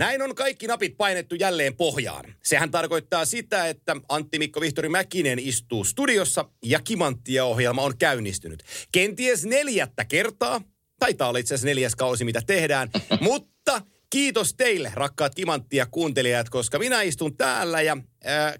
[0.00, 2.24] Näin on kaikki napit painettu jälleen pohjaan.
[2.42, 8.62] Sehän tarkoittaa sitä, että Antti Mikko Vihtori Mäkinen istuu studiossa ja Kimanttia-ohjelma on käynnistynyt.
[8.92, 10.60] Kenties neljättä kertaa,
[10.98, 12.90] taitaa olla itse asiassa neljäs kausi, mitä tehdään,
[13.20, 18.54] mutta kiitos teille, rakkaat Kimanttia kuuntelijat, koska minä istun täällä ja äh,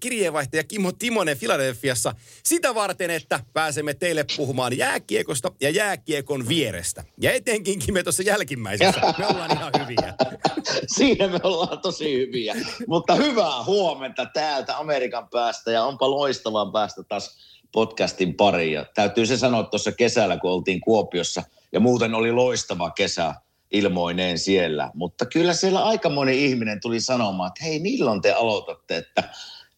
[0.00, 7.04] kirjeenvaihtaja Kimmo Timonen Filadelfiassa sitä varten, että pääsemme teille puhumaan jääkiekosta ja jääkiekon vierestä.
[7.20, 10.14] Ja etenkin me tuossa jälkimmäisessä, me ollaan ihan hyviä.
[10.96, 12.54] Siinä me ollaan tosi hyviä.
[12.86, 17.36] Mutta hyvää huomenta täältä Amerikan päästä ja onpa loistavaa päästä taas
[17.72, 18.72] podcastin pariin.
[18.72, 23.34] Ja täytyy se sanoa tuossa kesällä, kun oltiin Kuopiossa ja muuten oli loistava kesä
[23.70, 24.90] ilmoineen siellä.
[24.94, 29.22] Mutta kyllä siellä aika moni ihminen tuli sanomaan, että hei milloin te aloitatte, että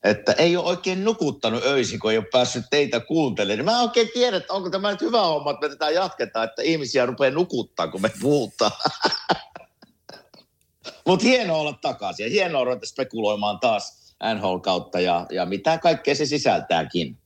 [0.05, 3.65] että ei ole oikein nukuttanut öisin, kun ei ole päässyt teitä kuuntelemaan.
[3.65, 6.62] Mä en oikein tiedä, että onko tämä nyt hyvä homma, että me tätä jatketaan, että
[6.62, 8.73] ihmisiä rupeaa nukuttaa, kun me puhutaan.
[11.07, 16.15] Mutta hienoa olla takaisin ja hienoa ruveta spekuloimaan taas NHL kautta ja, ja mitä kaikkea
[16.15, 17.18] se sisältääkin.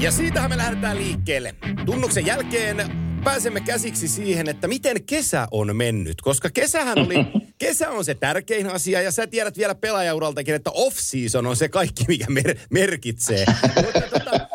[0.00, 1.54] Ja siitähän me lähdetään liikkeelle.
[1.86, 2.76] Tunnuksen jälkeen
[3.24, 6.20] pääsemme käsiksi siihen, että miten kesä on mennyt.
[6.20, 7.14] Koska kesähän oli,
[7.58, 12.04] kesä on se tärkein asia ja sä tiedät vielä pelaajauraltakin, että off-season on se kaikki,
[12.08, 13.44] mikä mer- merkitsee.
[13.84, 14.48] Mutta tota,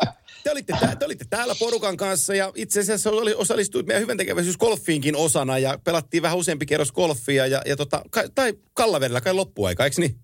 [0.44, 4.18] te olitte, tää, te olitte täällä porukan kanssa ja itse asiassa oli, osallistuit meidän hyvän
[4.58, 9.32] golfiinkin osana ja pelattiin vähän useampi kerros golfia ja, ja tota, kai, tai Kallavedellä kai
[9.32, 10.23] loppuaika, eikö niin?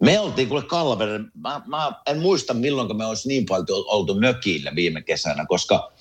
[0.00, 4.74] Me oltiin kuule Kallaveren, mä, mä en muista milloin me olisi niin paljon oltu mökillä
[4.74, 5.92] viime kesänä, koska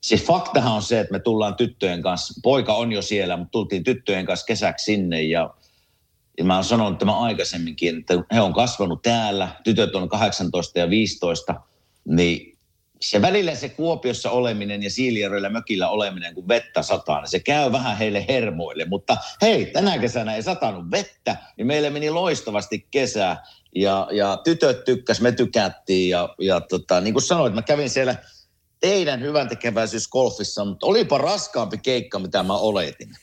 [0.00, 3.84] siis faktahan on se, että me tullaan tyttöjen kanssa, poika on jo siellä, mutta tultiin
[3.84, 5.54] tyttöjen kanssa kesäksi sinne ja,
[6.38, 10.90] ja mä oon sanonut tämän aikaisemminkin, että he on kasvanut täällä, tytöt on 18 ja
[10.90, 11.54] 15,
[12.04, 12.55] niin
[13.00, 17.72] se välillä se Kuopiossa oleminen ja Siilijärvellä mökillä oleminen, kun vettä sataa, niin se käy
[17.72, 18.84] vähän heille hermoille.
[18.84, 23.36] Mutta hei, tänä kesänä ei satanut vettä, niin meille meni loistavasti kesä.
[23.74, 26.08] Ja, ja tytöt tykkäs, me tykättiin.
[26.10, 28.16] Ja, ja tota, niin kuin sanoit, mä kävin siellä
[28.80, 33.16] teidän hyvän tekeväisyys golfissa, mutta olipa raskaampi keikka, mitä mä oletin.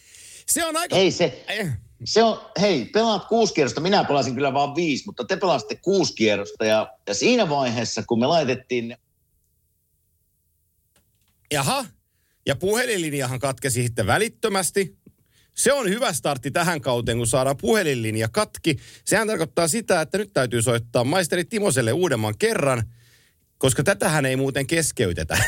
[0.49, 0.95] Se on aika...
[0.95, 1.45] Hei se,
[2.03, 6.15] se on, hei, pelaat kuusi kierrosta, minä pelasin kyllä vaan viisi, mutta te pelasitte kuusi
[6.15, 8.97] kierrosta ja, ja siinä vaiheessa, kun me laitettiin
[11.53, 11.85] Jaha,
[12.45, 14.97] ja puhelinlinjahan katkesi sitten välittömästi.
[15.53, 18.77] Se on hyvä startti tähän kauteen, kun saadaan puhelinlinja katki.
[19.05, 22.83] Sehän tarkoittaa sitä, että nyt täytyy soittaa maisteri Timoselle uudemman kerran,
[23.57, 25.37] koska tätähän ei muuten keskeytetä.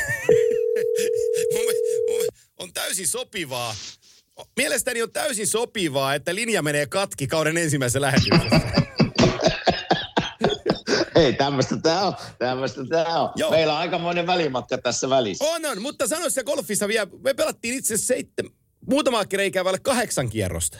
[2.60, 3.76] On täysin sopivaa.
[4.58, 8.60] Mielestäni on täysin sopivaa, että linja menee katki kauden ensimmäisessä lähetyksessä.
[11.16, 13.30] Hei, tämmöistä tämä on, tämmöistä tämä on.
[13.36, 13.52] Joo.
[13.52, 15.46] Meillä on aikamoinen välimatka tässä välissä.
[15.46, 18.52] On, on, mutta sano se golfissa vielä, me pelattiin itse seitsemän,
[18.90, 20.78] muutama reikäävälle kahdeksan kierrosta.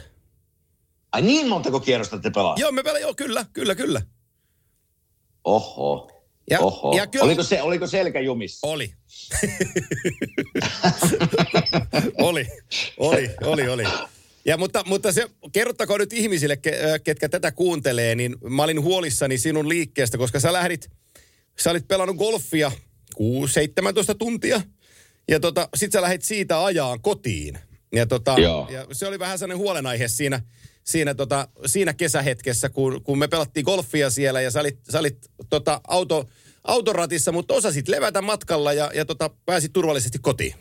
[1.12, 2.62] Ai niin montako kierrosta te pelaatte?
[2.62, 4.02] Joo, me pelaa, joo, kyllä, kyllä, kyllä.
[5.44, 6.12] Oho.
[6.50, 6.98] Ja- Oho.
[6.98, 8.68] ja kyllä- oliko, se, oliko selkä jumissa?
[8.72, 8.94] Oli.
[12.18, 12.48] oli,
[12.98, 13.84] oli, oli, oli.
[14.46, 16.58] Ja mutta, mutta se, kerrottakoon nyt ihmisille,
[17.04, 20.90] ketkä tätä kuuntelee, niin mä olin huolissani sinun liikkeestä, koska sä lähdit,
[21.60, 22.72] sä olit pelannut golfia
[23.20, 23.20] 6-17
[24.20, 24.62] tuntia,
[25.28, 27.60] ja tota, sit sä lähdit siitä ajaan kotiin.
[27.96, 28.68] Ja, tota, Joo.
[28.72, 30.42] ja se oli vähän sellainen huolenaihe siinä,
[30.84, 35.18] siinä, tota, siinä kesähetkessä, kun, kun me pelattiin golfia siellä ja sä olit, sä olit
[35.50, 36.30] tota, auto,
[36.64, 40.56] autoratissa, mutta osasit levätä matkalla ja, ja tota, pääsit turvallisesti kotiin.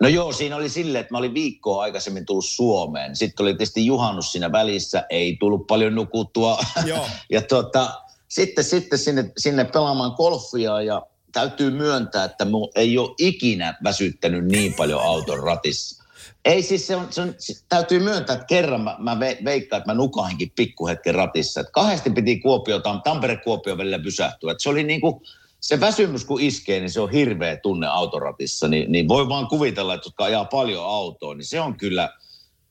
[0.00, 3.16] No joo, siinä oli silleen, että mä olin viikkoa aikaisemmin tullut Suomeen.
[3.16, 6.58] Sitten oli tietysti juhannus siinä välissä, ei tullut paljon nukuttua.
[6.86, 7.06] Joo.
[7.32, 11.02] ja tuota, sitten, sitten sinne, sinne pelaamaan golfia ja
[11.32, 16.04] täytyy myöntää, että mu ei ole ikinä väsyttänyt niin paljon auton ratissa.
[16.44, 19.78] Ei siis se, on, se, on, se täytyy myöntää, että kerran mä, mä ve, veikkaan,
[19.78, 21.60] että mä nukahinkin pikkuhetken ratissa.
[21.60, 24.52] Että kahdesti piti Kuopio, Tam- Tampere-Kuopio välillä pysähtyä.
[24.52, 25.20] Että se oli niin kuin,
[25.60, 28.68] se väsymys kun iskee, niin se on hirveä tunne autoratissa.
[28.68, 32.12] Niin, niin voi vaan kuvitella, että jotka ajaa paljon autoa, niin se on kyllä,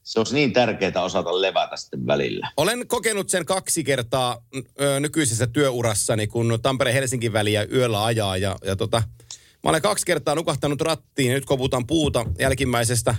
[0.03, 2.51] se olisi niin tärkeää osata levätä sitten välillä.
[2.57, 4.45] Olen kokenut sen kaksi kertaa
[4.81, 8.37] ö, nykyisessä työurassani, kun Tampere-Helsinki väliä yöllä ajaa.
[8.37, 9.03] Ja, ja tota,
[9.63, 13.15] mä olen kaksi kertaa nukahtanut rattiin ja nyt koputan puuta jälkimmäisestä.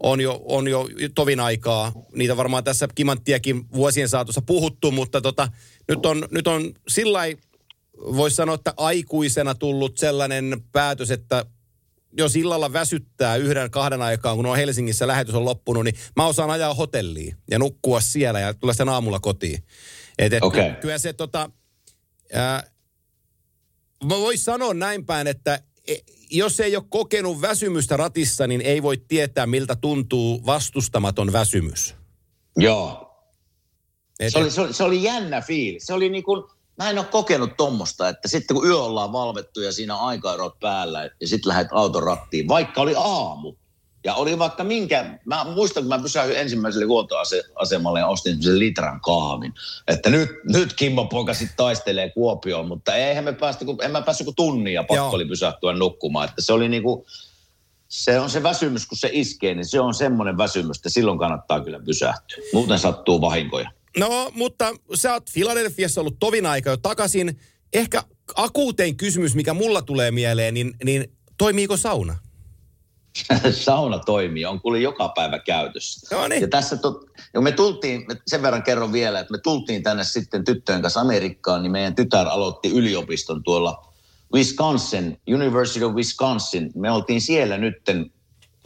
[0.00, 1.92] On jo, on jo tovin aikaa.
[2.14, 5.48] Niitä varmaan tässä kimanttiakin vuosien saatossa puhuttu, mutta tota,
[5.88, 7.20] nyt on, nyt on sillä
[7.98, 11.46] voisi sanoa, että aikuisena tullut sellainen päätös, että
[12.18, 16.50] jos illalla väsyttää yhden kahden aikaan, kun on Helsingissä lähetys on loppunut, niin mä osaan
[16.50, 19.64] ajaa hotelliin ja nukkua siellä ja tulla sen aamulla kotiin.
[20.18, 20.70] Et, et Okei.
[20.80, 21.50] Kyllä se tota,
[22.32, 22.70] ää,
[24.04, 25.96] mä vois sanoa näin päin, että e-
[26.30, 31.94] jos ei ole kokenut väsymystä ratissa, niin ei voi tietää, miltä tuntuu vastustamaton väsymys.
[32.56, 33.08] Joo.
[34.20, 35.86] Et, Se oli, se, oli, se oli jännä fiilis.
[35.86, 36.44] Se oli niin kuin,
[36.78, 41.10] mä en ole kokenut tommosta, että sitten kun yö ollaan valvettu ja siinä aikaerot päällä
[41.20, 43.54] ja sitten lähdet auton rattiin, vaikka oli aamu.
[44.04, 49.00] Ja oli vaikka minkä, mä muistan, kun mä pysähdyin ensimmäiselle huoltoasemalle ja ostin sen litran
[49.00, 49.54] kahvin.
[49.88, 54.02] Että nyt, nyt Kimmo poika sitten taistelee Kuopioon, mutta eihän me päästä, kun, en mä
[54.02, 55.10] päässyt kuin tunnin ja pakko Joo.
[55.10, 56.28] oli pysähtyä nukkumaan.
[56.28, 57.06] Että se oli niinku,
[57.88, 61.60] se on se väsymys, kun se iskee, niin se on semmoinen väsymys, että silloin kannattaa
[61.60, 62.44] kyllä pysähtyä.
[62.52, 63.70] Muuten sattuu vahinkoja.
[63.98, 67.40] No, mutta sä oot Filadelfiassa ollut tovin aika jo takaisin.
[67.72, 68.02] Ehkä
[68.34, 72.18] akuutein kysymys, mikä mulla tulee mieleen, niin, niin toimiiko sauna?
[73.50, 76.16] sauna toimii, on kuule joka päivä käytössä.
[76.16, 76.42] No niin.
[76.42, 77.04] Ja tässä tot,
[77.34, 81.62] ja me tultiin, sen verran kerron vielä, että me tultiin tänne sitten tyttöjen kanssa Amerikkaan,
[81.62, 83.92] niin meidän tytär aloitti yliopiston tuolla
[84.34, 86.70] Wisconsin, University of Wisconsin.
[86.74, 88.12] Me oltiin siellä nytten,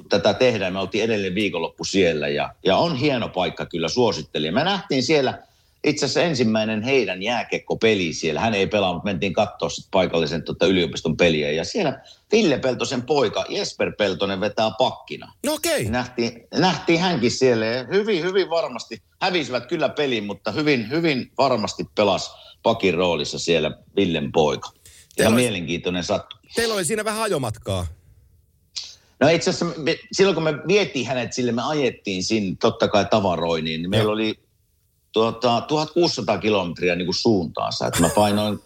[0.08, 4.55] tätä tehdään, me oltiin edelleen viikonloppu siellä ja, ja on hieno paikka kyllä, suosittelin.
[4.55, 5.38] Me nähtiin siellä
[5.85, 8.41] itse asiassa ensimmäinen heidän jääkekkopeli siellä.
[8.41, 11.53] Hän ei pelaa, mutta mentiin katsoa sit paikallisen tota, yliopiston peliä.
[11.53, 12.00] Ja siellä
[12.32, 15.32] Ville Peltosen poika Jesper Peltonen vetää pakkina.
[15.47, 15.79] No okei.
[15.82, 21.31] Niin Nähtiin, nähtiin hänkin siellä ja hyvin, hyvin varmasti, hävisivät kyllä pelin, mutta hyvin, hyvin
[21.38, 24.69] varmasti pelas pakin roolissa siellä Villen poika.
[24.70, 26.37] Teillä Ihan olisi- mielenkiintoinen sattu.
[26.55, 27.87] Teillä oli siinä vähän ajomatkaa.
[29.20, 33.06] No itse asiassa me, silloin kun me vietiin hänet sille, me ajettiin sinne totta kai
[33.10, 34.38] tavaroiniin, niin meillä oli
[35.12, 37.86] tuota, 1600 kilometriä niin kuin suuntaansa.
[37.86, 38.58] Että mä painoin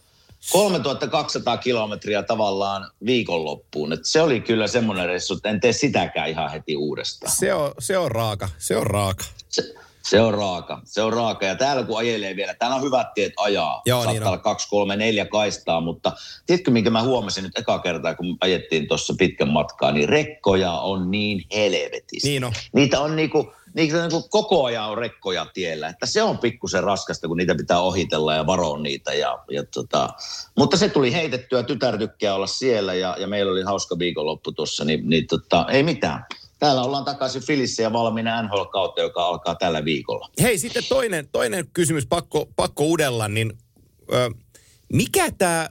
[0.52, 3.92] 3200 kilometriä tavallaan viikonloppuun.
[3.92, 7.32] Et se oli kyllä semmoinen reissu, että en tee sitäkään ihan heti uudestaan.
[7.32, 9.24] Se on, se on raaka, se on raaka.
[9.48, 11.46] Se, se on raaka, se on raaka.
[11.46, 13.82] Ja täällä kun ajelee vielä, täällä on hyvät tiet ajaa.
[13.86, 16.12] Joo, Saattaa niin olla kaksi, kolme, neljä kaistaa, mutta
[16.46, 21.10] tiedätkö minkä mä huomasin nyt eka kertaa, kun ajettiin tuossa pitkän matkaa, niin rekkoja on
[21.10, 22.28] niin helvetisti.
[22.28, 22.52] Niin on.
[22.72, 26.82] Niitä on niinku, niitä on niinku koko ajan on rekkoja tiellä, että se on pikkusen
[26.82, 29.14] raskasta, kun niitä pitää ohitella ja varoa niitä.
[29.14, 30.08] Ja, ja tota,
[30.58, 34.84] mutta se tuli heitettyä, tytär tykkää olla siellä ja, ja meillä oli hauska viikonloppu tuossa,
[34.84, 36.24] niin, niin tota, ei mitään.
[36.60, 40.28] Täällä ollaan takaisin Filissä ja valmiina NHL-kautta, joka alkaa tällä viikolla.
[40.42, 43.52] Hei, sitten toinen, toinen kysymys, pakko, pakko udella, niin
[44.12, 44.30] ö,
[44.92, 45.68] mikä tämä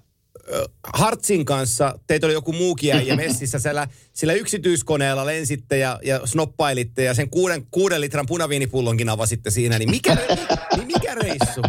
[0.93, 7.03] Hartsin kanssa, teitä oli joku muukin ja messissä, siellä, sillä yksityiskoneella lensitte ja, ja snoppailitte
[7.03, 10.17] ja sen kuuden, kuuden litran punaviinipullonkin avasitte siinä, niin mikä,
[10.75, 11.61] niin mikä reissu?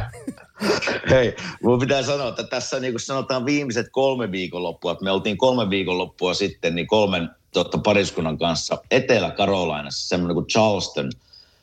[1.11, 5.39] Hei, mun pitää sanoa, että tässä niin kuin sanotaan viimeiset kolme viikonloppua, että me oltiin
[5.39, 11.11] kolme viikonloppua sitten niin kolmen totta, pariskunnan kanssa Etelä-Karolainassa, semmoinen kuin Charleston.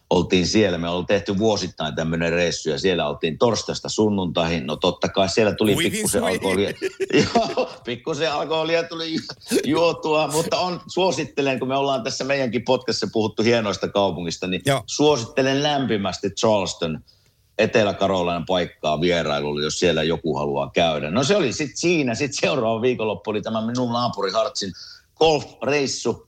[0.10, 4.68] Oltiin siellä, me oltiin tehty vuosittain tämmöinen reissu ja siellä oltiin torstaista sunnuntaihin.
[4.68, 6.32] No totta kai siellä tuli Uitin pikkusen sui.
[6.32, 6.74] alkoholia.
[7.36, 9.22] Joo, pikkusen alkoholia tuli ju-
[9.66, 14.84] juotua, mutta on, suosittelen, kun me ollaan tässä meidänkin podcastissa puhuttu hienoista kaupungista, niin Joo.
[14.86, 17.00] suosittelen lämpimästi Charleston
[17.58, 21.12] Etelä-Karolainen paikkaa vierailulle, jos siellä joku haluaa käydä.
[21.12, 22.16] No se oli sitten siinä.
[22.16, 24.72] Sitten seuraava viikonloppu oli tämä minun naapuri Hartsin
[25.20, 26.28] golf-reissu.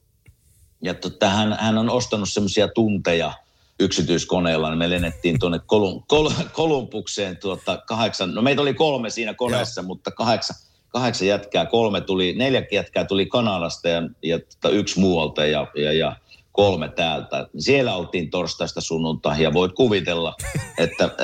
[0.82, 3.34] Ja tota, hän, hän on ostanut semmoisia tunteja
[3.80, 9.34] yksityiskoneella, niin me lennettiin tuonne Kolum, Kol, Kolumbukseen tuota kahdeksan, no meitä oli kolme siinä
[9.34, 10.56] koneessa, mutta kahdeksan,
[10.90, 15.94] kahdeksan jätkää, kolme tuli, neljä jätkää tuli Kanadasta ja, ja tota, yksi muualta ja, ja,
[15.94, 16.16] ja
[16.52, 17.48] kolme täältä.
[17.58, 20.36] Siellä oltiin torstaista sunnuntaihin ja voit kuvitella,
[20.78, 21.10] että,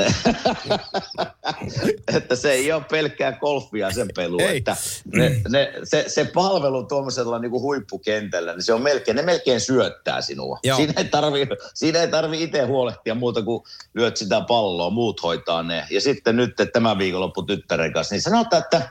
[2.16, 4.40] että se ei ole pelkkää golfia sen pelu.
[4.40, 4.58] Ei.
[4.58, 4.76] Että
[5.14, 10.22] ne, ne, se, se palvelu tuommoisella niin huippukentällä, niin se on melkein, ne melkein syöttää
[10.22, 10.60] sinua.
[10.64, 10.78] Joo.
[10.78, 13.64] Siinä ei tarvi, siinä ei tarvi itse huolehtia muuta kuin
[13.94, 15.88] lyöt sitä palloa, muut hoitaa ne.
[15.90, 18.90] Ja sitten nyt että tämä viikonloppu tyttären kanssa, niin sanotaan, että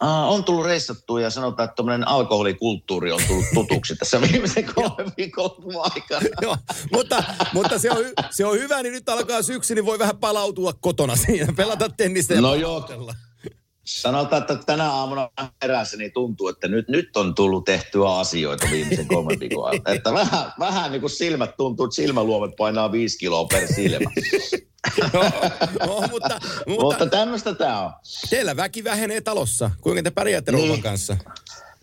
[0.00, 5.12] Aa, on tullut reissattua ja sanotaan, että tuommoinen alkoholikulttuuri on tullut tutuksi tässä viimeisen kolmen
[5.16, 6.26] viikonlopun aikana.
[6.42, 6.56] Joo,
[6.92, 10.72] mutta, mutta se, on, se on hyvä, niin nyt alkaa syksy, niin voi vähän palautua
[10.72, 12.88] kotona siinä, pelata tennistä ja No joo.
[13.86, 15.30] Sanotaan, että tänä aamuna
[15.62, 19.82] herässä niin tuntuu, että nyt, nyt on tullut tehtyä asioita viimeisen kolmen viikon ajan.
[19.96, 24.10] Että vähän, vähän niin kuin silmät tuntuu, että silmäluomet painaa viisi kiloa per silmä.
[25.12, 25.22] Joo,
[25.86, 27.92] joo, mutta, mutta Mutta tämmöistä tämä on.
[28.30, 29.70] teillä väki vähenee talossa.
[29.80, 30.68] Kuinka te pärjäätte Niin.
[30.68, 31.16] rouvan kanssa?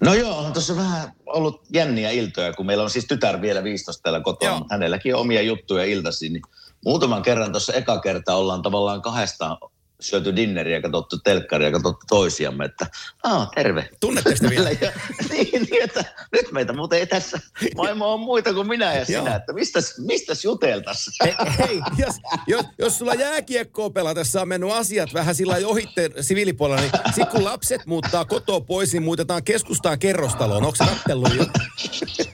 [0.01, 4.01] No joo, on tuossa vähän ollut jänniä iltoja, kun meillä on siis tytär vielä 15
[4.03, 4.65] täällä kotona, Joo.
[4.71, 6.33] hänelläkin on omia juttuja iltaisin.
[6.33, 6.41] Niin
[6.85, 9.57] muutaman kerran tuossa eka kerta ollaan tavallaan kahdestaan
[10.03, 12.87] syöty dinneriä, katsottu telkkaria ja katsottu toisiamme, että
[13.23, 13.89] Aa, terve.
[13.99, 14.69] Tunnetteko te vielä?
[14.81, 14.91] Ja,
[15.29, 17.39] niin, niin, että nyt meitä muuten ei tässä
[17.75, 21.13] maailma on muita kuin minä ja sinä, että mistäs, mistäs juteltaisiin?
[21.23, 22.15] Hei, hei jos,
[22.47, 27.43] jos, jos sulla jääkiekkoa pelatessa on mennyt asiat vähän sillä ohitte siviilipuolella, niin sit kun
[27.43, 30.63] lapset muuttaa kotoa pois, niin muutetaan keskustaan kerrostaloon.
[30.63, 31.45] Onko se kattellut jo?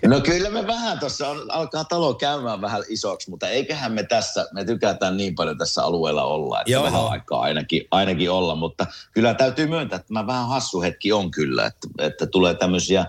[0.07, 4.65] No kyllä me vähän tuossa alkaa talo käymään vähän isoksi, mutta eiköhän me tässä, me
[4.65, 9.33] tykätään niin paljon tässä alueella olla, että Joo, vähän aikaa ainakin, ainakin olla, mutta kyllä
[9.33, 13.05] täytyy myöntää, että mä vähän hassu hetki on kyllä, että, että tulee tämmöisiä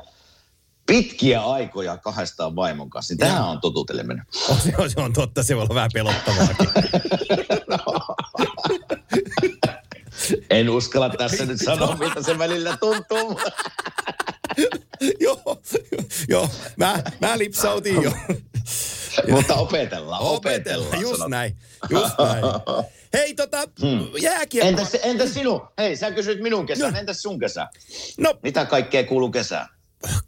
[0.86, 4.24] pitkiä aikoja kahdestaan vaimon kanssa, niin tähän on totuteleminen.
[4.48, 6.68] Oh, se, on, se on totta, se voi olla vähän pelottavaakin.
[10.50, 13.40] En uskalla tässä nyt sanoa, miltä se välillä tuntuu.
[15.20, 15.60] joo,
[16.28, 16.48] joo.
[16.76, 18.12] Mä, mä lipsautin jo.
[19.30, 21.00] mutta opetellaan, Opetellaan, opetellaan.
[21.00, 21.30] just sanotaan.
[21.30, 21.56] näin,
[21.90, 22.44] just näin.
[23.12, 23.68] Hei tota,
[24.22, 24.68] jääkiekko.
[24.68, 25.60] Entäs, entäs sinun?
[25.78, 27.68] Hei, sä kysyt minun kesän, entäs sun kesä?
[28.18, 29.66] No, Mitä kaikkea kuuluu kesään?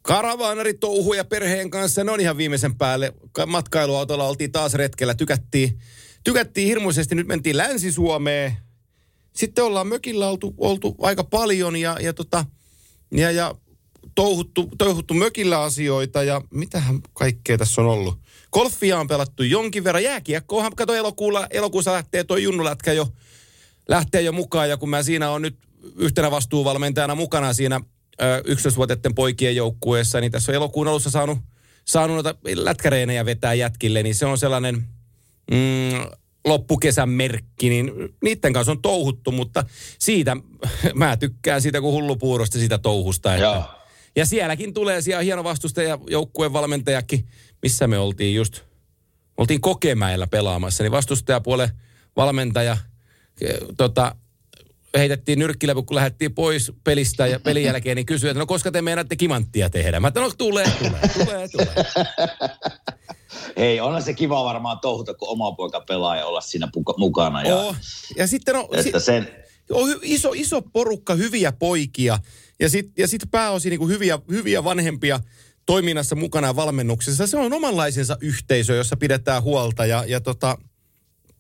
[0.02, 3.12] karavaanari touhuja perheen kanssa, ne on ihan viimeisen päälle.
[3.32, 5.78] Ka- Matkailuautolla oltiin taas retkellä, tykättiin,
[6.24, 7.14] tykättiin hirmuisesti.
[7.14, 8.52] Nyt mentiin Länsi-Suomeen.
[9.32, 12.44] Sitten ollaan mökillä oltu, oltu aika paljon ja, ja, tota,
[13.10, 13.54] ja, ja
[14.14, 18.18] touhuttu, touhuttu mökillä asioita ja mitähän kaikkea tässä on ollut.
[18.52, 20.04] Golfia on pelattu jonkin verran.
[20.04, 23.08] Jääkiekkoahan, kato elokuulla, elokuussa lähtee tuo junnulätkä jo,
[23.88, 25.56] lähtee jo mukaan ja kun mä siinä on nyt
[25.96, 27.80] yhtenä vastuuvalmentajana mukana siinä
[28.22, 31.38] 11-vuotiaiden poikien joukkueessa, niin tässä on elokuun alussa saanut,
[31.84, 34.74] saanut noita lätkäreenejä vetää jätkille, niin se on sellainen
[35.50, 36.00] mm,
[36.44, 37.92] loppukesän merkki, niin
[38.22, 39.64] niiden kanssa on touhuttu, mutta
[39.98, 40.36] siitä,
[40.94, 43.34] mä tykkään siitä kuin hullupuurosta siitä touhusta.
[43.34, 43.81] Että, Joo.
[44.16, 47.26] Ja sielläkin tulee siellä hieno vastustaja, joukkueen valmentajakin,
[47.62, 48.54] missä me oltiin just,
[49.26, 51.68] me oltiin Kokemäellä pelaamassa, niin vastustajapuolen
[52.16, 52.76] valmentaja
[53.76, 54.16] tota,
[54.98, 58.82] heitettiin nyrkkiläpy, kun lähdettiin pois pelistä ja pelin jälkeen, niin kysyi, että no koska te
[58.82, 60.00] meinaatte kimanttia tehdä?
[60.00, 61.74] Mä että no tulee, tulee, tulee, tulee.
[63.56, 67.42] Hei, onhan se kiva varmaan touhuta, kun oma poika pelaa ja olla siinä puka- mukana.
[67.42, 67.76] Ja, Oh.
[68.16, 69.28] Ja sitten on, Että si- sen,
[69.70, 72.18] on iso, iso porukka hyviä poikia
[72.60, 75.20] ja sitten ja sit pääosin niin kuin hyviä, hyviä vanhempia
[75.66, 77.26] toiminnassa mukana ja valmennuksessa.
[77.26, 80.58] Se on omanlaisensa yhteisö, jossa pidetään huolta ja, ja tota,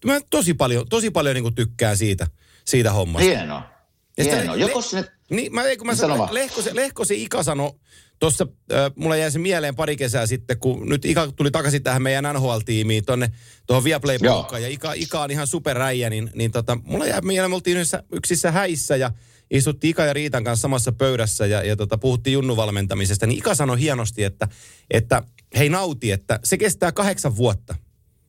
[0.04, 2.26] mä tosi paljon, tosi paljon niin kuin tykkään siitä,
[2.64, 3.28] siitä hommasta.
[3.28, 3.72] hienoa.
[4.18, 4.56] Ja Hienoa.
[4.56, 6.34] Joko le- sinne, Niin, mä, ei, kun mä Sano sanon.
[6.34, 7.72] Lehkosen, Lehkosen Ika sanoi,
[8.18, 12.02] tuossa, äh, mulla jäi se mieleen pari kesää sitten, kun nyt Ika tuli takaisin tähän
[12.02, 13.32] meidän NHL-tiimiin, tonne
[13.66, 14.18] tuohon viaplay
[14.60, 18.02] ja Ika, Ika on ihan superräijä, niin, niin tota, mulla jäi mieleen, me oltiin yhdessä,
[18.12, 19.10] yksissä häissä ja
[19.52, 23.80] istuttiin Ika ja Riitan kanssa samassa pöydässä ja, ja tota, puhuttiin junnuvalmentamisesta, niin Ika sanoi
[23.80, 24.48] hienosti, että,
[24.90, 25.22] että
[25.58, 27.74] hei nauti, että se kestää kahdeksan vuotta.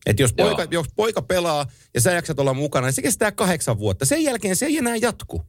[0.05, 0.47] Että jos Joo.
[0.47, 4.05] poika, jos poika pelaa ja sä jaksat olla mukana, niin se kestää kahdeksan vuotta.
[4.05, 5.41] Sen jälkeen se ei enää jatku.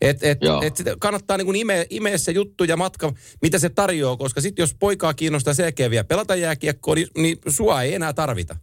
[0.00, 0.62] Et, et, Joo.
[0.62, 3.12] et kannattaa niin imeä, imeä se juttu ja matka,
[3.42, 7.82] mitä se tarjoaa, koska sitten jos poikaa kiinnostaa selkeä vielä pelata jääkiekkoa, niin, niin sua
[7.82, 8.56] ei enää tarvita.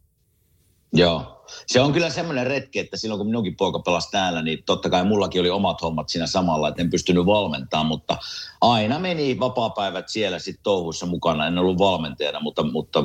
[0.94, 1.38] Joo.
[1.68, 5.06] Se on kyllä semmoinen retki, että silloin kun minunkin poika pelasi täällä, niin totta kai
[5.06, 8.18] mullakin oli omat hommat siinä samalla, että en pystynyt valmentamaan, mutta
[8.62, 11.48] aina meni vapaapäivät siellä sitten touhussa mukana.
[11.48, 13.04] En ollut valmentajana, mutta, mutta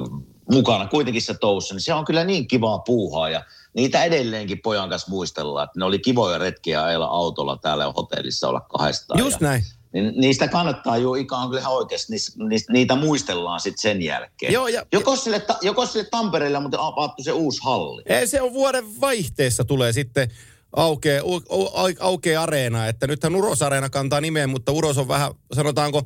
[0.52, 4.88] mukana kuitenkin se touhussa, niin se on kyllä niin kivaa puuhaa ja niitä edelleenkin pojan
[4.88, 9.20] kanssa muistellaan, että ne oli kivoja retkiä ajella autolla täällä hotellissa olla kahdestaan.
[9.20, 9.62] Just ja, näin.
[10.02, 14.52] Niin niistä kannattaa jo on kyllä ihan oikeasti, niistä, niistä, niitä muistellaan sitten sen jälkeen.
[14.52, 18.02] Joo, ja- joko, sille, ta- joko sille Tampereelle muuten avattu se uusi halli.
[18.06, 20.30] Ei, se on vuoden vaihteessa tulee sitten
[20.76, 21.40] aukee, au,
[21.74, 26.02] au, aukee areena, että nythän Uros Areena kantaa nimeä, mutta Uros on vähän, sanotaanko,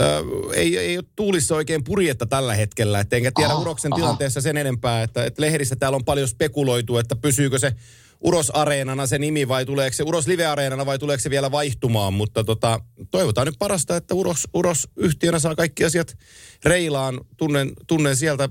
[0.00, 4.00] Ö, ei, ei ole tuulissa oikein purjetta tällä hetkellä, että enkä tiedä Aha, Uroksen aha.
[4.00, 7.72] tilanteessa sen enempää, että, että lehdissä täällä on paljon spekuloitu, että pysyykö se
[8.20, 12.14] Uros Areenana se nimi vai tuleeko se Uros Live Areenana vai tuleeko se vielä vaihtumaan,
[12.14, 16.16] mutta tota, toivotaan nyt parasta, että Uros, Uros yhtiönä saa kaikki asiat
[16.64, 18.48] reilaan, tunnen, tunnen sieltä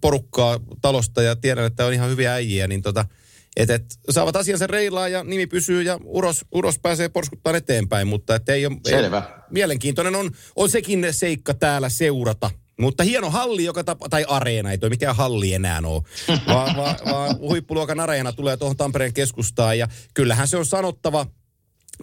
[0.00, 3.04] porukkaa talosta ja tiedän, että on ihan hyviä äijiä, niin tota,
[3.56, 8.34] et, et, saavat asiansa reilaan ja nimi pysyy ja Uros, Uros pääsee porskuttaan eteenpäin, mutta
[8.34, 9.18] et ei ole, Selvä.
[9.18, 12.50] Ei, mielenkiintoinen on, on sekin seikka täällä seurata.
[12.80, 16.02] Mutta hieno halli, joka tapa, tai areena, ei toi mikään halli enää ole,
[16.46, 19.78] vaan, vaan, vaan huippuluokan areena tulee tuohon Tampereen keskustaan.
[19.78, 21.26] Ja kyllähän se on sanottava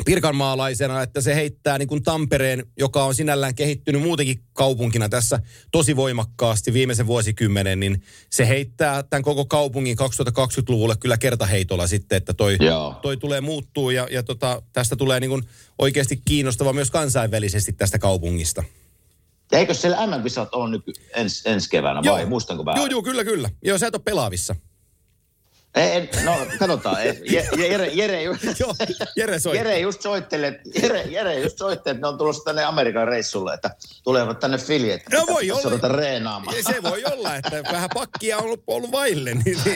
[0.06, 5.40] pirkanmaalaisena, että se heittää niin kuin Tampereen, joka on sinällään kehittynyt muutenkin kaupunkina tässä
[5.72, 12.34] tosi voimakkaasti viimeisen vuosikymmenen, niin se heittää tämän koko kaupungin 2020-luvulle kyllä kertaheitolla sitten, että
[12.34, 12.96] toi, Joo.
[13.02, 15.44] toi tulee muuttuu ja, ja tota, tästä tulee niin kuin
[15.80, 18.64] oikeasti kiinnostava myös kansainvälisesti tästä kaupungista.
[19.52, 20.84] Ja eikö siellä MM-kisat ole nyt
[21.14, 22.82] ens, ensi keväänä vai muistanko väärin?
[22.82, 23.50] Joo, joo, kyllä, kyllä.
[23.64, 24.56] Joo, sä et ole pelaavissa.
[25.76, 27.02] Ei, no katsotaan.
[27.02, 27.22] Ei,
[27.58, 28.24] Jere, Jere,
[28.60, 28.76] Joo,
[29.18, 29.58] Jere soi.
[29.58, 33.76] Jere just soittelee, Jere, Jere just soittelee, että ne on tulossa tänne Amerikan reissulle, että
[34.04, 35.62] tulevat tänne Fili, että No voi olla.
[35.64, 36.58] ruveta reenaamaan.
[36.64, 39.58] Se voi olla, että vähän pakkia on ollut, ollut vaille, niin,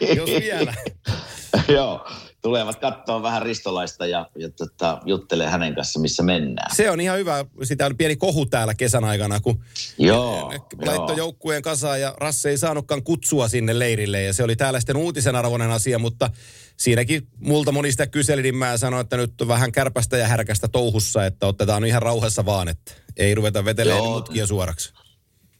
[0.00, 0.74] niin jos vielä.
[1.68, 2.08] Joo,
[2.42, 6.76] tulevat katsoa vähän ristolaista ja, ja tota, juttelee hänen kanssa, missä mennään.
[6.76, 7.44] Se on ihan hyvä.
[7.62, 9.64] Sitä oli pieni kohu täällä kesän aikana, kun
[9.98, 11.16] Joo, ne laittoi joo.
[11.16, 14.22] joukkueen kasaan ja Rasse ei saanutkaan kutsua sinne leirille.
[14.22, 16.30] Ja se oli täällä sitten uutisen arvoinen asia, mutta
[16.76, 20.68] siinäkin multa moni sitä kyseli, niin mä sanoin, että nyt on vähän kärpästä ja härkästä
[20.68, 24.92] touhussa, että otetaan ihan rauhassa vaan, että ei ruveta vetelemään mutkia suoraksi.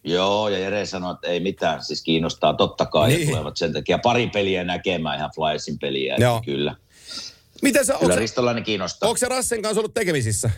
[0.04, 3.20] Joo, ja Jere sanoi, että ei mitään, siis kiinnostaa totta kai, Niin.
[3.20, 6.42] ja tulevat sen takia pari peliä näkemään, ihan Flyersin peliä, Joo.
[6.44, 6.74] kyllä.
[7.62, 9.08] Miten sä, Kyllä Ristolainen kiinnostaa.
[9.08, 10.50] onko se Rassen kanssa ollut tekemisissä?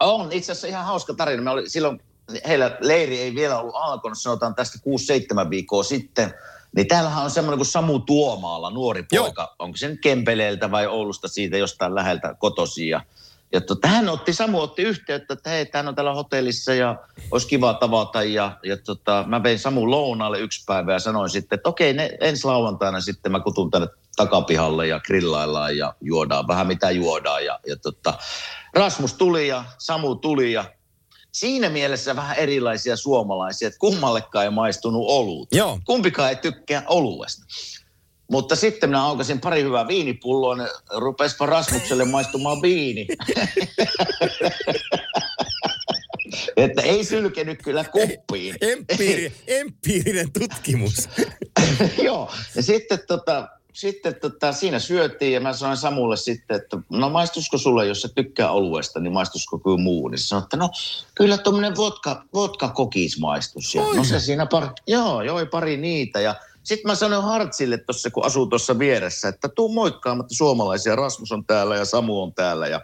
[0.00, 1.42] On itse asiassa ihan hauska tarina.
[1.42, 2.00] Me oli silloin,
[2.46, 4.78] heillä leiri ei vielä ollut alkanut, sanotaan tästä
[5.46, 6.34] 6-7 viikkoa sitten.
[6.76, 9.24] Niin täällähän on semmoinen kuin Samu Tuomaala, nuori Joo.
[9.24, 9.54] poika.
[9.58, 12.88] Onko se nyt Kempeleeltä vai Oulusta siitä jostain läheltä kotosi.
[12.88, 13.00] Ja,
[13.52, 16.96] ja tota, hän otti, Samu otti yhteyttä, että hei, hän on täällä hotellissa ja
[17.30, 18.22] olisi kiva tavata.
[18.22, 22.10] Ja, ja tota, mä vein Samu lounaalle yksi päivä ja sanoin sitten, että okei, ne,
[22.20, 27.44] ensi lauantaina sitten mä kutun tänne takapihalle ja grillaillaan ja juodaan vähän mitä juodaan.
[27.44, 28.14] Ja, ja tota,
[28.74, 30.64] Rasmus tuli ja Samu tuli ja
[31.32, 35.48] siinä mielessä vähän erilaisia suomalaisia, että kummallekaan ei maistunut olut.
[35.52, 35.80] Joo.
[35.84, 37.44] Kumpikaan ei tykkää oluesta.
[38.32, 43.06] Mutta sitten minä aukasin pari hyvää viinipulloa, ne rupesipa Rasmukselle maistumaan viini.
[46.56, 48.56] että ei sylkenyt kyllä kuppiin.
[48.60, 51.08] Empiiri, empiirinen tutkimus.
[52.04, 57.10] Joo, ja sitten, tota, sitten tota, siinä syötiin ja mä sanoin Samulle sitten, että no
[57.10, 60.08] maistusko sulle, jos sä tykkää oluesta, niin maistusko kyllä muu?
[60.08, 60.70] Niin se sanoi, että no
[61.14, 63.74] kyllä tuommoinen vodka, vodka kokis maistus.
[63.74, 68.10] Ja, no se siinä pari, joo, joi pari niitä ja sitten mä sanoin Hartsille tuossa,
[68.10, 70.96] kun asuu tuossa vieressä, että tuu moikkaamatta suomalaisia.
[70.96, 72.66] Rasmus on täällä ja Samu on täällä.
[72.66, 72.80] Ja,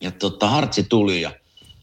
[0.00, 1.32] ja tota, Hartsi tuli ja,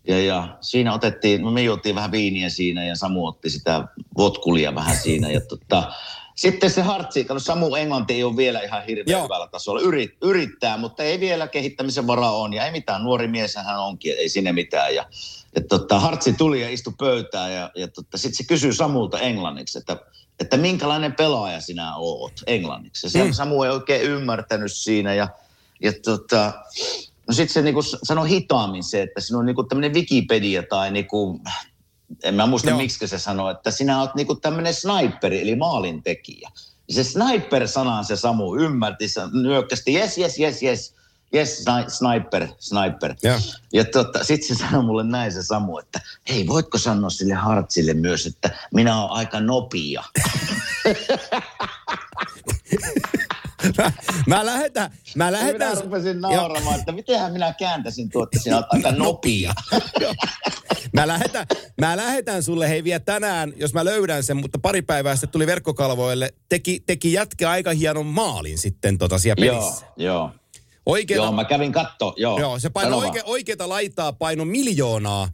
[0.08, 3.88] ja, ja siinä otettiin, me juotiin vähän viiniä siinä ja Samu otti sitä
[4.18, 5.32] votkulia vähän siinä.
[5.32, 5.92] Ja tota,
[6.36, 9.24] sitten se Hartsi, kato Samu Englanti ei ole vielä ihan hirveän Joo.
[9.24, 9.82] hyvällä tasolla.
[9.82, 12.54] Yrit, yrittää, mutta ei vielä kehittämisen varaa on.
[12.54, 14.96] Ja ei mitään, nuori mies hän onkin, ei sinne mitään.
[14.96, 15.06] Ja,
[15.56, 19.78] ja tota, Hartsi tuli ja istui pöytään ja, ja tota, sitten se kysyi Samulta englanniksi,
[19.78, 19.98] että,
[20.40, 23.10] että minkälainen pelaaja sinä oot englanniksi.
[23.10, 23.32] Se Mm.
[23.32, 25.28] Samu ei oikein ymmärtänyt siinä ja,
[25.82, 26.54] ja tota,
[27.28, 31.40] no sitten se niinku sanoi hitaammin se, että siinä on niinku tämmöinen Wikipedia tai niinku,
[32.24, 32.78] en mä muista Joo.
[32.78, 36.50] miksi se sanoi, että sinä oot niinku tämmöinen sniperi eli maalintekijä.
[36.90, 40.96] Se sniper-sanan se Samu ymmärti, se nyökkästi yes, yes, yes, yes,
[41.36, 43.16] yes, sni- sniper, sniper.
[43.24, 43.38] Joo.
[43.74, 47.94] Ja tota, sitten se sanoi mulle näin se Samu, että hei voitko sanoa sille Hartsille
[47.94, 50.04] myös, että minä olen aika nopea.
[53.78, 53.92] Mä,
[54.28, 55.78] mä lähetän, mä Minä lähetän...
[55.84, 59.54] rupesin nauramaan, että mitenhän minä kääntäisin tuo, että sinä olet aika nopea.
[60.94, 61.48] Mä lähetän,
[61.82, 65.48] mä lähetän sulle hei vielä tänään, jos mä löydän sen, mutta pari päivää sitten tuli
[65.48, 66.34] verkkokalvoille.
[66.50, 69.86] Teki, teki jätkä aika hienon maalin sitten tota siellä Joo, pelissä.
[69.98, 70.32] joo.
[70.86, 72.40] Oikeeta, Joo, mä kävin katto, joo.
[72.40, 75.30] joo, se paino oike, oikeeta laitaa paino miljoonaa.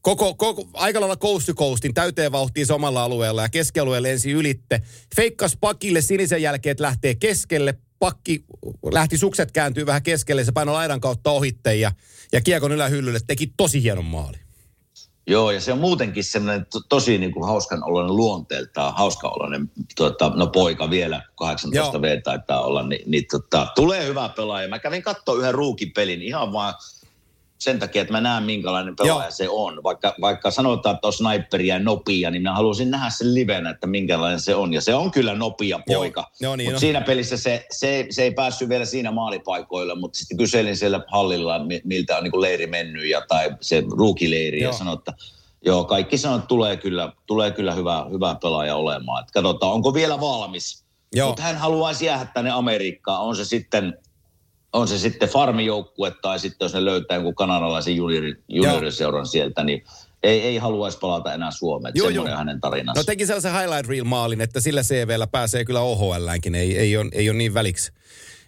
[0.00, 4.30] Koko, koko, aika lailla coast to coastin täyteen vauhtiin se omalla alueella ja keskialueelle ensi
[4.30, 4.82] ylitte.
[5.16, 7.74] Feikkas pakille sinisen jälkeen, että lähtee keskelle.
[7.98, 8.44] Pakki
[8.92, 11.92] lähti sukset kääntyy vähän keskelle, se paino laidan kautta ohitte ja,
[12.32, 14.45] ja kiekon ylähyllylle teki tosi hienon maali.
[15.26, 19.70] Joo, ja se on muutenkin semmoinen to, tosi niin kuin hauskan oloinen luonteeltaan, hauska oloinen
[19.96, 22.02] tuota, no poika vielä, 18 Joo.
[22.02, 24.68] V taitaa olla, niin, niin tota, tulee hyvä pelaaja.
[24.68, 26.74] Mä kävin katsoa yhden ruukipelin ihan vaan
[27.58, 29.30] sen takia, että mä näen minkälainen pelaaja Joo.
[29.30, 29.82] se on.
[29.82, 33.86] Vaikka, vaikka sanotaan, että on sniperi ja nopea, niin mä haluaisin nähdä sen livenä, että
[33.86, 34.72] minkälainen se on.
[34.72, 35.98] Ja se on kyllä nopea Joo.
[36.00, 36.30] poika.
[36.40, 36.80] Joo, niin Mutta on.
[36.80, 41.64] siinä pelissä se, se, se, ei päässyt vielä siinä maalipaikoilla, mutta sitten kyselin siellä hallilla,
[41.64, 44.72] mi- miltä on niin leiri mennyt ja, tai se ruukileiri Joo.
[44.72, 45.12] ja sanoi, että
[45.64, 49.20] joo, kaikki sanoo, että tulee kyllä, tulee kyllä hyvä, hyvä pelaaja olemaan.
[49.20, 50.86] Että katsotaan, onko vielä valmis.
[51.26, 53.22] Mutta hän haluaisi jäädä tänne Amerikkaan.
[53.22, 53.98] On se sitten,
[54.76, 59.84] on se sitten farmijoukkue tai sitten jos ne löytää jonkun kanadalaisen juniori, junioriseuran sieltä, niin
[60.22, 61.92] ei, ei haluaisi palata enää Suomeen.
[61.96, 62.38] Joo, Semmoinen joo.
[62.38, 63.00] hänen tarinansa.
[63.00, 67.08] No teki sellaisen highlight reel maalin, että sillä CVllä pääsee kyllä OHLäänkin, ei, ei, ole,
[67.12, 67.92] ei ole niin väliksi.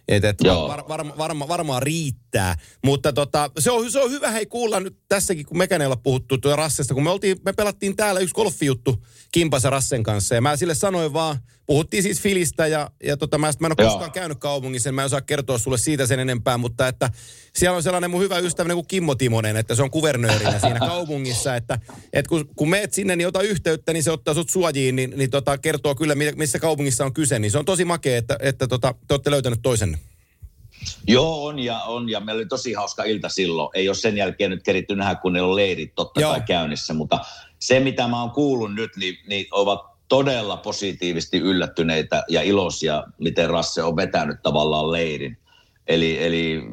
[0.07, 0.67] Et, et Joo.
[0.67, 2.55] var, varma, varma, varmaan riittää.
[2.85, 5.95] Mutta tota, se, on, se on hyvä hei kuulla nyt tässäkin, kun mekään ei olla
[5.95, 10.35] puhuttu tuo Rassesta, kun me, oltiin, me pelattiin täällä yksi golfijuttu Kimpas ja Rassen kanssa.
[10.35, 13.85] Ja mä sille sanoin vaan puhuttiin siis Filistä ja, ja tota, mä, mä en ole
[13.85, 13.89] Joo.
[13.91, 17.09] koskaan käynyt kaupungissa, mä en osaa kertoa sulle siitä sen enempää, mutta että
[17.55, 21.55] siellä on sellainen mun hyvä ystäväni kuin Kimmo Timonen, että se on kuvernöörinä siinä kaupungissa,
[21.55, 21.79] että,
[22.13, 25.29] että kun, kun meet sinne, niin ota yhteyttä, niin se ottaa sut suojiin, niin, niin
[25.29, 28.67] tota, kertoo kyllä, mi- missä kaupungissa on kyse, niin se on tosi makea, että, että
[28.67, 29.99] tota, te olette löytänyt toisenne.
[31.07, 32.09] Joo, on ja on.
[32.09, 33.69] Ja meillä oli tosi hauska ilta silloin.
[33.73, 36.31] Ei ole sen jälkeen nyt keritty nähdä, kun ne on leirit totta Joo.
[36.31, 36.93] kai käynnissä.
[36.93, 37.19] Mutta
[37.59, 43.49] se, mitä mä oon kuullut nyt, niin, niin ovat todella positiivisesti yllättyneitä ja iloisia, miten
[43.49, 45.37] Rasse on vetänyt tavallaan leirin.
[45.87, 46.63] Eli, eli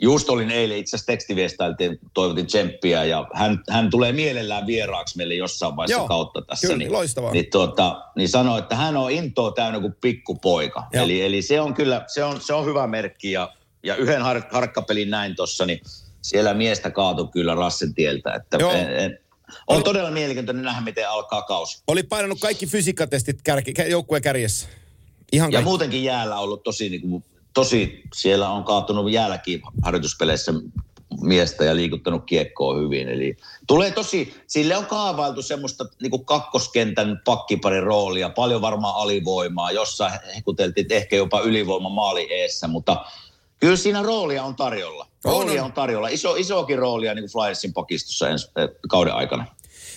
[0.00, 5.34] just olin eilen itse asiassa tekstiviestailtiin, toivotin tsemppiä ja hän, hän tulee mielellään vieraaksi meille
[5.34, 6.66] jossain vaiheessa Joo, kautta tässä.
[6.66, 7.32] kyllä, niin, loistavaa.
[7.32, 10.86] Niin, tuota, niin sanoi, että hän on intoa täynnä kuin pikkupoika.
[10.92, 11.04] Joo.
[11.04, 14.42] Eli, eli se on kyllä, se on, se on hyvä merkki ja, ja yhden har,
[14.50, 15.80] harkkapelin näin tuossa, niin
[16.22, 18.32] siellä miestä kaatui kyllä Rassen tieltä.
[18.32, 18.72] Että Joo.
[18.72, 19.18] en, en,
[19.66, 21.82] on todella mielenkiintoinen nähdä, miten alkaa kausi.
[21.86, 24.68] Oli painanut kaikki fysiikkatestit kärki, kä- joukkueen kärjessä.
[25.32, 25.68] Ihan Ja kaikki.
[25.68, 30.52] muutenkin jäällä ollut tosi, niin kuin, tosi, siellä on kaatunut jäälläkin harjoituspeleissä
[31.20, 33.08] miestä ja liikuttanut kiekkoa hyvin.
[33.08, 39.72] Eli tulee tosi, sille on kaavailtu semmoista niin kuin kakkoskentän pakkiparin roolia, paljon varmaan alivoimaa,
[39.72, 43.04] jossain hekuteltiin, ehkä jopa ylivoima maali eessä, mutta
[43.64, 45.08] kyllä siinä roolia on tarjolla.
[45.24, 45.66] Roolia on.
[45.66, 46.08] on tarjolla.
[46.08, 49.46] Iso, isokin roolia niin kuin Flyersin pakistossa ensi eh, kauden aikana.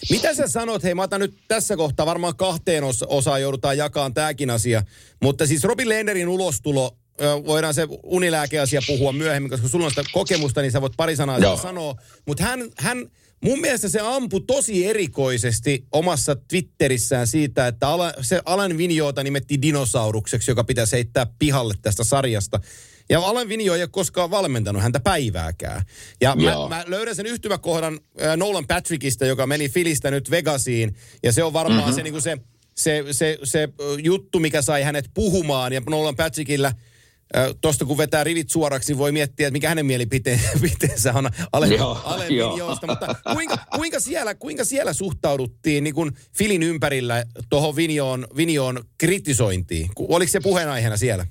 [0.09, 4.13] Mitä sä sanot, hei mä otan nyt tässä kohtaa varmaan kahteen os- osaan joudutaan jakamaan
[4.13, 4.83] tämäkin asia,
[5.21, 6.97] mutta siis Robin Lehnerin ulostulo,
[7.45, 11.39] voidaan se unilääkeasia puhua myöhemmin, koska sulla on sitä kokemusta, niin sä voit pari sanaa
[11.39, 11.57] Joo.
[11.57, 18.13] sanoa, mutta hän, hän, mun mielestä se ampui tosi erikoisesti omassa Twitterissään siitä, että Ala,
[18.21, 22.59] se Alan Vinjoota nimettiin dinosaurukseksi, joka pitäisi heittää pihalle tästä sarjasta.
[23.09, 25.81] Ja Alan Vinjo ei ole koskaan valmentanut häntä päivääkään.
[26.21, 26.69] Ja mä, Joo.
[26.69, 30.95] mä löydän sen yhtymäkohdan äh, Nolan Patrickista, joka meni Filistä nyt Vegasiin.
[31.23, 31.95] Ja se on varmaan mm-hmm.
[31.95, 32.37] se, niin se,
[32.75, 35.73] se, se, se ö, juttu, mikä sai hänet puhumaan.
[35.73, 36.71] Ja Nolan Patrickillä,
[37.61, 42.27] tuosta kun vetää rivit suoraksi, voi miettiä, että mikä hänen mielipiteensä on Ale, Joo, Ale
[42.27, 42.51] joo.
[42.51, 42.87] Vinjosta.
[42.87, 49.89] Mutta kuinka, kuinka, siellä, kuinka siellä suhtauduttiin niin kuin Filin ympärillä tuohon Vinjoon, Vinjoon kritisointiin?
[49.95, 51.25] Oliko se puheenaiheena siellä?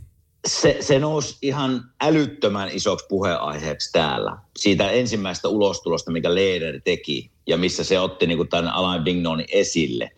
[0.47, 4.39] Se, se nousi ihan älyttömän isoksi puheenaiheeksi täällä.
[4.57, 9.47] Siitä ensimmäistä ulostulosta, mikä Leder teki ja missä se otti niin kuin tämän Alain Vignonin
[9.53, 10.11] esille.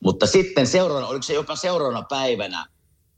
[0.00, 2.66] Mutta sitten seuraavana, oliko se jopa seuraavana päivänä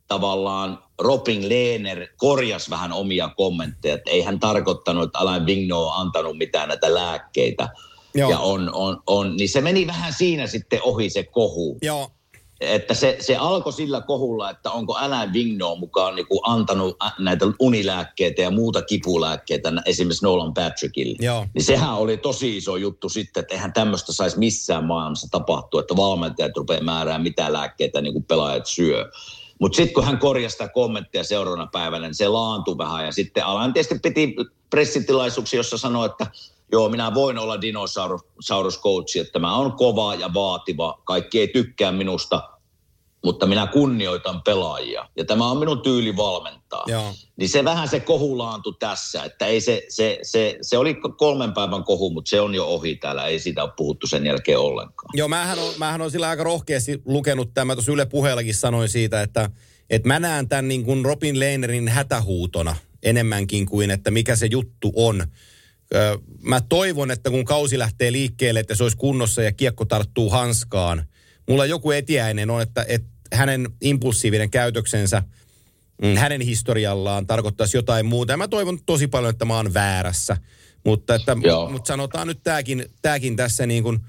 [0.09, 6.01] tavallaan Robin Lehner korjasi vähän omia kommentteja, että ei hän tarkoittanut, että Alain Vigno on
[6.01, 7.69] antanut mitään näitä lääkkeitä.
[8.15, 8.31] Joo.
[8.31, 12.11] Ja on, on, on, niin se meni vähän siinä sitten ohi se kohu Joo,
[12.67, 17.45] että se, se alkoi sillä kohulla, että onko Alain Vigno mukaan niin kuin antanut näitä
[17.61, 21.17] unilääkkeitä ja muuta kipulääkkeitä esimerkiksi Nolan Patrickille.
[21.21, 21.47] Joo.
[21.55, 25.97] Niin sehän oli tosi iso juttu sitten, että eihän tämmöistä saisi missään maailmassa tapahtua, että
[25.97, 29.11] valmentajat rupeaa määrää mitä lääkkeitä niin kuin pelaajat syö.
[29.61, 33.05] Mutta sitten kun hän korjasi sitä kommenttia seuraavana päivänä, niin se laantui vähän.
[33.05, 34.37] Ja sitten Alain tietysti piti
[34.71, 36.27] pressitilaisuuksia, jossa sanoi, että
[36.73, 41.01] joo, minä voin olla dinosaurus coach, että mä on kova ja vaativa.
[41.05, 42.51] Kaikki ei tykkää minusta,
[43.25, 45.09] mutta minä kunnioitan pelaajia.
[45.17, 46.85] Ja tämä on minun tyyli valmentaa.
[46.87, 47.15] Joo.
[47.37, 51.53] Niin se vähän se kohu laantui tässä, että ei se, se, se, se oli kolmen
[51.53, 53.27] päivän kohu, mutta se on jo ohi täällä.
[53.27, 55.11] Ei siitä ole puhuttu sen jälkeen ollenkaan.
[55.15, 57.77] Joo, mähän on, mähän on sillä aika rohkeasti lukenut tämän.
[57.77, 59.51] Tuossa Yle puheellakin sanoin siitä, että,
[59.91, 64.93] että mä näen tämän niin kuin Robin Lehnerin hätähuutona enemmänkin kuin, että mikä se juttu
[64.97, 65.27] on.
[66.43, 71.07] Mä toivon, että kun kausi lähtee liikkeelle, että se olisi kunnossa ja kiekko tarttuu hanskaan.
[71.49, 75.23] Mulla joku etiäinen on, että, että hänen impulsiivinen käytöksensä
[76.03, 78.33] mm, hänen historiallaan tarkoittaisi jotain muuta.
[78.33, 80.37] Ja mä toivon tosi paljon, että mä oon väärässä.
[80.85, 81.71] Mutta, että, Joo.
[81.71, 84.01] mutta sanotaan nyt tämäkin, tämäkin tässä niin kuin,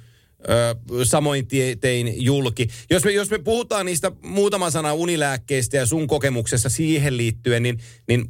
[0.49, 2.67] ö, samoin tie, tein julki.
[2.89, 7.79] Jos me, jos me puhutaan niistä muutama sana unilääkkeistä ja sun kokemuksessa siihen liittyen, niin,
[8.07, 8.27] niin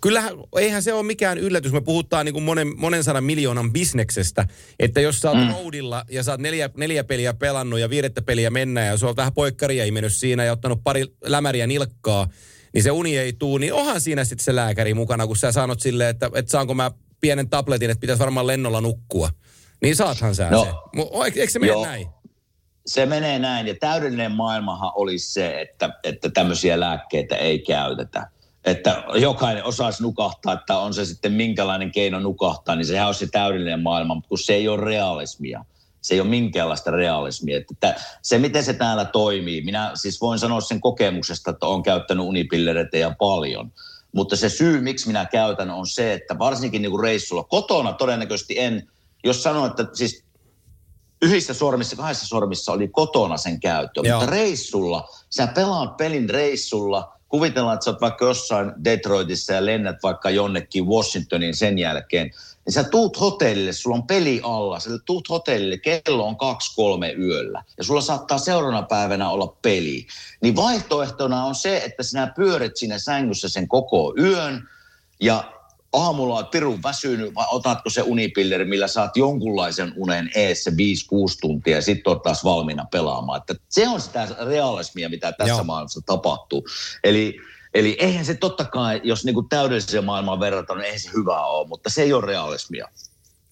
[0.00, 1.72] kyllähän, eihän se ole mikään yllätys.
[1.72, 4.46] Me puhutaan niin kuin monen, monen sadan miljoonan bisneksestä,
[4.78, 5.52] että jos sä oot mm.
[5.52, 9.16] roadilla ja sä oot neljä, neljä peliä pelannut ja viidettä peliä mennä ja sä oot
[9.16, 12.28] vähän poikkaria imennyt siinä ja ottanut pari lämäriä nilkkaa,
[12.74, 15.80] niin se uni ei tuu, niin onhan siinä sitten se lääkäri mukana, kun sä sanot
[15.80, 19.30] silleen, että, että saanko mä pienen tabletin, että pitäisi varmaan lennolla nukkua.
[19.82, 20.64] Niin saathan sä No.
[20.94, 21.30] se.
[21.40, 21.86] Eikö se mene Joo.
[21.86, 22.06] näin?
[22.86, 28.30] Se menee näin ja täydellinen maailmahan olisi se, että, että tämmöisiä lääkkeitä ei käytetä.
[28.64, 33.26] Että jokainen osaisi nukahtaa, että on se sitten minkälainen keino nukahtaa, niin sehän on se
[33.26, 35.64] täydellinen maailma, mutta kun se ei ole realismia.
[36.00, 37.56] Se ei ole minkäänlaista realismia.
[37.56, 41.82] Että tä- se, miten se täällä toimii, minä siis voin sanoa sen kokemuksesta, että olen
[41.82, 43.72] käyttänyt unipillereitä ja paljon.
[44.12, 48.58] Mutta se syy, miksi minä käytän, on se, että varsinkin niin kuin reissulla, kotona todennäköisesti
[48.58, 48.88] en,
[49.24, 50.24] jos sanon, että siis
[51.22, 54.00] yhdessä sormissa, kahdessa sormissa oli kotona sen käyttö.
[54.04, 54.20] Joo.
[54.20, 60.02] Mutta reissulla, sä pelaat pelin reissulla, kuvitellaan, että sä oot vaikka jossain Detroitissa ja lennät
[60.02, 62.30] vaikka jonnekin Washingtoniin sen jälkeen,
[62.64, 67.12] niin sä tuut hotellille, sulla on peli alla, sä tuut hotellille, kello on kaksi kolme
[67.12, 70.06] yöllä ja sulla saattaa seuraavana päivänä olla peli.
[70.42, 74.68] Niin vaihtoehtona on se, että sinä pyörit siinä sängyssä sen koko yön
[75.20, 75.59] ja
[75.92, 80.74] aamulla olet pirun väsynyt vai otatko se unipilleri, millä saat jonkunlaisen unen eessä 5-6
[81.40, 83.40] tuntia ja sitten oot taas valmiina pelaamaan.
[83.40, 85.64] Että se on sitä realismia, mitä tässä Joo.
[85.64, 86.66] maailmassa tapahtuu.
[87.04, 87.36] Eli
[87.74, 91.68] Eli eihän se totta kai, jos niinku täydelliseen maailmaan verrataan, niin eihän se hyvä ole,
[91.68, 92.88] mutta se ei ole realismia.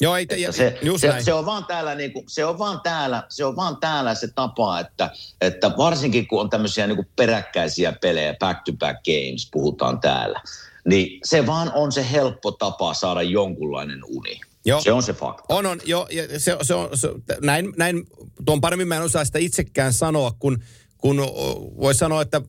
[0.01, 1.24] Joo, ei, ja, se, just se, näin.
[1.24, 4.81] se, on vaan täällä, niinku, se, on vaan täällä, se on vaan täällä se tapa,
[4.81, 10.40] että, että varsinkin kun on tämmöisiä niinku peräkkäisiä pelejä, back-to-back games puhutaan täällä,
[10.88, 14.40] niin se vaan on se helppo tapa saada jonkunlainen uni.
[14.64, 14.81] Joo.
[14.81, 15.55] Se on se fakta.
[15.55, 17.09] On, on, joo, ja se, se on, se,
[17.42, 18.07] näin, näin,
[18.46, 20.62] tuon paremmin mä en osaa sitä itsekään sanoa, kun,
[20.98, 21.16] kun
[21.81, 22.42] voi sanoa, että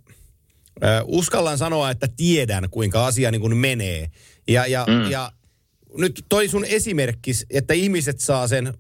[0.84, 4.12] äh, uskallan sanoa, että tiedän, kuinka asia niin kuin menee.
[4.48, 5.12] Ja, ja, mm.
[5.12, 5.32] ja
[5.98, 8.74] nyt toi sun esimerkkis, että ihmiset saa sen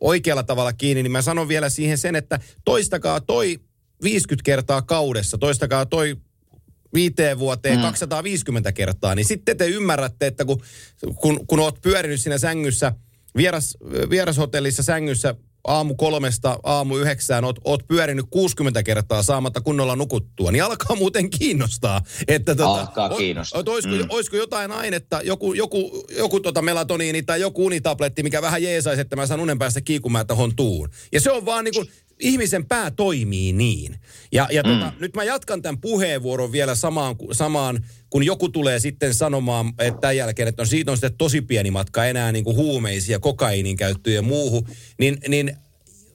[0.00, 3.58] oikealla tavalla kiinni, niin mä sanon vielä siihen sen, että toistakaa toi
[4.02, 6.16] 50 kertaa kaudessa, toistakaa toi
[6.94, 7.82] viiteen vuoteen mm.
[7.82, 10.62] 250 kertaa, niin sitten te ymmärrätte, että kun,
[11.14, 12.92] kun, kun oot pyörinyt siinä sängyssä,
[13.36, 13.76] vieras,
[14.10, 20.64] vierashotellissa sängyssä aamu kolmesta aamu yhdeksään oot, oot pyörinyt 60 kertaa saamatta kunnolla nukuttua, niin
[20.64, 22.02] alkaa muuten kiinnostaa.
[22.28, 23.62] Että tota, Alkaa kiinnostaa.
[23.66, 24.06] o- Olisiko, mm.
[24.08, 29.16] olisiko jotain ainetta, joku, joku, joku tota melatoniini tai joku unitabletti, mikä vähän jeesaisi, että
[29.16, 30.88] mä saan unen päästä kiikumaan tuohon tuun.
[31.12, 31.88] Ja se on vaan niin kuin,
[32.20, 33.96] ihmisen pää toimii niin.
[34.32, 39.14] Ja, ja tota, nyt mä jatkan tämän puheenvuoron vielä samaan, samaan, kun joku tulee sitten
[39.14, 42.56] sanomaan että tämän jälkeen, että on siitä on sitten tosi pieni matka enää niin kuin
[42.56, 45.56] huumeisia, kokaiinin käyttöön ja muuhun, niin, niin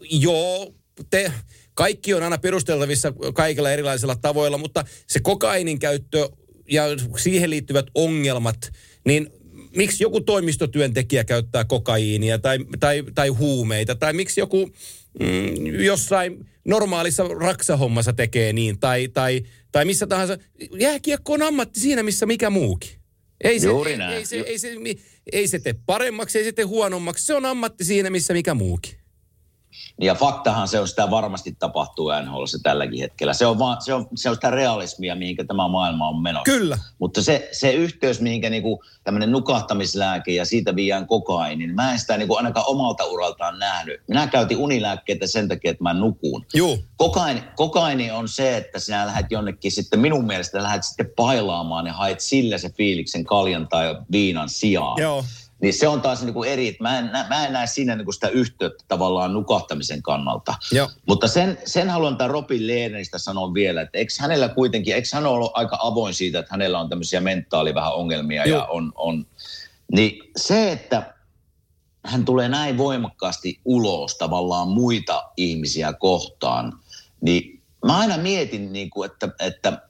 [0.10, 0.74] joo,
[1.10, 1.32] te,
[1.74, 6.30] kaikki on aina perusteltavissa kaikilla erilaisilla tavoilla, mutta se kokainin käyttö
[6.72, 6.84] ja
[7.18, 8.72] siihen liittyvät ongelmat,
[9.06, 9.30] niin
[9.76, 14.72] miksi joku toimistotyöntekijä käyttää kokaiinia tai, tai, tai huumeita, tai miksi joku
[15.20, 20.38] mm, jossain normaalissa raksahommassa tekee niin, tai, tai, tai missä tahansa.
[20.80, 22.90] Jääkiekko on ammatti siinä, missä mikä muukin.
[23.44, 24.18] Ei se, Juuri ei, näin.
[24.18, 24.70] ei, se, ei, se,
[25.32, 27.26] ei se tee paremmaksi, ei se tee huonommaksi.
[27.26, 28.94] Se on ammatti siinä, missä mikä muukin.
[30.02, 33.34] Ja faktahan se on sitä varmasti tapahtuu NHL tälläkin hetkellä.
[33.34, 36.52] Se on, vaan, se, on, se on sitä realismia, mihinkä tämä maailma on menossa.
[36.52, 36.78] Kyllä.
[37.00, 42.00] Mutta se, se yhteys, mihinkä niinku tämmöinen nukahtamislääke ja siitä viiään kokain, niin mä en
[42.00, 44.02] sitä niinku ainakaan omalta uraltaan nähnyt.
[44.08, 46.46] Minä käytin unilääkkeitä sen takia, että mä nukuun.
[46.54, 46.84] Juu.
[46.98, 51.94] Kokaini, kokaini on se, että sinä lähdet jonnekin sitten, minun mielestä lähdet sitten pailaamaan ja
[51.94, 55.02] haet sillä se fiiliksen kaljan tai viinan sijaan.
[55.02, 55.26] Joo.
[55.66, 58.14] Niin se on taas niin kuin eri, mä en, mä en näe siinä niin kuin
[58.14, 60.56] sitä yhteyttä tavallaan nukahtamisen kannalta.
[60.72, 60.90] Joo.
[61.08, 65.26] Mutta sen, sen haluan tämän Robin Lehneristä sanoa vielä, että eikö hänellä kuitenkin, eikö hän
[65.26, 68.60] ole aika avoin siitä, että hänellä on tämmöisiä mentaali vähän ongelmia Joo.
[68.60, 69.26] ja on, on,
[69.92, 71.14] niin se, että
[72.06, 76.74] hän tulee näin voimakkaasti ulos tavallaan muita ihmisiä kohtaan,
[77.22, 79.85] niin mä aina mietin, niin kuin, että, että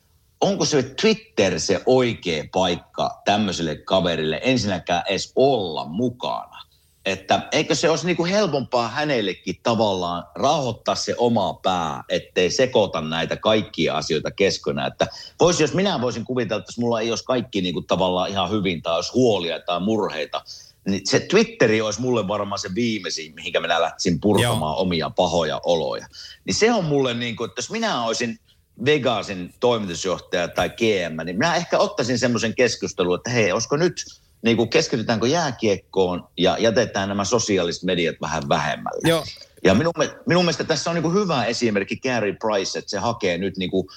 [0.45, 6.65] onko se Twitter se oikea paikka tämmöiselle kaverille ensinnäkään edes olla mukana.
[7.05, 13.01] Että eikö se olisi niin kuin helpompaa hänellekin tavallaan rauhoittaa se oma pää, ettei sekoita
[13.01, 14.87] näitä kaikkia asioita keskenään.
[14.87, 15.07] Että
[15.39, 18.51] voisi, jos minä voisin kuvitella, että jos mulla ei olisi kaikki niin kuin tavallaan ihan
[18.51, 20.41] hyvin tai olisi huolia tai murheita,
[20.87, 24.81] niin se Twitteri olisi mulle varmaan se viimeisin, mihinkä minä lähtisin purkamaan Joo.
[24.81, 26.07] omia pahoja oloja.
[26.45, 28.39] Niin se on mulle niin kuin, että jos minä olisin
[28.85, 34.05] Vegasin toimitusjohtaja tai GM, niin minä ehkä ottaisin semmoisen keskustelun, että hei, olisiko nyt,
[34.41, 39.09] niin kuin keskitytäänkö jääkiekkoon ja jätetään nämä sosiaaliset mediat vähän vähemmälle.
[39.09, 39.23] Joo.
[39.63, 42.97] Ja minun, mi- minun mielestä tässä on niin kuin hyvä esimerkki Gary Price, että se
[42.97, 43.87] hakee nyt niin kuin,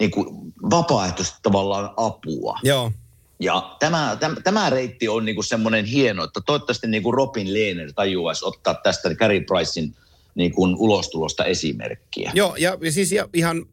[0.00, 2.58] niin kuin vapaaehtoisesti tavallaan apua.
[2.62, 2.92] Joo.
[3.40, 8.44] Ja tämä, tämä, tämä reitti on niinku semmoinen hieno, että toivottavasti niinku Robin Lehner tajuaisi
[8.44, 9.96] ottaa tästä Gary Pricein
[10.34, 12.32] niinku ulostulosta esimerkkiä.
[12.34, 13.66] Joo, ja siis ja ihan,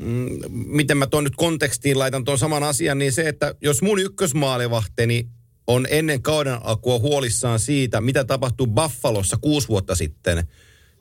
[0.00, 3.98] mm, miten mä tuon nyt kontekstiin laitan tuon saman asian, niin se, että jos mun
[3.98, 5.28] ykkösmaalivahteni
[5.66, 10.48] on ennen kauden alkua huolissaan siitä, mitä tapahtuu Buffalossa kuusi vuotta sitten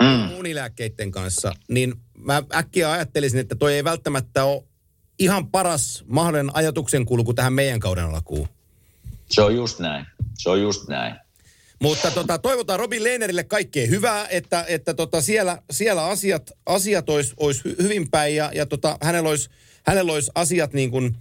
[0.01, 0.38] mm.
[0.38, 4.63] unilääkkeiden kanssa, niin mä äkkiä ajattelisin, että toi ei välttämättä ole
[5.19, 8.47] ihan paras mahdollinen ajatuksen kulku tähän meidän kauden alkuun.
[9.29, 10.05] Se on just näin.
[10.38, 11.15] Se on just näin.
[11.79, 17.33] Mutta tota, toivotaan Robin Lehnerille kaikkea hyvää, että, että tota siellä, siellä asiat, asiat olisi
[17.37, 19.49] olis hy- hyvin päin ja, ja tota, hänellä, olisi,
[19.85, 21.15] hänellä olisi asiat niin kuin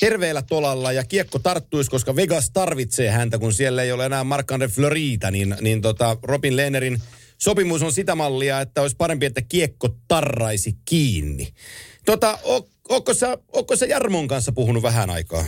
[0.00, 4.68] terveellä tolalla ja kiekko tarttuisi, koska Vegas tarvitsee häntä, kun siellä ei ole enää Marc-André
[4.68, 7.02] Florita, niin, niin tota Robin Lehnerin
[7.38, 11.48] sopimus on sitä mallia, että olisi parempi, että kiekko tarraisi kiinni.
[12.04, 15.44] Tota, o, onko, sä, onko sä Jarmon kanssa puhunut vähän aikaa?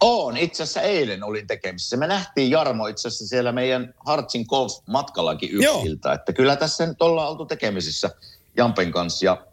[0.00, 1.96] On, itse asiassa eilen olin tekemisissä.
[1.96, 6.12] Me nähtiin Jarmo itse asiassa siellä meidän Hartsin golf-matkallakin yksiltä.
[6.12, 8.10] Että kyllä tässä nyt ollaan oltu tekemisissä
[8.56, 9.24] Jampen kanssa.
[9.24, 9.46] Ja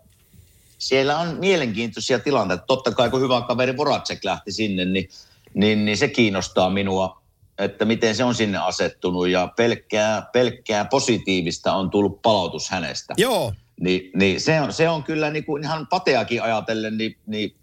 [0.78, 2.64] siellä on mielenkiintoisia tilanteita.
[2.68, 5.10] Totta kai kun hyvä kaveri Voracek lähti sinne, niin,
[5.54, 7.22] niin, niin se kiinnostaa minua,
[7.58, 9.28] että miten se on sinne asettunut.
[9.28, 13.14] Ja pelkkää, pelkkää positiivista on tullut palautus hänestä.
[13.18, 13.54] Joo.
[13.80, 17.56] Niin, niin se, on, se on kyllä niin kuin ihan pateakin ajatellen, niin, niin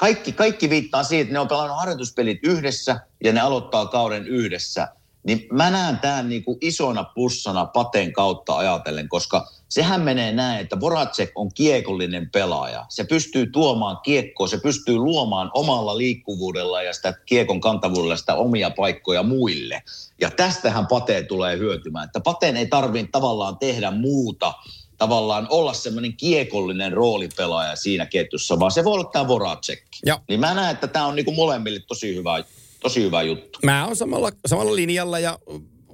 [0.00, 4.88] kaikki, kaikki viittaa siihen, että ne on pelannut harjoituspelit yhdessä ja ne aloittaa kauden yhdessä.
[5.22, 10.60] Niin mä näen tämän niin kuin isona pussana Paten kautta ajatellen, koska sehän menee näin,
[10.60, 12.86] että Voracek on kiekollinen pelaaja.
[12.88, 18.70] Se pystyy tuomaan kiekkoa, se pystyy luomaan omalla liikkuvuudella ja sitä kiekon kantavuudella sitä omia
[18.70, 19.82] paikkoja muille.
[20.20, 24.54] Ja tästähän Pate tulee hyötymään, että Pateen ei tarvitse tavallaan tehdä muuta–
[25.00, 29.82] tavallaan olla semmoinen kiekollinen roolipelaaja siinä ketjussa, vaan se voi olla tämä Voracek.
[30.28, 32.44] Niin mä näen, että tämä on niinku molemmille tosi hyvä,
[32.80, 33.58] tosi hyvä juttu.
[33.62, 35.38] Mä oon samalla, samalla linjalla ja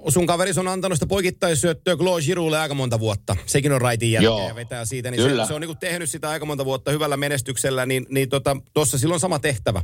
[0.09, 3.35] sun kaveris on antanut sitä poikittaisyöttöä Claude Giroulle aika monta vuotta.
[3.45, 5.11] Sekin on raitin jälkeen ja vetää siitä.
[5.11, 8.57] Niin se, se, on niinku tehnyt sitä aika monta vuotta hyvällä menestyksellä, niin, niin tota,
[8.73, 9.81] tuossa silloin sama tehtävä.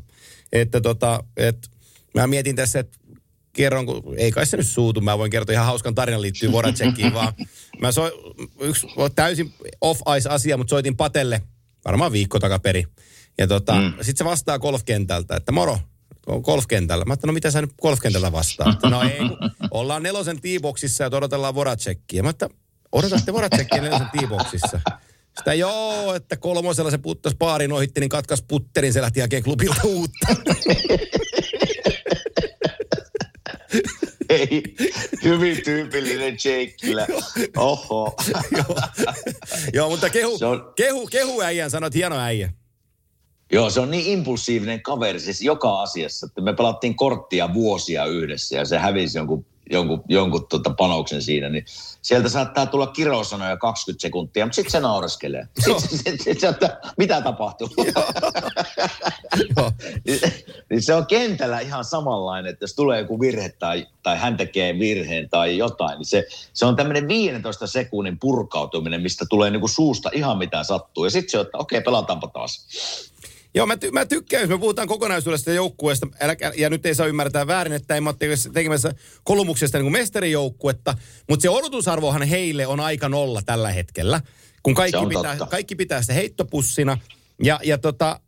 [0.52, 1.70] Että tota, et,
[2.14, 2.98] mä mietin tässä, että
[3.54, 7.14] kerron, kun ei kai se nyt suutu, mä voin kertoa ihan hauskan tarinan liittyy Voracekiin,
[7.24, 7.34] vaan
[7.82, 8.12] mä soin,
[8.60, 11.42] yksi täysin off-ice asia, mutta soitin Patelle
[11.86, 12.86] varmaan viikko takaperi.
[13.38, 13.94] Ja tota, mm.
[14.02, 15.80] sitten se vastaa golfkentältä, että moro,
[16.28, 17.06] on golfkentällä.
[17.06, 18.84] Mä että no mitä sä nyt golfkentällä vastaat?
[18.84, 19.20] No ei,
[19.72, 22.24] ollaan nelosen T-boxissa ja odotellaan Voracekkiä.
[22.24, 22.50] Mä että
[22.92, 24.80] odotatte Voracekkiä nelosen T-boxissa.
[25.38, 29.82] Sitä joo, että kolmosella se puttas paarin ohitti, niin katkas putterin, se lähti hakemaan klubilta
[29.84, 30.28] uutta.
[34.30, 34.64] Ei,
[35.24, 36.76] hyvin tyypillinen Jake
[37.58, 38.16] Oho.
[38.52, 38.78] Joo.
[39.74, 40.74] Joo, mutta kehu, on...
[40.76, 42.54] kehu, kehu äijän, sanot hieno äijä.
[43.52, 48.56] Joo, se on niin impulsiivinen kaveri siis joka asiassa, että me pelattiin korttia vuosia yhdessä
[48.56, 51.66] ja se hävisi jonkun jonkun, jonkun tota panoksen siinä, niin
[52.02, 55.48] sieltä saattaa tulla kirosanoja 20 sekuntia, mutta sitten se nauraskelee.
[55.60, 57.70] Sitten sit, sit, sit, että mitä tapahtuu?
[60.06, 60.20] niin,
[60.70, 64.80] niin se on kentällä ihan samanlainen, että jos tulee joku virhe tai, tai hän tekee
[64.80, 70.10] virheen tai jotain, niin se, se on tämmöinen 15 sekunnin purkautuminen, mistä tulee niinku suusta
[70.14, 71.06] ihan mitä sattuu.
[71.06, 72.68] Ja sitten se on, että okei, pelataanpa taas.
[73.56, 76.08] Joo, mä, ty- mä tykkään, jos me puhutaan kokonaisuudesta joukkueesta,
[76.58, 78.14] ja nyt ei saa ymmärtää väärin, että ei mä
[78.54, 80.98] tekemässä kolumuksesta niin mestarijoukkuetta,
[81.30, 84.22] mutta se odotusarvohan heille on aika nolla tällä hetkellä,
[84.64, 86.98] kun kaikki, pitää, kaikki pitää sitä heittopussina.
[87.44, 88.20] Ja, ja tota,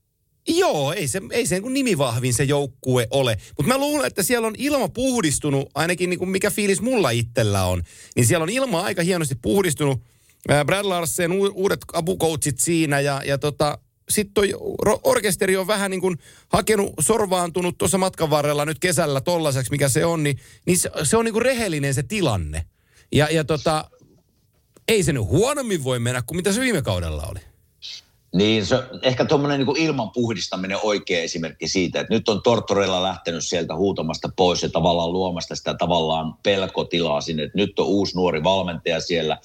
[0.47, 3.37] Joo, ei se, ei se niin nimivahvin se joukkue ole.
[3.57, 7.65] Mutta mä luulen, että siellä on ilma puhdistunut, ainakin niin kuin mikä fiilis mulla itsellä
[7.65, 7.83] on.
[8.15, 10.01] Niin siellä on ilma aika hienosti puhdistunut.
[10.65, 13.77] Brad Larsen, uudet apukoutsit siinä ja, ja tota,
[14.09, 14.53] sitten toi
[15.03, 16.17] orkesteri on vähän niin kuin
[16.49, 21.17] hakenut, sorvaantunut tuossa matkan varrella nyt kesällä tollaiseksi, mikä se on, niin, niin se, se
[21.17, 22.65] on niin kuin rehellinen se tilanne.
[23.11, 23.89] Ja, ja tota,
[24.87, 27.39] ei se nyt huonommin voi mennä kuin mitä se viime kaudella oli.
[28.33, 33.45] Niin, se, ehkä tuommoinen niin ilman puhdistaminen oikea esimerkki siitä, että nyt on Tortorella lähtenyt
[33.45, 37.43] sieltä huutamasta pois ja tavallaan luomasta sitä tavallaan pelkotilaa sinne.
[37.43, 39.37] Että nyt on uusi nuori valmentaja siellä,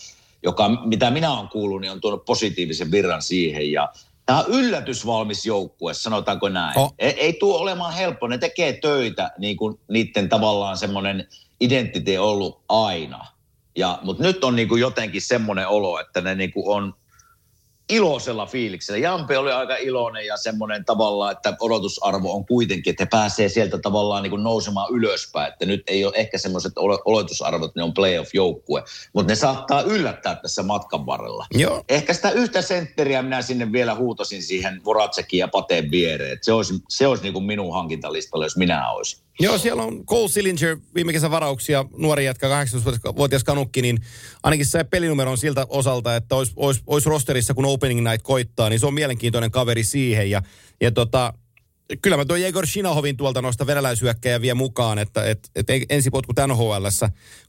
[0.42, 3.88] joka, mitä minä olen kuullut, niin on tuonut positiivisen virran siihen ja
[4.30, 6.78] Tämä on yllätysvalmis joukkue, sanotaanko näin.
[6.78, 6.94] Oh.
[6.98, 8.26] Ei, ei tuo olemaan helppo.
[8.26, 11.28] Ne tekee töitä, niin kuin niiden tavallaan semmoinen
[11.60, 13.26] identiteetti ollut aina.
[13.76, 16.94] Ja, mutta nyt on niin kuin jotenkin semmoinen olo, että ne niin kuin on
[17.90, 18.98] iloisella fiiliksellä.
[18.98, 23.78] Jampe oli aika iloinen ja semmoinen tavallaan, että odotusarvo on kuitenkin, että he pääsee sieltä
[23.78, 25.52] tavallaan niin kuin nousemaan ylöspäin.
[25.52, 26.72] Että nyt ei ole ehkä semmoiset
[27.04, 31.46] oletusarvot, ne on playoff-joukkue, mutta ne saattaa yllättää tässä matkan varrella.
[31.54, 31.84] Joo.
[31.88, 36.32] Ehkä sitä yhtä sentteriä minä sinne vielä huutosin siihen Voratsekin ja Pateen viereen.
[36.32, 39.29] Että se olisi, se olisi niin kuin minun hankintalistalla, jos minä olisin.
[39.40, 43.98] Joo, siellä on Cole Sillinger, viime kesän varauksia, nuori jätkä, 18-vuotias kanukki, niin
[44.42, 48.68] ainakin se pelinumero on siltä osalta, että olisi, olisi, olisi rosterissa, kun opening night koittaa,
[48.68, 50.30] niin se on mielenkiintoinen kaveri siihen.
[50.30, 50.42] Ja,
[50.80, 51.34] ja tota,
[52.02, 56.86] kyllä mä tuon Jegor Shinahovin tuolta noista venäläisyökkäjä vie mukaan, että et, et ensipotku nhl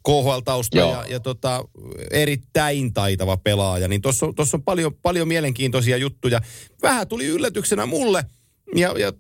[0.08, 1.66] KHL-tausta ja, ja tota,
[2.12, 3.88] erittäin taitava pelaaja.
[3.88, 6.42] Niin tuossa on, on paljon, paljon mielenkiintoisia juttuja.
[6.82, 8.26] Vähän tuli yllätyksenä mulle–
[8.76, 9.14] ja, ja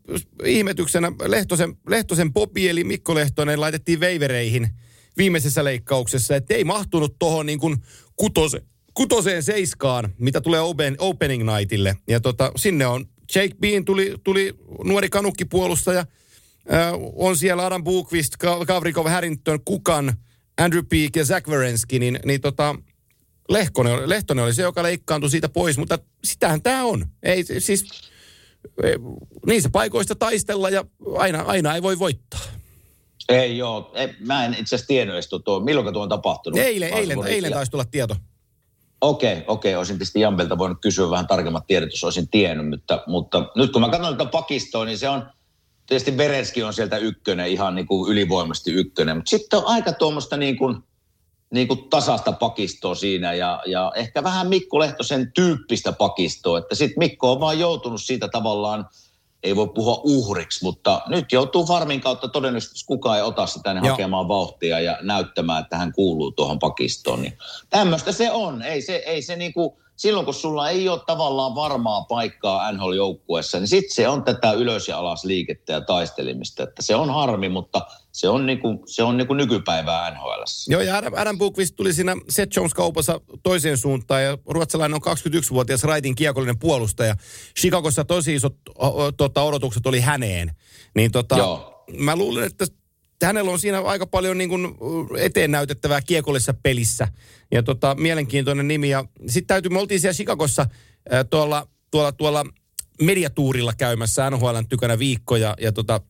[0.45, 4.69] ihmetyksenä Lehtosen, Lehtosen popi eli Mikko Lehtonen laitettiin veivereihin
[5.17, 7.77] viimeisessä leikkauksessa, että ei mahtunut tuohon niin kuin
[8.15, 8.61] kutose,
[8.93, 11.95] kutoseen seiskaan, mitä tulee open, opening nightille.
[12.07, 18.33] Ja tota, sinne on Jake Bean tuli, tuli nuori kanukkipuolustaja, äh, on siellä Adam Bukvist,
[18.67, 20.13] Kavrikov, Harrington, Kukan,
[20.57, 22.75] Andrew Peak ja Zach Werenski, niin, niin tota,
[23.49, 27.05] Lehkonen, Lehtonen oli se, joka leikkaantui siitä pois, mutta sitähän tämä on.
[27.23, 27.91] Ei siis,
[29.45, 30.85] niissä paikoista taistella ja
[31.17, 32.39] aina, aina ei voi voittaa.
[33.29, 36.59] Ei joo, ei, mä en itse asiassa tiennyt edes tuo, milloin tuo on tapahtunut.
[36.59, 38.15] Eilen, eilen, eilen taisi tulla tieto.
[39.01, 39.71] Okei, okay, okei.
[39.71, 39.79] Okay.
[39.79, 42.69] Olisin tietysti Jampelta voinut kysyä vähän tarkemmat tiedot, jos olisin tiennyt.
[42.69, 45.29] Mutta, mutta nyt kun mä katson tätä pakistoa, niin se on,
[45.85, 49.17] tietysti Verenski on sieltä ykkönen, ihan niin kuin ylivoimasti ykkönen.
[49.17, 50.77] Mutta sitten on aika tuommoista niin kuin,
[51.51, 56.57] niin kuin tasasta pakistoa siinä ja, ja ehkä vähän Mikko Lehtosen tyyppistä pakistoa.
[56.59, 58.85] Että sitten Mikko on vaan joutunut siitä tavallaan–
[59.43, 63.89] ei voi puhua uhriksi, mutta nyt joutuu farmin kautta todennäköisesti, kukaan ei ota sitä tänne
[63.89, 67.21] hakemaan vauhtia ja näyttämään, että hän kuuluu tuohon pakistoon.
[67.21, 67.37] Niin
[67.69, 68.61] tämmöistä se on.
[68.61, 73.67] Ei se, ei se niinku, silloin kun sulla ei ole tavallaan varmaa paikkaa NHL-joukkueessa, niin
[73.67, 76.63] sitten se on tätä ylös ja alas liikettä ja taistelimista.
[76.63, 77.81] Että se on harmi, mutta
[78.11, 80.43] se on, niinku, se on niinku nykypäivää NHL.
[80.67, 85.83] Joo, ja Adam, Adam Bukvist tuli siinä Seth Jones-kaupassa toiseen suuntaan, ja ruotsalainen on 21-vuotias
[85.83, 87.15] raitin kiekollinen puolustaja.
[87.59, 90.51] Chicagossa tosi isot o, tota, odotukset oli häneen.
[90.95, 91.85] Niin tota, Joo.
[91.97, 92.65] mä luulen, että
[93.25, 94.77] hänellä on siinä aika paljon niin kuin
[95.17, 97.07] eteen näytettävää kiekollisessa pelissä.
[97.51, 98.89] Ja tota, mielenkiintoinen nimi.
[98.89, 100.65] Ja sitten täytyy, me oltiin siellä Chicagossa
[101.29, 102.45] tuolla, tuolla, tuolla
[103.01, 105.55] mediatuurilla käymässä NHLn tykönä viikkoja.
[105.61, 106.01] Ja tota,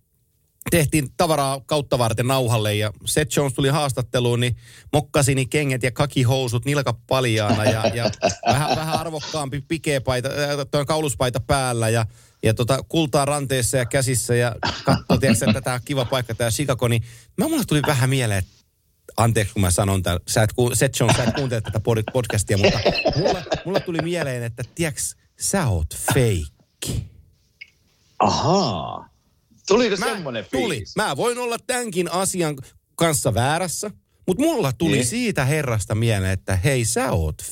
[0.71, 4.55] tehtiin tavaraa kautta varten nauhalle ja Seth Jones tuli haastatteluun, niin
[4.93, 8.11] mokkasini kengät ja kakihousut nilka paljaana ja, ja
[8.47, 12.05] vähän, vähän arvokkaampi pikeepaita, äh, kauluspaita päällä ja,
[12.43, 16.87] ja tota, kultaa ranteessa ja käsissä ja katsoi, tiedätkö, että tämä kiva paikka, tämä Chicago,
[16.87, 17.03] niin
[17.37, 18.51] mä mulle tuli vähän mieleen, että
[19.17, 21.79] anteeksi kun mä sanon tämän, sä et, Seth Jones, sä et kuuntele tätä
[22.13, 22.79] podcastia, mutta
[23.15, 25.01] mulle, mulle tuli mieleen, että tiedätkö,
[25.39, 27.05] sä oot feikki.
[28.19, 29.09] Ahaa.
[29.67, 30.93] Tuliko mä, semmoinen fiilis?
[30.93, 31.05] Tuli.
[31.05, 32.55] Mä voin olla tämänkin asian
[32.95, 33.91] kanssa väärässä,
[34.27, 35.05] mutta mulla tuli niin.
[35.05, 37.43] siitä herrasta mieleen, että hei sä oot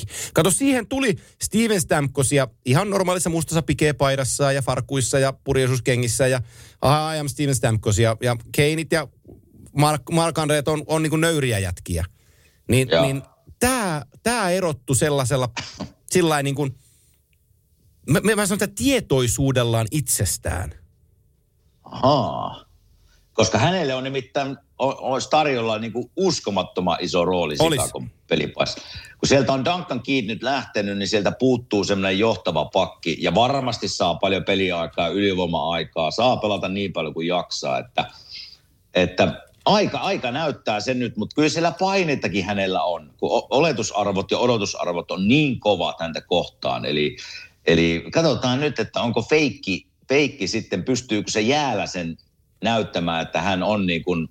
[0.00, 0.30] fake.
[0.34, 6.42] Kato, siihen tuli Steven Stamkosia ihan normaalissa mustassa pikepaidassa ja farkuissa ja purjeisuuskengissä ja
[7.14, 9.08] I am Steven Stamkos ja, ja Keinit ja
[9.76, 12.04] Mark, Mark Andreet on, on niin nöyriä jätkiä.
[12.68, 13.22] Niin, niin
[13.58, 15.50] tämä tää erottu sellaisella,
[16.10, 16.74] sillä niin kuin,
[18.10, 20.74] mä, mä sanon, että tietoisuudellaan itsestään–
[21.90, 22.67] Ahaa.
[23.38, 28.80] Koska hänelle on nimittäin olisi tarjolla niin kuin uskomattoman iso rooli Chicagon pelipaissa.
[29.18, 33.88] Kun sieltä on Duncan Keat nyt lähtenyt, niin sieltä puuttuu semmoinen johtava pakki ja varmasti
[33.88, 38.04] saa paljon peliaikaa, ylivoima-aikaa, saa pelata niin paljon kuin jaksaa, että,
[38.94, 44.38] että aika, aika näyttää sen nyt, mutta kyllä siellä painettakin hänellä on, kun oletusarvot ja
[44.38, 46.84] odotusarvot on niin kovat häntä kohtaan.
[46.84, 47.16] Eli,
[47.66, 52.18] eli katsotaan nyt, että onko feikki Peikki sitten, pystyykö se jäällä sen
[52.64, 54.28] näyttämään, että hän on niin kuin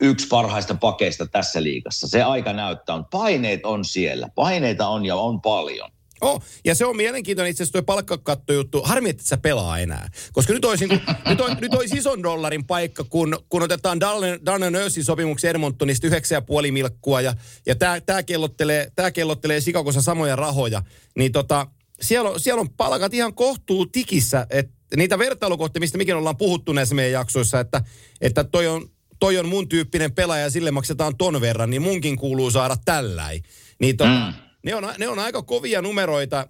[0.00, 2.08] yksi parhaista pakeista tässä liigassa.
[2.08, 4.28] Se aika näyttää, on paineet on siellä.
[4.34, 5.90] Paineita on ja on paljon.
[6.22, 8.82] Oh, ja se on mielenkiintoinen itse asiassa tuo palkkakattojuttu.
[8.84, 10.08] Harmi, että sä pelaa enää.
[10.32, 10.86] Koska nyt olisi,
[11.28, 14.00] nyt, olisi, nyt olisi ison dollarin paikka, kun, kun otetaan
[14.46, 17.34] Darnell Nursin sopimuksen Edmontonista 9,5 milkkua ja,
[17.66, 20.82] ja tämä tää kellottelee, tää kellottelee Sikakossa samoja rahoja.
[21.16, 21.66] Niin tota,
[22.00, 26.72] siellä on, siellä on palkat ihan kohtuu tikissä, että niitä vertailukohtia, mistä mikin ollaan puhuttu
[26.72, 27.82] näissä meidän jaksoissa, että,
[28.20, 28.90] että toi on,
[29.20, 33.42] toi on mun tyyppinen pelaaja ja sille maksetaan ton verran, niin munkin kuuluu saada tälläin.
[33.78, 34.34] Niin tota, mm.
[34.62, 36.46] ne, on, ne on aika kovia numeroita.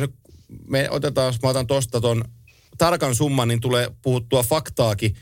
[0.00, 0.14] Nyt,
[0.68, 2.24] me otetaan, jos mä otan tosta ton
[2.78, 5.16] tarkan summan, niin tulee puhuttua faktaakin.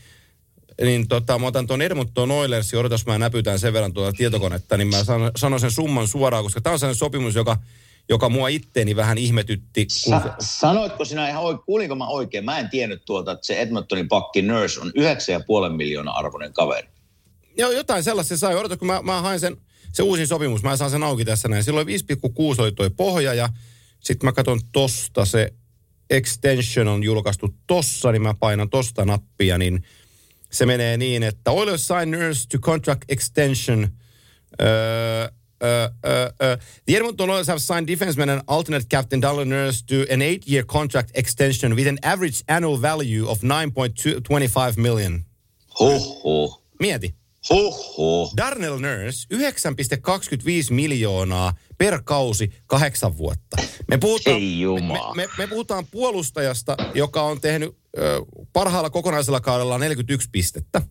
[0.82, 4.76] Niin tota, mä otan tuon Edmonton Oilersin, odotan, jos mä näpytään sen verran tuota tietokonetta,
[4.76, 7.56] niin mä sanon, sanon sen summan suoraan, koska tämä on sellainen sopimus, joka–
[8.10, 9.86] joka mua itteeni vähän ihmetytti.
[10.04, 12.44] Kun Sa- sanoitko sinä ihan oikein, kuulinko mä oikein?
[12.44, 16.88] Mä en tiennyt tuota, että se Edmontonin pakki Nurse on 9,5 miljoonaa arvoinen kaveri.
[17.56, 18.56] Joo, jotain sellaista se sai.
[18.56, 19.56] Odotan, kun mä, mä hain sen,
[19.92, 21.64] se uusin sopimus, mä saan sen auki tässä näin.
[21.64, 23.48] Silloin 5,6 oli toi pohja ja
[24.00, 25.52] sitten mä katson tosta se
[26.10, 29.82] extension on julkaistu tossa, niin mä painan tosta nappia, niin
[30.52, 33.88] se menee niin, että Oilers sign Nurse to contract extension
[34.60, 35.28] öö,
[35.60, 35.88] Uh,
[36.86, 41.10] the Edmonton Oilers have signed defenseman and alternate captain Darren Nurse to an eight-year contract
[41.14, 45.24] extension with an average annual value of 9.25 million.
[45.80, 46.62] Hoho.
[46.82, 47.14] Mieti.
[47.50, 48.32] Hoho.
[48.36, 53.56] Darnell Nurse, 9,25 miljoonaa per kausi kahdeksan vuotta.
[53.88, 59.78] Me puhutaan, Ei me, me, me puhutaan puolustajasta, joka on tehnyt ö, parhaalla kokonaisella kaudella
[59.78, 60.82] 41 pistettä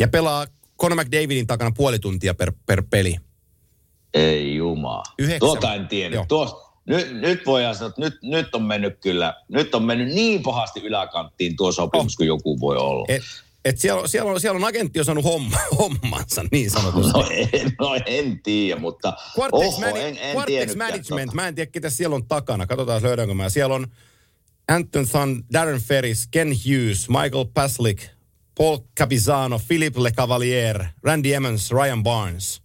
[0.00, 0.46] ja pelaa
[0.80, 3.16] Conor McDavidin takana puoli tuntia per, per peli.
[4.14, 5.02] Ei jumala.
[5.18, 5.40] Yhdeksän.
[5.40, 6.20] Tuota en tiennyt.
[6.28, 10.42] Tuosta, nyt, nyt voidaan sanoa, että nyt, nyt on mennyt kyllä, nyt on mennyt niin
[10.42, 12.16] pahasti yläkanttiin tuo sopimus, oh.
[12.16, 13.04] kuin joku voi olla.
[13.08, 13.22] Et,
[13.64, 17.12] Et siellä, on- siellä, on, siellä on agentti osannut homma, hommansa, niin sanotusti.
[17.12, 21.34] No en, no en tiedä, mutta Quartex, oho, Mani- en, en Quartex Management, tota.
[21.34, 22.66] mä en tiedä ketä siellä on takana.
[22.66, 23.48] Katsotaan löydänkö mä.
[23.48, 23.86] Siellä on
[24.68, 28.02] Anton Thun, Darren Ferris, Ken Hughes, Michael Paslick,
[28.58, 32.62] Paul Capizano, Philip Le Cavalier, Randy Emmons, Ryan Barnes.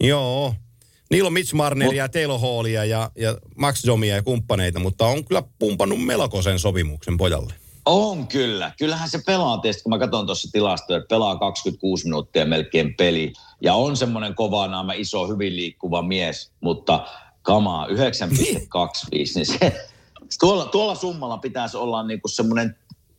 [0.00, 0.54] Joo.
[1.14, 5.24] Niillä on Mitch Marneria, ja Taylor Hallia ja, ja Max Domia ja kumppaneita, mutta on
[5.24, 7.54] kyllä pumpannut melkoisen sopimuksen pojalle.
[7.84, 8.72] On kyllä.
[8.78, 13.32] Kyllähän se pelaa tietysti, kun mä katson tuossa tilastoja, että pelaa 26 minuuttia melkein peli.
[13.60, 17.06] Ja on semmoinen kova naama, iso, hyvin liikkuva mies, mutta
[17.42, 17.94] kamaa 9,25,
[19.34, 19.86] niin se,
[20.40, 22.76] tuolla, tuolla summalla pitäisi olla niinku semmoinen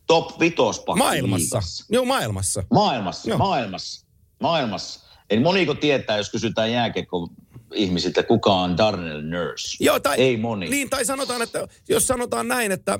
[0.07, 1.59] top vitospakki Maailmassa.
[1.89, 2.63] Joo, maailmassa.
[2.73, 3.37] Maailmassa, Joo.
[3.37, 4.05] maailmassa,
[4.41, 5.05] maailmassa.
[5.29, 7.29] Eli moniko tietää, jos kysytään jääkiekko
[7.73, 9.77] ihmisiltä, kuka on Darnell Nurse?
[9.79, 10.69] Joo, tai, Ei moni.
[10.69, 12.99] Niin, tai sanotaan, että jos sanotaan näin, että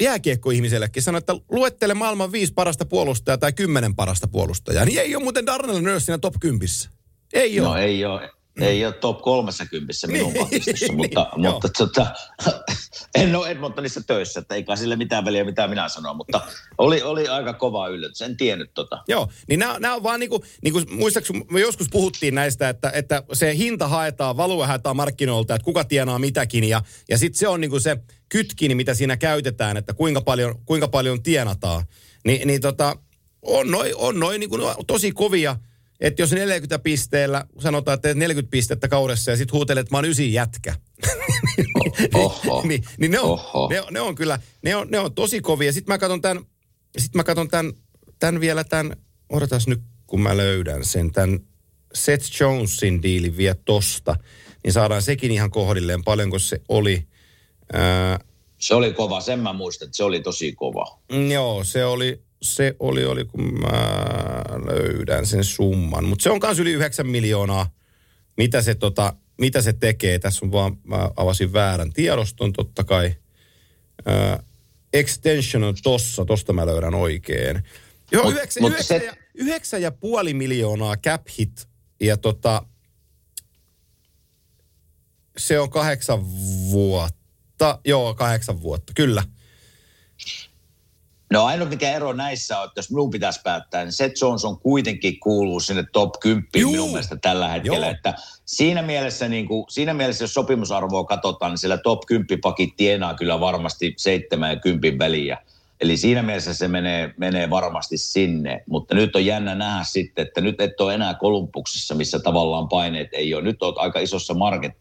[0.00, 5.22] jääkiekkoihmisellekin sanoo, että luettele maailman viisi parasta puolustajaa tai kymmenen parasta puolustajaa, niin ei ole
[5.22, 6.68] muuten Darnell Nurse siinä top 10.
[7.32, 7.68] Ei ole.
[7.68, 8.30] No ei ole,
[8.60, 12.06] ei ole top 30 minun Niin, pakistossa, niin, mutta, mutta tota,
[13.14, 16.40] en ole Edmontonissa töissä, että eikä sille mitään väliä, mitä minä sanon, mutta
[16.78, 19.02] oli, oli aika kova yllätys, en tiennyt tota.
[19.08, 23.22] Joo, niin nämä, nämä on vaan niinku, niinku muistaakseni me joskus puhuttiin näistä, että, että
[23.32, 27.60] se hinta haetaan, value haetaan markkinoilta, että kuka tienaa mitäkin ja, ja sitten se on
[27.60, 27.96] niinku se
[28.28, 31.84] kytkin, mitä siinä käytetään, että kuinka paljon, kuinka paljon tienataan.
[32.24, 32.96] Ni, niin tota,
[33.42, 35.56] on noin on noi niinku no, tosi kovia,
[36.00, 39.98] että jos 40 pisteellä sanotaan, että teet 40 pistettä kaudessa ja sitten huutelet, että mä
[39.98, 40.74] oon ysi jätkä.
[42.14, 42.62] Oho.
[42.66, 43.68] niin, niin ne, on, Oho.
[43.70, 45.72] ne, on, ne on kyllä, ne on, ne on tosi kovia.
[45.72, 46.44] Sitten mä katson tämän,
[46.98, 47.72] sit mä katson tämän,
[48.18, 48.96] tämän vielä tämän,
[49.30, 51.40] odotas nyt kun mä löydän sen, tämän
[51.94, 54.16] Seth Jonesin diilin vielä tosta,
[54.64, 57.06] niin saadaan sekin ihan kohdilleen, paljonko se oli.
[57.72, 58.18] Ää,
[58.58, 60.98] Se oli kova, sen mä muistan, että se oli tosi kova.
[61.12, 63.98] Mm, Joo, se oli, se oli, oli kun mä
[64.66, 66.04] löydän sen summan.
[66.04, 67.70] Mutta se on myös yli 9 miljoonaa,
[68.36, 70.18] mitä se, tota, mitä se tekee.
[70.18, 73.14] Tässä on vaan, mä avasin väärän tiedoston totta kai.
[74.06, 74.42] Ää,
[74.92, 77.62] extension on tossa, tosta mä löydän oikein.
[78.12, 81.68] Joo, Mut- yhdeksän, mut yhdeksän, se- ja, yhdeksän ja puoli miljoonaa cap hit.
[82.00, 82.62] Ja tota,
[85.36, 86.26] se on kahdeksan
[86.70, 87.80] vuotta.
[87.84, 89.22] Joo, kahdeksan vuotta, kyllä.
[91.30, 94.58] No ainoa mikä ero näissä on, että jos minun pitäisi päättää, niin Seth Jones on
[94.58, 96.70] kuitenkin kuuluu sinne top 10 Juu.
[96.72, 97.86] minun mielestä tällä hetkellä.
[97.86, 97.94] Joo.
[97.94, 98.14] Että
[98.44, 103.14] siinä, mielessä, niin kuin, siinä mielessä, jos sopimusarvoa katsotaan, niin siellä top 10 pakit tienaa
[103.14, 105.38] kyllä varmasti 7 ja 10 väliä.
[105.80, 108.62] Eli siinä mielessä se menee, menee varmasti sinne.
[108.66, 113.08] Mutta nyt on jännä nähdä sitten, että nyt et ole enää Kolumbuksessa, missä tavallaan paineet
[113.12, 113.42] ei ole.
[113.42, 114.72] Nyt olet aika isossa market,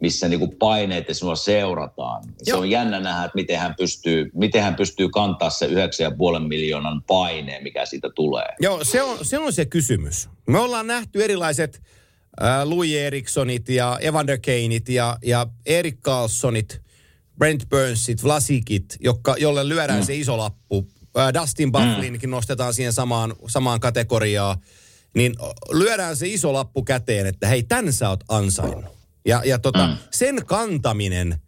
[0.00, 2.24] missä niinku paineet ja sinua seurataan.
[2.42, 2.60] Se Joo.
[2.60, 5.72] on jännä nähdä, että miten hän pystyy, miten hän pystyy kantaa se 9,5
[6.48, 8.48] miljoonan paineen, mikä siitä tulee.
[8.60, 10.28] Joo, se on, se on se kysymys.
[10.46, 11.82] Me ollaan nähty erilaiset
[12.42, 16.80] äh, Louis Erikssonit ja Evander Kaneit ja, ja Erik Carlsonit,
[17.38, 20.06] Brent Burnsit, Vlasikit, jotka, jolle lyödään mm.
[20.06, 20.88] se iso lappu.
[21.18, 24.58] Äh, Dustin Bufflinkin nostetaan siihen samaan, samaan kategoriaan.
[25.14, 25.34] Niin
[25.70, 28.95] lyödään se iso lappu käteen, että hei, tän sä oot ansainnut.
[29.26, 29.96] Ja, ja tota, mm.
[30.10, 31.38] sen kantaminen,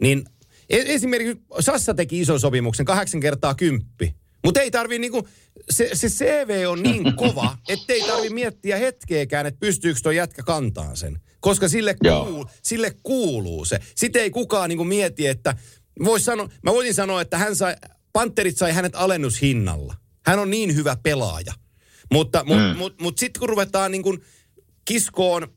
[0.00, 0.24] niin
[0.70, 4.14] e- esimerkiksi Sassa teki ison sopimuksen, kahdeksan kertaa kymppi.
[4.44, 5.28] Mutta ei tarvi niinku,
[5.70, 10.96] se, se CV on niin kova, ettei tarvi miettiä hetkeäkään, että pystyykö tuo jätkä kantaa
[10.96, 11.20] sen.
[11.40, 13.78] Koska sille, kuul, sille kuuluu se.
[13.94, 15.56] Sitten ei kukaan niinku mieti, että
[16.04, 17.76] vois sano, mä voisin sanoa, että hän sai,
[18.12, 19.94] Panterit sai hänet alennushinnalla.
[20.26, 21.52] Hän on niin hyvä pelaaja.
[22.12, 22.76] Mutta mut, mm.
[22.76, 24.16] mut, mut sitten kun ruvetaan niinku
[24.84, 25.48] kiskoon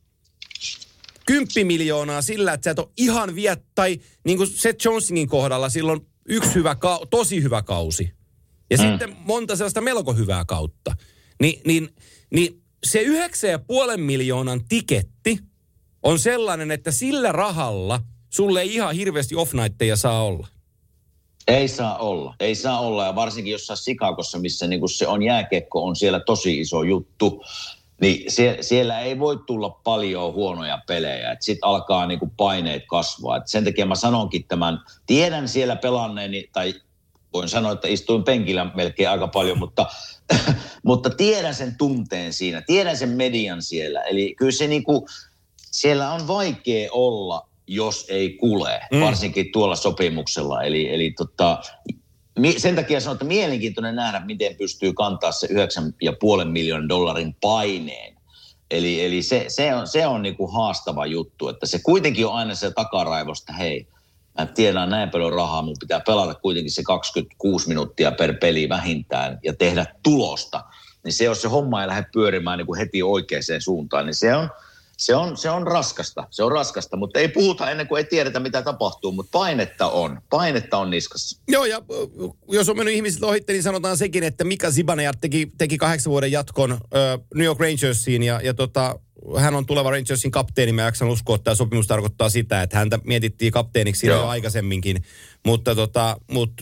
[1.28, 5.68] 10 miljoonaa sillä, että sä et ole ihan viet, tai niin kuin Seth Jonesingin kohdalla
[5.68, 8.12] silloin yksi hyvä, kau- tosi hyvä kausi.
[8.70, 8.82] Ja mm.
[8.82, 10.96] sitten monta sellaista melko hyvää kautta.
[11.40, 11.88] Ni, niin,
[12.30, 15.38] niin se 9,5 miljoonan tiketti
[16.02, 18.00] on sellainen, että sillä rahalla
[18.30, 19.52] sulle ei ihan hirveästi off
[19.94, 20.48] saa olla.
[21.48, 25.84] Ei saa olla, ei saa olla ja varsinkin jossain Sikakossa, missä niin se on jääkiekko,
[25.84, 27.44] on siellä tosi iso juttu.
[28.00, 33.36] Niin sie, siellä ei voi tulla paljon huonoja pelejä, sitten alkaa niin kuin paineet kasvaa.
[33.36, 36.74] Et sen takia mä sanonkin tämän, tiedän siellä pelanneeni, tai
[37.32, 39.86] voin sanoa, että istuin penkillä melkein aika paljon, mutta,
[40.86, 44.00] mutta tiedän sen tunteen siinä, tiedän sen median siellä.
[44.00, 45.02] Eli kyllä se niin kuin,
[45.56, 49.00] siellä on vaikea olla, jos ei kule, Mm.
[49.00, 50.62] varsinkin tuolla sopimuksella.
[50.62, 51.58] Eli, eli tota,
[52.56, 58.18] sen takia sanon, että mielenkiintoinen nähdä, miten pystyy kantaa se 9,5 miljoonan dollarin paineen.
[58.70, 62.54] Eli, eli se, se on, se on niinku haastava juttu, että se kuitenkin on aina
[62.54, 63.86] se takaraivosta, hei,
[64.38, 69.38] mä tiedän näin paljon rahaa, mun pitää pelata kuitenkin se 26 minuuttia per peli vähintään
[69.44, 70.64] ja tehdä tulosta.
[71.04, 74.34] Niin se, jos se homma ei lähde pyörimään niin kuin heti oikeaan suuntaan, niin se
[74.34, 74.50] on,
[74.98, 76.26] se on, se on raskasta.
[76.30, 80.20] Se on raskasta, mutta ei puhuta ennen kuin ei tiedetä, mitä tapahtuu, mutta painetta on.
[80.30, 81.40] Painetta on niskassa.
[81.48, 81.82] Joo, ja
[82.48, 86.32] jos on mennyt ihmiset ohitte, niin sanotaan sekin, että Mika Zibanejad teki, teki kahdeksan vuoden
[86.32, 86.78] jatkon äh,
[87.34, 89.00] New York Rangersiin, ja, ja tota,
[89.36, 90.72] hän on tuleva Rangersin kapteeni.
[90.72, 95.04] Mä jaksan uskoa, että tämä sopimus tarkoittaa sitä, että häntä mietittiin kapteeniksi jo aikaisemminkin.
[95.46, 96.52] Mutta tota, mut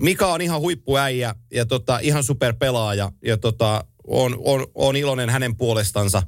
[0.00, 3.12] Mika on ihan huippuäijä ja tota, ihan superpelaaja.
[3.24, 6.22] Ja tota, on, on, on iloinen hänen puolestansa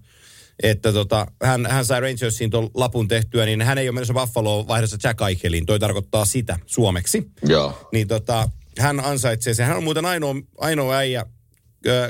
[0.63, 4.69] että tota, hän, hän sai Rangersiin tuon lapun tehtyä, niin hän ei ole menossa Buffaloon
[4.69, 5.67] vaihdossa Jack Eicheliin.
[5.67, 7.31] Toi tarkoittaa sitä suomeksi.
[7.43, 7.89] Joo.
[7.93, 9.67] Niin tota, hän ansaitsee sen.
[9.67, 11.27] Hän on muuten ainoa, ainoa äijä,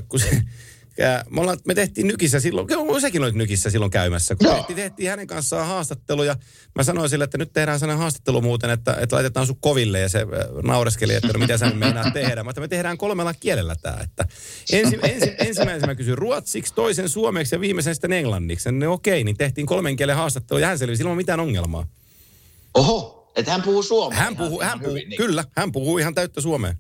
[0.09, 0.43] kun se,
[1.31, 2.67] me, ollaan, me tehtiin Nykissä silloin,
[3.01, 6.37] sekin olit Nykissä silloin käymässä, kun tehtiin, tehtiin hänen kanssaan haastatteluja.
[6.75, 10.09] Mä sanoin sille, että nyt tehdään sellainen haastattelu muuten, että, että laitetaan sun koville ja
[10.09, 10.27] se
[10.63, 12.45] naureskeli, että no mitä sä meinaa tehdä.
[12.45, 13.97] Mä että me tehdään kolmella kielellä tämä.
[14.03, 14.27] Että
[14.73, 18.73] ensi, ensi, ensimmäisen mä kysyin ruotsiksi, toisen suomeksi ja viimeisen sitten englanniksi.
[18.73, 21.87] Ne okei, niin tehtiin kolmen kielen haastattelu ja hän selvisi ilman mitään ongelmaa.
[22.75, 24.19] Oho, että hän puhuu suomea.
[24.19, 25.17] Hän puhuu, hän puhuu, hyvin, niin.
[25.17, 26.75] kyllä, hän puhuu ihan täyttä suomea.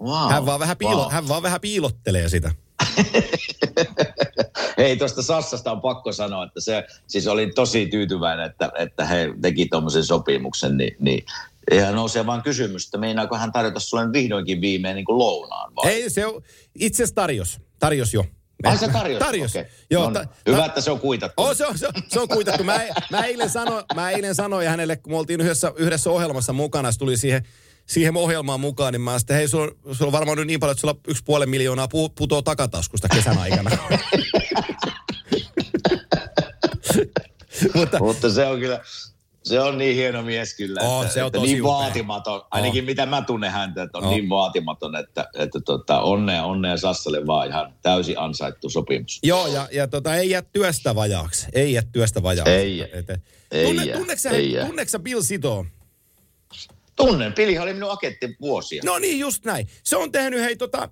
[0.00, 1.12] Wow, hän, vaan vähän piilo, wow.
[1.12, 2.52] hän vaan vähän piilottelee sitä.
[4.76, 9.34] Ei, tuosta Sassasta on pakko sanoa, että se siis oli tosi tyytyväinen, että, että he
[9.42, 11.24] teki tuommoisen sopimuksen, niin, niin
[11.70, 15.92] ja nousee vaan kysymys, että meinaako hän tarjota sulle vihdoinkin viimein niin kuin lounaan vai?
[15.92, 16.42] Ei, se on,
[16.74, 17.60] itse asiassa tarjos.
[17.78, 18.24] Tarjos jo.
[18.64, 19.18] Ai se tarjos?
[19.18, 19.50] Tarjos.
[19.50, 19.64] Okay.
[19.90, 21.42] Joo, no, ta, hyvä, että se on kuitattu.
[21.42, 22.64] Oh, se, on, se, on, se on kuitattu.
[22.64, 26.92] Mä, mä, eilen sanoin, mä eilen sanoin hänelle, kun me oltiin yhdessä, yhdessä ohjelmassa mukana,
[26.92, 27.42] se tuli siihen
[27.88, 30.80] siihen ohjelmaan mukaan, niin mä sitten, hei, sulla, sulla on varmaan nyt niin paljon, että
[30.80, 33.70] sulla yksi puolen miljoonaa pu, putoo takataskusta kesän aikana.
[37.74, 38.80] Mutta, Mutta se on kyllä,
[39.42, 41.72] se on niin hieno mies kyllä, oh, että, se on että niin upea.
[41.72, 42.86] vaatimaton, ainakin oh.
[42.86, 44.10] mitä mä tunnen häntä, että on oh.
[44.10, 49.18] niin vaatimaton, että, että tota, onnea, onnea Sassalle vaan ihan täysin ansaittu sopimus.
[49.22, 52.52] Joo, ja, ja tota, ei jää työstä vajaaksi, ei jää työstä vajaaksi.
[52.52, 53.20] Ei, et, et,
[53.50, 55.66] ei, tunne, jää, tunneksä, Bill Sito?
[56.98, 57.32] Tunnen.
[57.32, 58.82] Pilihan oli minun agentti vuosia.
[58.84, 59.68] No niin, just näin.
[59.84, 60.88] Se on tehnyt, hei, tota,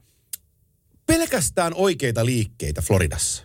[1.06, 3.44] pelkästään oikeita liikkeitä Floridassa.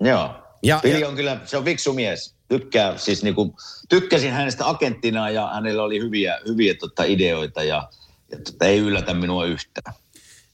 [0.00, 0.34] Joo.
[0.62, 2.34] Ja, Pili ja, on kyllä, se on viksu mies.
[2.48, 3.56] Tykkää, siis niinku,
[3.88, 7.88] tykkäsin hänestä agenttina ja hänellä oli hyviä, hyviä tota, ideoita ja,
[8.30, 9.94] ja tota, ei yllätä minua yhtään.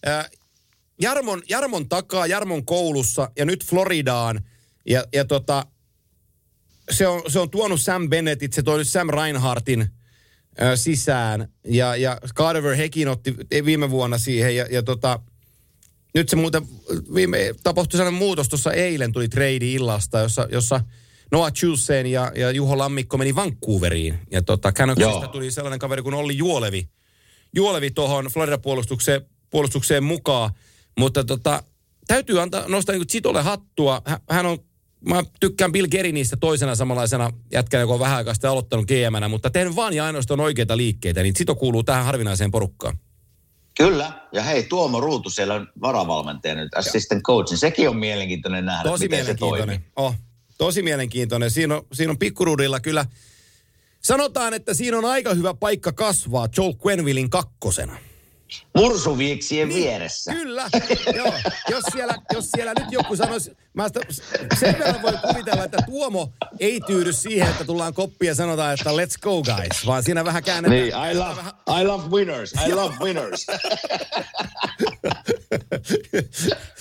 [0.07, 0.29] Ää,
[1.01, 4.45] Jarmon, Jarmon takaa, Jarmon koulussa ja nyt Floridaan.
[4.87, 5.67] Ja, ja tota,
[6.91, 9.87] se, on, se on tuonut Sam Bennettit, se toi Sam Reinhardtin–
[10.75, 11.49] sisään.
[11.65, 13.35] Ja, ja Carver Hekin otti
[13.65, 14.57] viime vuonna siihen.
[14.57, 15.21] Ja, ja tota,
[16.15, 16.63] nyt se muuten
[17.15, 20.81] viime, tapahtui sellainen muutos tuossa eilen, tuli trade illasta, jossa, jossa
[21.33, 24.19] Noah Chulsen ja, ja Juho Lammikko meni Vancouveriin.
[24.31, 26.89] Ja tota, Canucksista tuli sellainen kaveri kuin Olli Juolevi.
[27.55, 29.21] Juolevi tuohon Florida-puolustukseen
[29.51, 30.51] puolustukseen mukaan.
[30.99, 31.63] Mutta tota,
[32.07, 34.03] täytyy antaa, nostaa niin Chitolle hattua.
[34.31, 34.59] Hän on
[35.09, 39.51] mä tykkään Bill Gerinistä toisena samanlaisena jätkänä, joka on vähän aikaa sitten aloittanut gm mutta
[39.51, 42.99] tehnyt vaan ja ainoastaan oikeita liikkeitä, niin Sito kuuluu tähän harvinaiseen porukkaan.
[43.77, 48.91] Kyllä, ja hei, Tuomo Ruutu siellä on varavalmentaja nyt, assistant coach, sekin on mielenkiintoinen nähdä,
[48.91, 49.81] Tosi miten se toimii.
[49.97, 50.15] Oh,
[50.59, 51.51] tosi mielenkiintoinen.
[51.51, 53.07] Siinä on, siinä on pikkuruudilla kyllä,
[54.01, 57.97] sanotaan, että siinä on aika hyvä paikka kasvaa Joel Quenvillin kakkosena
[58.77, 60.33] mursuviiksien niin, vieressä.
[60.33, 60.69] Kyllä,
[61.17, 61.33] joo.
[61.71, 64.01] Jos siellä, jos siellä nyt joku sanoisi, mä sitä,
[64.61, 68.91] sen verran voi kuvitella, että Tuomo ei tyydy siihen, että tullaan koppia ja sanotaan, että
[68.91, 70.81] let's go guys, vaan siinä vähän käännetään.
[70.81, 71.53] Niin, I love, vähän...
[71.81, 73.47] I love winners, I love winners.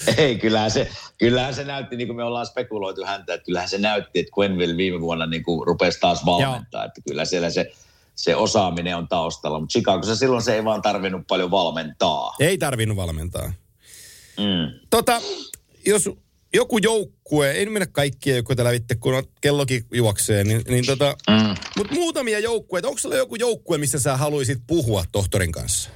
[0.17, 3.78] ei, kyllähän se, kyllähän se näytti, niin kuin me ollaan spekuloitu häntä, että kyllähän se
[3.78, 6.88] näytti, että Quenville viime vuonna niin kuin rupesi taas valmentaa, Joo.
[6.88, 7.72] että kyllä siellä se
[8.20, 9.59] se osaaminen on taustalla.
[9.59, 12.36] Mutta Chicagossa silloin se ei vaan tarvinnut paljon valmentaa.
[12.39, 13.53] Ei tarvinnut valmentaa.
[14.38, 14.80] Mm.
[14.89, 15.22] Tota,
[15.86, 16.09] jos
[16.53, 21.55] joku joukkue, ei mennä kaikkia joukkueita lävitte, kun kellokin juoksee, niin, niin tota, mm.
[21.78, 25.89] mutta muutamia joukkueita, onko sulla joku joukkue, missä sä haluaisit puhua tohtorin kanssa?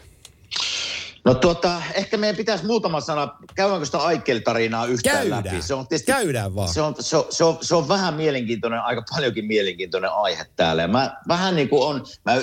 [1.25, 5.43] No tuota, ehkä meidän pitäisi muutama sana, käydäänkö sitä Aikel-tarinaa yhtään Käydään.
[5.45, 5.61] läpi?
[5.61, 6.69] Se on tietysti, Käydään vaan.
[6.73, 10.81] Se on, se, on, se, on, se on vähän mielenkiintoinen, aika paljonkin mielenkiintoinen aihe täällä.
[10.81, 12.41] Ja mä vähän niin kuin on, mä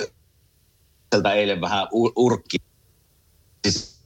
[1.09, 2.57] tältä eilen vähän ur, urkki.
[3.67, 4.01] Siis,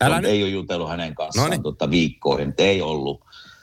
[0.00, 1.62] Älä ei ole jutellut hänen kanssaan Noniin.
[1.62, 3.20] tuota, viikkoihin, ei ollut.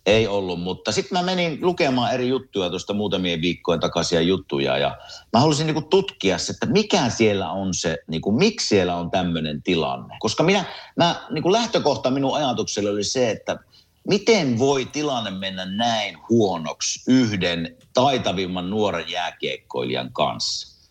[0.10, 4.97] Ei ollut, mutta sitten mä menin lukemaan eri juttuja tuosta muutamien viikkojen takaisia juttuja ja
[5.34, 9.64] mä halusin niinku tutkia se, että mikä siellä on se, niinku, miksi siellä on tämmöinen
[9.64, 10.16] tilanne.
[10.20, 13.60] Koska minä, mä, niinku lähtökohta minun ajatukselle oli se, että
[14.07, 20.89] miten voi tilanne mennä näin huonoksi yhden taitavimman nuoren jääkiekkoilijan kanssa.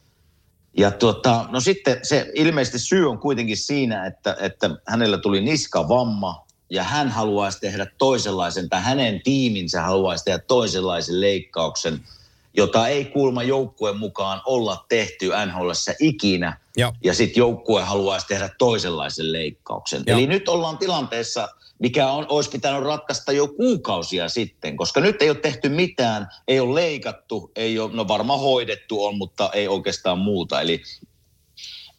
[0.76, 6.47] Ja tuota, no sitten se ilmeisesti syy on kuitenkin siinä, että, että hänellä tuli niskavamma
[6.70, 12.00] ja hän haluaisi tehdä toisenlaisen, tai hänen tiiminsä haluaisi tehdä toisenlaisen leikkauksen,
[12.54, 16.58] jota ei kuulma joukkueen mukaan olla tehty nhl ikinä.
[16.76, 16.92] Joo.
[17.04, 20.02] Ja sitten joukkue haluaisi tehdä toisenlaisen leikkauksen.
[20.06, 20.18] Joo.
[20.18, 21.48] Eli nyt ollaan tilanteessa,
[21.78, 26.60] mikä on, olisi pitänyt ratkaista jo kuukausia sitten, koska nyt ei ole tehty mitään, ei
[26.60, 30.60] ole leikattu, ei ole, no varmaan hoidettu on, mutta ei oikeastaan muuta.
[30.60, 30.82] Eli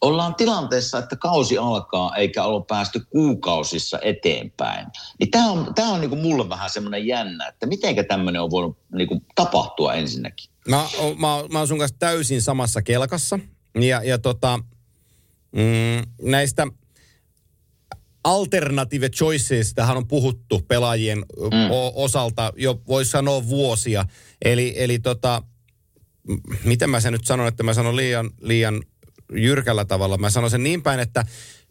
[0.00, 4.86] ollaan tilanteessa, että kausi alkaa eikä ole päästy kuukausissa eteenpäin.
[5.18, 8.78] Niin tämä on, tää on niinku mulle vähän semmoinen jännä, että mitenkä tämmöinen on voinut
[8.94, 10.50] niinku tapahtua ensinnäkin.
[10.68, 10.88] Mä,
[11.18, 13.38] mä, mä oon sun kanssa täysin samassa kelkassa.
[13.74, 14.60] Ja, ja tota,
[15.52, 16.66] mm, näistä
[18.24, 21.70] alternative choicesistahan on puhuttu pelaajien mm.
[21.94, 24.04] osalta jo voisi sanoa vuosia.
[24.44, 25.42] Eli, eli tota,
[26.64, 28.82] miten mä sen nyt sanon, että mä sanon liian, liian
[29.32, 30.18] jyrkällä tavalla.
[30.18, 31.24] Mä sanon sen niin päin, että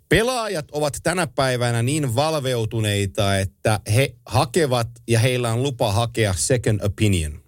[0.10, 6.80] pelaajat ovat tänä päivänä niin valveutuneita, että he hakevat ja heillä on lupa hakea second
[6.84, 7.39] opinion.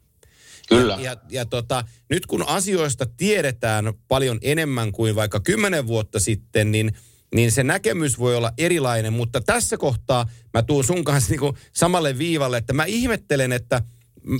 [0.69, 0.93] Kyllä.
[0.93, 6.71] Ja, ja, ja tota, nyt kun asioista tiedetään paljon enemmän kuin vaikka kymmenen vuotta sitten,
[6.71, 6.93] niin,
[7.35, 9.13] niin se näkemys voi olla erilainen.
[9.13, 13.81] Mutta tässä kohtaa mä tuun sun kanssa niinku samalle viivalle, että mä ihmettelen, että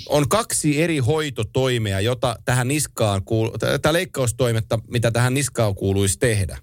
[0.09, 6.57] on kaksi eri hoitotoimea, jota tähän niskaan kuuluu, tämä leikkaustoimetta, mitä tähän niskaan kuuluisi tehdä.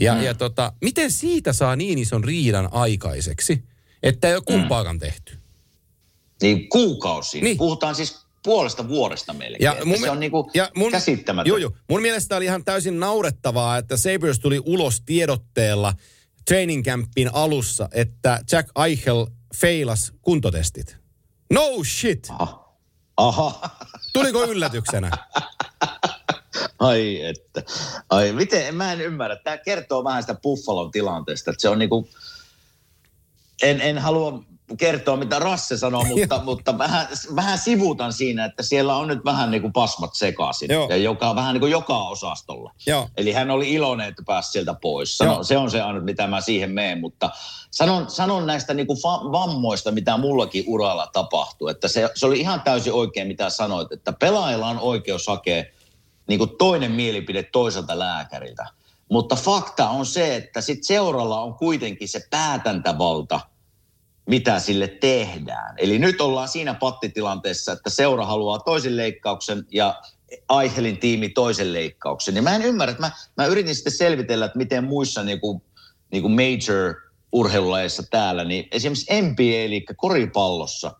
[0.00, 0.22] Ja, mm.
[0.22, 3.64] ja tota, miten siitä saa niin ison riidan aikaiseksi,
[4.02, 5.38] että ei ole kumpaakaan tehty?
[6.42, 7.40] Niin kuukausi.
[7.40, 7.56] Niin.
[7.56, 9.64] Puhutaan siis puolesta vuodesta melkein.
[9.64, 11.48] Ja mun se on niinku ja mun- käsittämätön.
[11.48, 11.72] Joo, joo.
[11.90, 15.94] Mun mielestä oli ihan täysin naurettavaa, että Sabres tuli ulos tiedotteella
[16.46, 19.26] training campin alussa, että Jack Eichel
[19.56, 20.96] feilas kuntotestit.
[21.50, 22.28] No shit!
[22.38, 22.74] Aha.
[23.16, 23.70] Aha.
[24.12, 25.10] Tuliko yllätyksenä?
[26.78, 27.62] Ai että.
[28.10, 29.36] Ai miten, mä en ymmärrä.
[29.36, 31.50] Tämä kertoo vähän sitä Buffalon tilanteesta.
[31.50, 32.08] Että se on niinku,
[33.62, 34.42] en, en halua
[34.76, 39.50] kertoa mitä Rasse sanoo, mutta, mutta vähän, vähän sivuutan siinä, että siellä on nyt vähän
[39.50, 40.72] niin kuin pasmat sekaisin.
[40.72, 40.88] Joo.
[40.88, 42.72] Ja joka, vähän niin kuin joka osastolla.
[42.86, 43.08] Joo.
[43.16, 45.18] Eli hän oli iloinen, että pääsi sieltä pois.
[45.18, 45.44] Sano, Joo.
[45.44, 47.30] se on se ainut, mitä mä siihen meen, mutta
[47.70, 51.68] sanon, sanon näistä niin kuin fa- vammoista, mitä mullakin uralla tapahtuu.
[51.68, 55.64] Että se, se oli ihan täysin oikein, mitä sanoit, että pelaajalla on oikeus hakea
[56.28, 58.66] niin kuin toinen mielipide toiselta lääkäriltä.
[59.10, 63.40] Mutta fakta on se, että sit seuralla on kuitenkin se päätäntävalta,
[64.28, 65.74] mitä sille tehdään.
[65.78, 70.02] Eli nyt ollaan siinä pattitilanteessa, että seura haluaa toisen leikkauksen ja
[70.48, 72.36] Aihelin tiimi toisen leikkauksen.
[72.36, 75.62] Ja mä en ymmärrä, että mä, mä yritin sitten selvitellä, että miten muissa niin kuin,
[76.12, 76.94] niin kuin major
[77.32, 80.94] urheilulajeissa täällä, niin esimerkiksi NBA, eli koripallossa,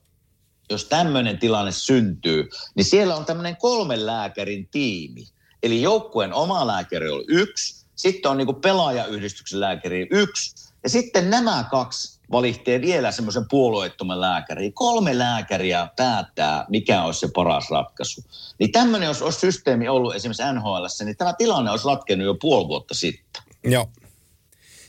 [0.71, 5.25] jos tämmöinen tilanne syntyy, niin siellä on tämmöinen kolmen lääkärin tiimi.
[5.63, 11.65] Eli joukkueen oma lääkäri on yksi, sitten on niinku pelaajayhdistyksen lääkäri yksi, ja sitten nämä
[11.71, 14.73] kaksi valitsee vielä semmoisen puolueettoman lääkärin.
[14.73, 18.25] Kolme lääkäriä päättää, mikä olisi se paras ratkaisu.
[18.59, 22.69] Niin tämmöinen, jos olisi systeemi ollut esimerkiksi NHL, niin tämä tilanne olisi ratkennut jo puoli
[22.69, 23.43] vuotta sitten.
[23.65, 23.87] Joo.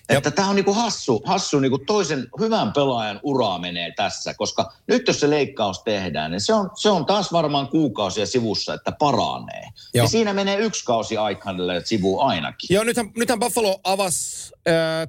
[0.10, 5.08] Että tämä on niinku hassu, hassu niinku toisen hyvän pelaajan uraa menee tässä, koska nyt
[5.08, 9.64] jos se leikkaus tehdään, niin se on, se on taas varmaan kuukausia sivussa, että paranee.
[9.94, 10.04] Joo.
[10.04, 12.68] Ja siinä menee yksi kausi Aikanille sivu ainakin.
[12.76, 15.08] Joo, nythän, nythän Buffalo avasi äh,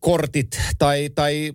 [0.00, 1.52] terveyskortit tai, tai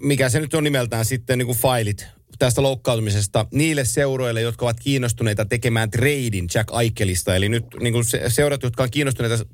[0.00, 2.06] mikä se nyt on nimeltään sitten niin kuin failit
[2.38, 7.36] tästä loukkaantumisesta niille seuroille, jotka ovat kiinnostuneita tekemään treidin Jack Aikelista.
[7.36, 9.44] Eli nyt niin kuin se, seurat, jotka on kiinnostuneita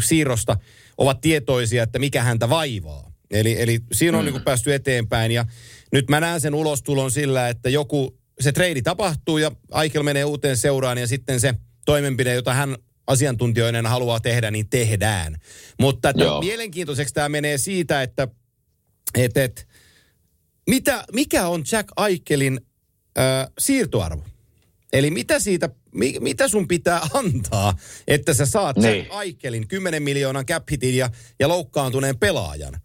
[0.00, 0.56] siirrosta,
[0.98, 3.12] ovat tietoisia, että mikä häntä vaivaa.
[3.30, 4.26] Eli, eli siinä on mm.
[4.26, 5.44] niin kuin päästy eteenpäin ja
[5.92, 10.56] nyt mä näen sen ulostulon sillä, että joku, se treidi tapahtuu ja Aikel menee uuteen
[10.56, 11.54] seuraan ja sitten se
[11.84, 12.76] toimenpide, jota hän
[13.10, 15.36] asiantuntijoinen haluaa tehdä, niin tehdään.
[15.80, 18.28] Mutta että mielenkiintoiseksi tämä menee siitä, että
[19.14, 19.68] et, et,
[20.66, 22.60] mitä, mikä on Jack Aikelin
[23.18, 24.24] äh, siirtoarvo?
[24.92, 27.76] Eli mitä siitä, mi, mitä sun pitää antaa,
[28.08, 28.98] että sä saat Niin.
[28.98, 32.80] Jack Aikelin 10 miljoonan cap hitin ja, ja loukkaantuneen pelaajan?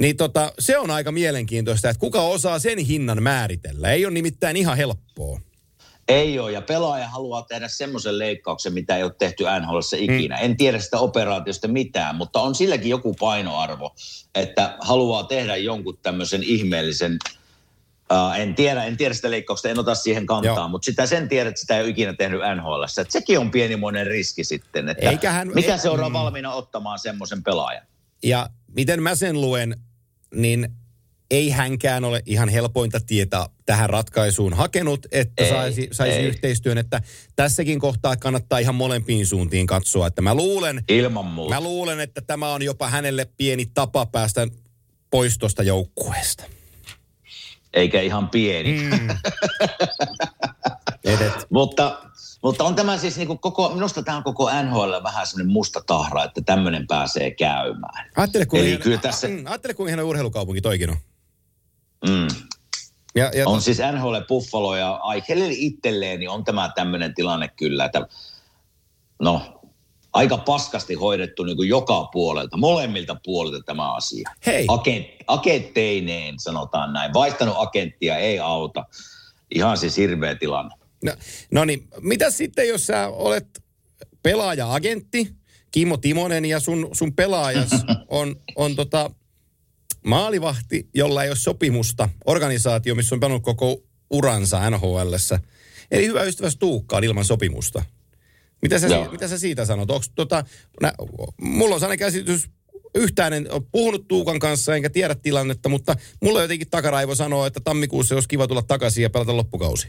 [0.00, 3.92] Niin tota, se on aika mielenkiintoista, että kuka osaa sen hinnan määritellä.
[3.92, 5.40] Ei ole nimittäin ihan helppoa.
[6.08, 10.38] Ei ole, ja pelaaja haluaa tehdä semmoisen leikkauksen, mitä ei ole tehty nhl ikinä.
[10.38, 13.94] En tiedä sitä operaatiosta mitään, mutta on silläkin joku painoarvo,
[14.34, 17.18] että haluaa tehdä jonkun tämmöisen ihmeellisen
[18.12, 20.68] Uh, en tiedä, en tiedä sitä leikkausta, en ota siihen kantaa, Joo.
[20.68, 22.84] mutta sitä sen tiedät, että sitä ei ole ikinä tehnyt NHL.
[23.08, 26.12] Sekin on pienimoinen riski sitten, että Eikä hän- mikä ei- seuraa mm.
[26.12, 27.82] valmiina ottamaan semmoisen pelaajan.
[28.22, 29.76] Ja miten mä sen luen,
[30.34, 30.68] niin
[31.30, 36.24] ei hänkään ole ihan helpointa tietä tähän ratkaisuun hakenut, että Ei, saisi, saisi ei.
[36.26, 37.02] yhteistyön, että
[37.36, 41.54] tässäkin kohtaa kannattaa ihan molempiin suuntiin katsoa, että mä luulen, Ilman muuta.
[41.54, 44.46] mä luulen, että tämä on jopa hänelle pieni tapa päästä
[45.10, 46.44] pois tuosta joukkueesta.
[47.74, 48.80] Eikä ihan pieni.
[48.82, 49.08] Mm.
[51.50, 52.02] Mutta,
[52.42, 56.24] mutta on tämä siis niinku koko, minusta tämä on koko NHL vähän semmoinen musta tahra,
[56.24, 58.10] että tämmöinen pääsee käymään.
[58.16, 60.96] ajattele, kuinka Eli hieno, kyllä tässä- mm, ajattele, kuinka hieno urheilukaupunki toikin on.
[62.06, 62.28] Mm.
[63.14, 67.84] Ja, ja On siis NHL Buffalo ja Aikhelille itselleen, niin on tämä tämmöinen tilanne kyllä,
[67.84, 68.06] että
[69.22, 69.60] no,
[70.12, 74.30] aika paskasti hoidettu niin kuin joka puolelta, molemmilta puolilta tämä asia.
[74.46, 74.64] Hei.
[74.68, 77.14] Agent, agentteineen sanotaan näin.
[77.14, 78.84] Vaihtanut agenttia ei auta.
[79.50, 80.74] Ihan siis hirveä tilanne.
[81.04, 81.12] No,
[81.50, 83.62] no niin, mitä sitten, jos sä olet
[84.22, 85.34] pelaaja-agentti,
[85.70, 87.70] Kimmo Timonen, ja sun, sun pelaajas
[88.08, 89.10] on, on tota
[90.08, 95.40] maalivahti, jolla ei ole sopimusta, organisaatio, missä on pelannut koko uransa NHLssä.
[95.90, 97.82] Eli hyvä ystäväs Tuukka on ilman sopimusta.
[98.62, 99.10] Mitä sä, Joo.
[99.10, 99.90] mitä sä siitä sanot?
[99.90, 100.44] Onks, tota,
[100.82, 100.92] nä,
[101.40, 102.50] mulla on sellainen käsitys,
[102.94, 107.60] yhtään en ole puhunut Tuukan kanssa enkä tiedä tilannetta, mutta mulla jotenkin takaraivo sanoo, että
[107.60, 109.88] tammikuussa olisi kiva tulla takaisin ja pelata loppukausi.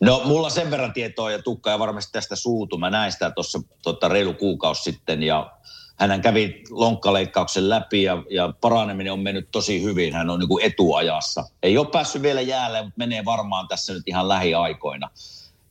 [0.00, 2.78] No mulla sen verran tietoa ja Tukka ja varmasti tästä suutu.
[2.78, 5.52] Mä näin sitä tuossa tota, reilu kuukausi sitten ja
[5.98, 10.14] hän kävi lonkkaleikkauksen läpi ja, ja paraneminen on mennyt tosi hyvin.
[10.14, 11.44] Hän on niin kuin etuajassa.
[11.62, 15.10] Ei ole päässyt vielä jäälle, mutta menee varmaan tässä nyt ihan lähiaikoina.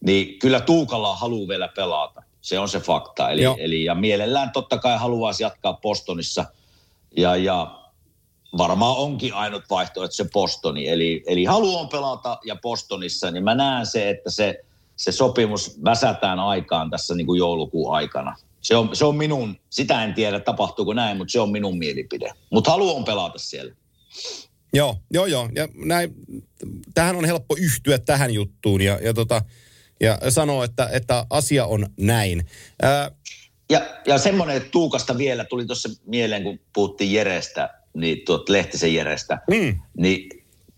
[0.05, 2.23] Niin kyllä Tuukalla haluaa vielä pelata.
[2.41, 3.30] Se on se fakta.
[3.30, 3.55] Eli, Joo.
[3.59, 6.45] eli ja mielellään totta kai haluaisi jatkaa Postonissa.
[7.17, 7.80] Ja, ja
[8.57, 10.88] varmaan onkin ainut vaihtoehto se Postoni.
[10.88, 14.65] Eli, eli haluan pelata ja Postonissa, niin mä näen se, että se,
[14.95, 18.36] se sopimus väsätään aikaan tässä niin kuin joulukuun aikana.
[18.62, 22.32] Se on, se on minun, sitä en tiedä tapahtuuko näin, mutta se on minun mielipide.
[22.51, 23.76] Mutta haluan pelata siellä.
[24.74, 25.49] Joo, joo, joo.
[25.55, 26.14] Ja näin,
[26.93, 29.41] tähän on helppo yhtyä tähän juttuun ja, ja, tota,
[29.99, 32.45] ja sanoa, että, että asia on näin.
[32.82, 33.12] Ää,
[33.70, 39.39] Ja, ja semmoinen, Tuukasta vielä tuli tuossa mieleen, kun puhuttiin Jerestä, niin tuot Lehtisen Jerestä,
[39.51, 40.30] mm, niin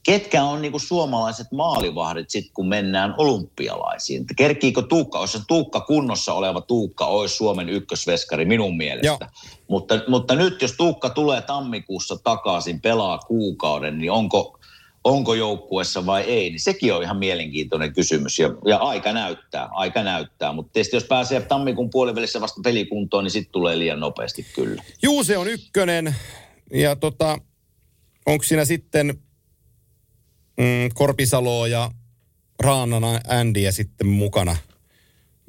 [0.04, 4.26] ketkä on niinku suomalaiset maalivahdit sitten, kun mennään olympialaisiin?
[4.36, 9.08] Kerkiikö Tuukka, jos se Tuukka kunnossa oleva Tuukka olisi Suomen ykkösveskari minun mielestä.
[9.08, 9.20] Joo.
[9.68, 14.60] Mutta, mutta nyt jos Tuukka tulee tammikuussa takaisin, pelaa kuukauden, niin onko,
[15.04, 18.40] onko joukkuessa vai ei, niin sekin on ihan mielenkiintoinen kysymys.
[18.40, 20.54] Ja, ja aika näyttää, aika näyttää.
[20.54, 24.84] Mutta tietysti jos pääsee tammikuun puolivälissä vasta pelikuntoon, niin sitten tulee liian nopeasti kyllä.
[25.04, 26.16] Juuse on ykkönen
[26.74, 27.38] ja tota,
[28.26, 29.20] onko siinä sitten
[30.60, 31.92] mm, Korpisaloa ja
[32.60, 34.56] Raanana Andyä sitten mukana?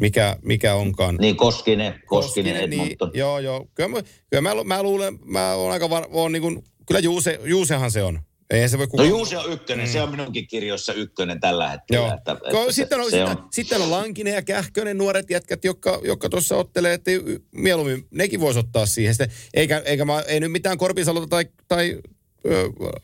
[0.00, 1.16] Mikä, mikä onkaan?
[1.16, 3.10] Niin Koskinen, Koskinen, niin, Edmonton.
[3.14, 3.66] joo, joo.
[3.74, 7.40] Kyllä, mä, kyllä mä, mä, luulen, mä oon aika var, oon niin kuin, kyllä Juuse,
[7.44, 8.20] Juusehan se on.
[8.50, 9.08] Eihän se voi No kukaan...
[9.08, 9.92] Juuse on ykkönen, mm.
[9.92, 12.06] se on minunkin kirjoissa ykkönen tällä hetkellä.
[12.06, 12.16] Joo.
[12.16, 16.00] Että, että sitten, on, se sitten, on, sitten on Lankinen ja Kähkönen, nuoret jätkät, jotka,
[16.04, 17.10] jotka tuossa ottelee, että
[17.52, 19.14] mieluummin nekin voisi ottaa siihen.
[19.14, 21.98] Sitten, eikä, eikä mä, ei nyt mitään Korpisalota tai, tai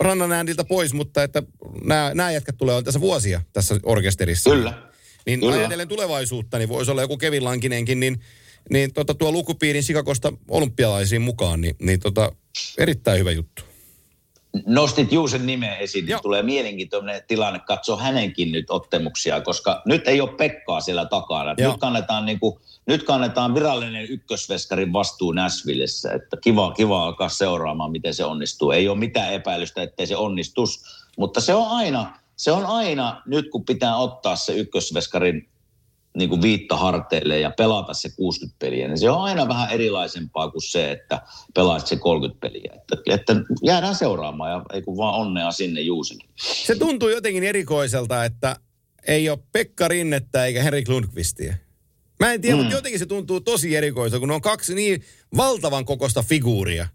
[0.01, 1.43] Rannan ääntiltä pois, mutta että
[1.85, 4.51] nämä, nämä jätkät tulee tässä vuosia tässä orkesterissa.
[4.51, 4.83] Kyllä.
[5.27, 5.57] Niin Kyllä.
[5.57, 8.21] ajatellen tulevaisuutta, niin voisi olla joku Kevin Lankinenkin, niin,
[8.71, 12.33] niin tota, tuo lukupiirin Sikakosta olympialaisiin mukaan, niin, niin tota,
[12.79, 13.63] erittäin hyvä juttu.
[14.67, 16.21] Nostit Juusen nimen esiin, niin Joo.
[16.23, 21.55] tulee mielenkiintoinen tilanne katsoa hänenkin nyt ottemuksia, koska nyt ei ole Pekkaa siellä takana.
[21.59, 21.71] Joo.
[21.73, 27.93] Nyt kannetaan, niin kuin, nyt kannetaan virallinen ykkösveskarin vastuu Näsvillessä, että kiva, kiva alkaa seuraamaan,
[27.93, 28.71] miten se onnistuu.
[28.71, 30.85] Ei ole mitään epäilystä, ettei se onnistus,
[31.19, 35.49] mutta se on aina, se on aina nyt kun pitää ottaa se ykkösveskarin
[36.17, 40.63] niin kuin viittaharteille ja pelata se 60 peliä, niin se on aina vähän erilaisempaa kuin
[40.63, 41.23] se, että
[41.55, 42.73] pelaisit se 30 peliä.
[42.75, 46.25] Että, että jäädään seuraamaan ja ei kun vaan onnea sinne Juusille.
[46.37, 48.57] Se tuntuu jotenkin erikoiselta, että
[49.07, 51.55] ei ole Pekka Rinnettä eikä Henrik Lundqvistia.
[52.21, 52.61] Mä en tiedä, mm.
[52.61, 55.03] mutta jotenkin se tuntuu tosi erikoiselta, kun ne on kaksi niin
[55.37, 56.89] valtavan kokosta figuuria.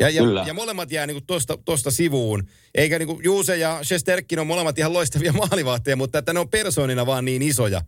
[0.00, 0.44] Ja, ja, Kyllä.
[0.46, 2.48] ja molemmat jää niinku tosta, tosta sivuun.
[2.74, 7.06] Eikä niinku Juuse ja Shesterkin on molemmat ihan loistavia maalivahteja, mutta että ne on persoonina
[7.06, 7.82] vaan niin isoja.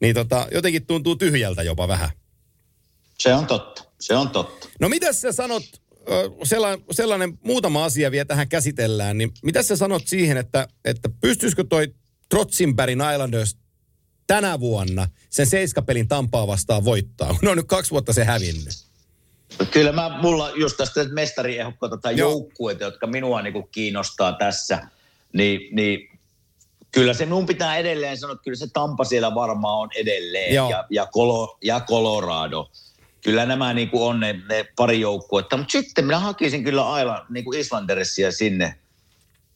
[0.00, 2.10] Niin tota, jotenkin tuntuu tyhjältä jopa vähän.
[3.18, 4.68] Se on totta, se on totta.
[4.80, 5.62] No mitä sä sanot,
[6.44, 11.64] sellainen, sellainen muutama asia vielä tähän käsitellään, niin mitä sä sanot siihen, että, että pystyisikö
[11.64, 11.94] toi
[12.28, 13.56] Trotsinbergin Islanders
[14.26, 18.88] tänä vuonna sen seiskapelin Tampaa vastaan voittaa, kun ne on nyt kaksi vuotta se hävinnyt.
[19.70, 22.30] Kyllä mä, mulla just tästä mestariehdokkaita tai Joo.
[22.30, 24.88] joukkueita, jotka minua niin kiinnostaa tässä,
[25.32, 26.17] niin, niin
[26.92, 30.70] kyllä se minun pitää edelleen sanoa, että kyllä se Tampa siellä varmaan on edelleen Joo.
[30.70, 32.70] ja, ja, Colo, ja Colorado.
[33.24, 37.26] Kyllä nämä niin kuin on ne, ne pari joukkuetta, mutta sitten minä hakisin kyllä aina
[37.30, 38.74] niin kuin Islandersia sinne,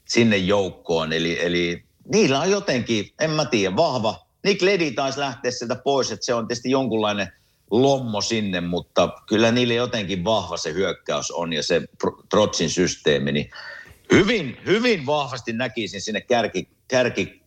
[0.09, 1.13] sinne joukkoon.
[1.13, 4.27] Eli, eli niillä on jotenkin, en mä tiedä, vahva.
[4.45, 7.33] Nick Ledi taisi lähteä sieltä pois, että se on tietysti jonkunlainen
[7.71, 11.83] lommo sinne, mutta kyllä niille jotenkin vahva se hyökkäys on ja se
[12.31, 13.51] Trotsin systeemi, niin
[14.13, 17.43] hyvin, hyvin vahvasti näkisin sinne kärki, kärki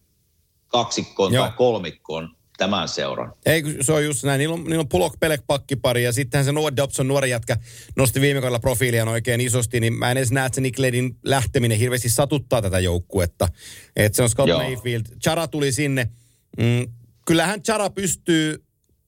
[0.67, 1.45] kaksikkoon Joo.
[1.45, 3.33] tai kolmikkoon tämän seuran.
[3.45, 4.39] Ei, se on just näin.
[4.39, 7.57] Niillä on, niillä on Pulok Pelek pakkipari ja sittenhän se Noah Dobson nuori jätkä
[7.95, 11.17] nosti viime kaudella profiiliaan oikein isosti, niin mä en edes näe, että se Nick Ledin
[11.25, 13.47] lähteminen hirveästi satuttaa tätä joukkuetta.
[13.95, 14.63] Että se on Scott Joo.
[14.63, 15.03] Mayfield.
[15.23, 16.09] Chara tuli sinne.
[16.57, 16.93] Mm,
[17.25, 18.63] kyllähän Chara pystyy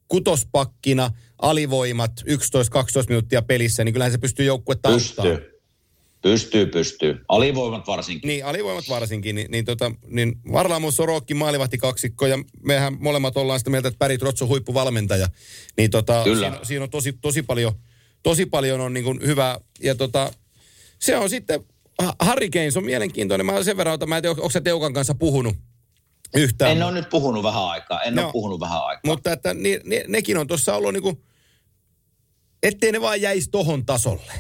[0.08, 2.24] kutospakkina alivoimat 11-12
[3.10, 5.57] minuuttia pelissä, niin kyllähän se pystyy joukkuetta Pystyy.
[6.22, 7.20] Pystyy, pystyy.
[7.28, 8.28] Alivoimat varsinkin.
[8.28, 9.36] Niin, alivoimat varsinkin.
[9.36, 14.00] Niin, niin, tota, niin Varlamo Sorokki maalivahti kaksikko ja mehän molemmat ollaan sitä mieltä, että
[14.00, 15.28] Päri Trotso on huippuvalmentaja.
[15.78, 16.50] Niin tota, Kyllä.
[16.50, 17.74] Siinä, siinä, on tosi, tosi paljon,
[18.24, 19.60] tosi paljon on niin kuin hyvä.
[19.80, 20.34] Ja tota,
[21.00, 21.64] se on sitten,
[22.20, 23.46] Harry Keynes on mielenkiintoinen.
[23.46, 25.56] Mä sen verran, että mä en tiedä, onko sä Teukan kanssa puhunut
[26.36, 26.72] yhtään.
[26.72, 28.02] En ole nyt puhunut vähän aikaa.
[28.02, 29.02] En no, ole puhunut vähän aikaa.
[29.06, 31.24] Mutta että ne, ne, nekin on tuossa ollut niin kuin,
[32.64, 34.34] ettei ne vaan jäisi tohon tasolle.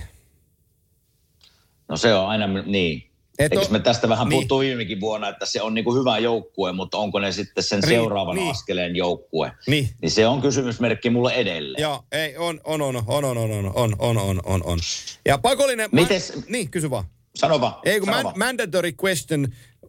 [1.87, 3.07] No se on aina niin.
[3.39, 4.35] Et Eikö me tästä vähän niin.
[4.35, 7.83] puhuttu viimekin vuonna, että se on niin kuin hyvä joukkue, mutta onko ne sitten sen
[7.83, 8.51] Ri- seuraavan niin.
[8.51, 9.51] askeleen joukkue?
[9.67, 9.89] Niin.
[10.01, 10.11] niin.
[10.11, 11.81] se on kysymysmerkki mulle edelleen.
[11.81, 14.79] Joo, ei, on, on, on, on, on, on, on, on, on, on, on.
[15.25, 15.89] Ja pakollinen...
[15.91, 16.35] Mites?
[16.35, 17.05] Man, niin, kysy vaan.
[17.35, 17.73] Sano vaan.
[17.85, 18.37] Ei, kun man, vaan.
[18.37, 19.47] mandatory question,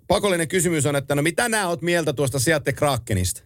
[0.08, 3.42] pakollinen kysymys on, että no mitä nää oot mieltä tuosta Seattle Krakenista?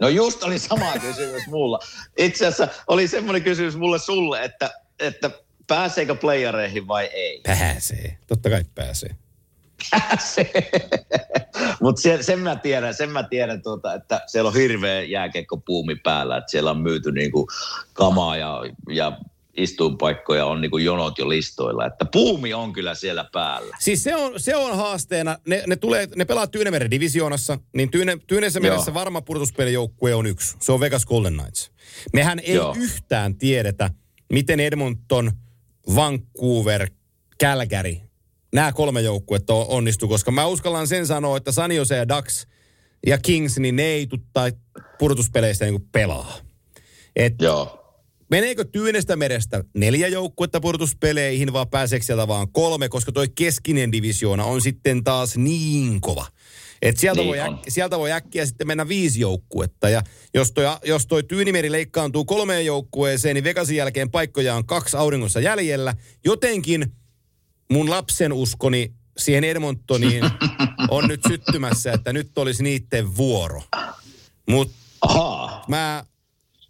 [0.00, 1.78] No just oli sama kysymys mulla.
[2.18, 5.30] Itse asiassa oli semmoinen kysymys mulle sulle, että, että
[5.66, 7.40] Pääseekö playereihin vai ei?
[7.46, 8.18] Pääsee.
[8.26, 9.16] Totta kai pääsee.
[9.90, 10.70] Pääsee.
[11.80, 16.36] Mutta sen, sen, mä tiedän, sen mä tiedän tuota, että siellä on hirveä jääkeikkopuumi päällä,
[16.36, 17.48] että siellä on myyty niinku
[17.92, 19.18] kamaa ja, ja
[19.56, 21.86] istuinpaikkoja on niinku jonot jo listoilla.
[21.86, 23.76] Että puumi on kyllä siellä päällä.
[23.80, 25.38] Siis se on, se on haasteena.
[25.46, 30.56] Ne, ne, tulee, ne pelaa Tyynemeren divisioonassa, niin Tyyne, Tyyneessä mielessä varma purtuspelijoukkue on yksi.
[30.60, 31.72] Se on Vegas Golden Knights.
[32.12, 32.76] Mehän ei Joo.
[32.78, 33.90] yhtään tiedetä,
[34.32, 35.32] miten Edmonton–
[35.94, 36.90] Vancouver,
[37.42, 37.96] Calgary,
[38.54, 42.46] nämä kolme joukkuetta onnistu, koska mä uskallan sen sanoa, että San Jose ja Ducks
[43.06, 44.52] ja Kings, niin ne ei tai
[44.98, 46.38] pudotuspeleistä niin pelaa.
[47.16, 47.80] Et Joo.
[48.30, 54.44] Meneekö Tyynestä merestä neljä joukkuetta pudotuspeleihin, vaan pääseekö sieltä vaan kolme, koska toi keskinen divisioona
[54.44, 56.26] on sitten taas niin kova.
[56.84, 59.88] Et sieltä, niin voi äk, sieltä voi äkkiä sitten mennä viisi joukkuetta.
[59.88, 60.02] Ja
[60.34, 65.40] jos toi, jos toi Tyynimeri leikkaantuu kolmeen joukkueeseen, niin Vegasin jälkeen paikkoja on kaksi auringossa
[65.40, 65.94] jäljellä.
[66.24, 66.92] Jotenkin
[67.72, 70.24] mun lapsen uskoni siihen Edmontoniin
[70.90, 73.62] on nyt syttymässä, että nyt olisi niiden vuoro.
[74.48, 74.76] Mutta
[75.68, 76.04] mä,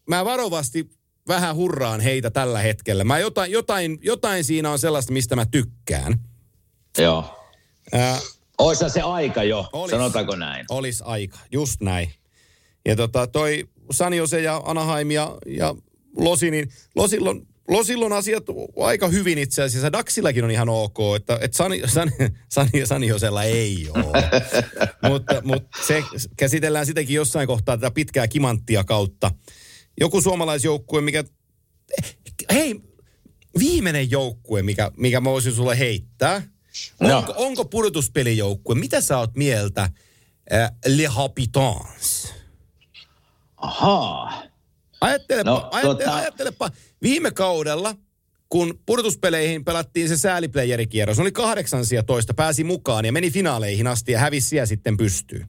[0.08, 0.90] mä varovasti
[1.28, 3.04] vähän hurraan heitä tällä hetkellä.
[3.04, 6.18] Mä jotain, jotain, jotain siinä on sellaista, mistä mä tykkään.
[6.98, 7.40] Joo.
[7.94, 8.22] Äh,
[8.59, 10.66] Oisa se aika jo, olis, sanotaanko näin?
[10.68, 12.11] Olis aika, just näin.
[12.86, 15.74] Ja tota, toi Sanjose ja Anaheim ja, ja
[16.16, 18.44] Losi, niin Losilla on, Losilla on asiat
[18.80, 19.92] aika hyvin itse asiassa.
[19.92, 22.12] Daxillakin on ihan ok, että, että Sani, Sani,
[22.48, 24.30] Sani, Sanjosella ei ole.
[25.11, 26.02] mutta, mutta se
[26.36, 29.30] käsitellään sitäkin jossain kohtaa tätä pitkää kimanttia kautta.
[30.00, 31.24] Joku suomalaisjoukkue, mikä...
[32.52, 32.80] Hei,
[33.59, 36.42] viimeinen joukkue, mikä, mikä mä voisin sulle heittää–
[37.01, 37.18] No.
[37.18, 38.75] Onko, onko pudotuspelijoukkue?
[38.75, 42.35] Mitä sä oot mieltä äh, Le Habitants?
[43.57, 44.43] Ahaa.
[45.01, 46.16] Ajattelepa, no, ajattele, tota...
[46.16, 46.70] ajattelepa.
[47.03, 47.95] Viime kaudella,
[48.49, 54.49] kun pudotuspeleihin pelattiin se sääliplayerikierros, oli 18, pääsi mukaan ja meni finaaleihin asti ja hävisi
[54.49, 55.45] siellä sitten pystyy.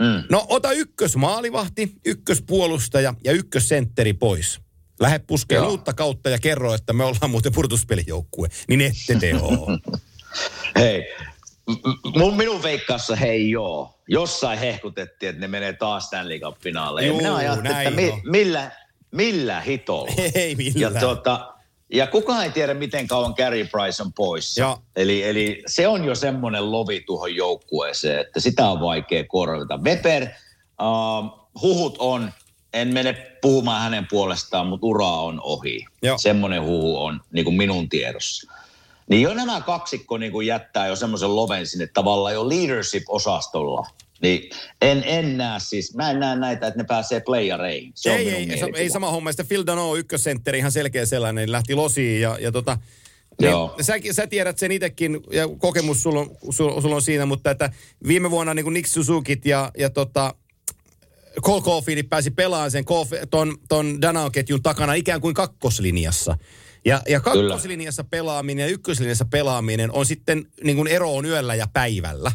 [0.00, 0.24] Mm.
[0.30, 4.60] No ota ykkösmaalivahti, ykköspuolustaja ja ykkössentteri pois.
[5.00, 8.48] Lähde puskeen uutta kautta ja kerro, että me ollaan muuten purtuspelijoukkue.
[8.68, 9.78] Niin ette te ole.
[10.78, 11.14] Hei,
[12.16, 13.94] mun, minun veikkaussa hei joo.
[14.08, 17.06] Jossain hehkutettiin, että ne menee taas Stanley Cup-finaaleen.
[17.06, 18.70] Juu, minä ajattelin, että mi, millä,
[19.10, 20.12] millä hitolla.
[20.34, 20.94] Ei millään.
[20.94, 21.54] Ja, tuota,
[21.92, 24.78] ja kukaan ei tiedä, miten kauan Gary Price on poissa.
[24.96, 29.78] Eli, eli se on jo semmoinen lovi tuohon joukkueeseen, että sitä on vaikea korvata.
[29.78, 32.32] Weber, uh, huhut on,
[32.72, 33.12] en mene
[33.42, 35.84] puhumaan hänen puolestaan, mutta ura on ohi.
[36.02, 36.18] Joo.
[36.18, 38.52] Semmoinen huhu on niin kuin minun tiedossa.
[39.08, 43.86] Niin jo nämä kaksikko niin kuin jättää jo semmoisen loven sinne tavallaan jo leadership-osastolla.
[44.22, 44.50] Niin
[44.82, 47.92] en, en näe siis, mä en näe näitä, että ne pääsee playereihin.
[47.94, 49.32] Se ei, ei, ei, ei sama homma.
[49.32, 52.78] Sitten Phil Dano, ykkössentteri, ihan selkeä sellainen, lähti losiin ja, ja tota,
[53.40, 53.76] niin, Joo.
[53.80, 57.70] Sä, sä tiedät sen itsekin, ja kokemus sulla on, sulla, sulla on siinä, mutta että
[58.06, 60.34] viime vuonna niin kuin Nick Suzukit ja, ja tota,
[61.42, 62.84] Cole Caulfieldit pääsi pelaamaan sen
[63.30, 66.38] ton, ton Danao-ketjun takana ikään kuin kakkoslinjassa.
[66.84, 71.66] Ja, ja kakkoslinjassa pelaaminen ja ykköslinjassa pelaaminen on sitten, niin kuin ero on yöllä ja
[71.72, 72.32] päivällä.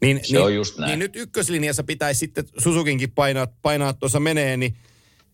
[0.00, 0.88] Niin, Se niin, on just näin.
[0.88, 4.76] Niin nyt ykköslinjassa pitäisi sitten Susukinkin painaa, painaa tuossa menee, niin,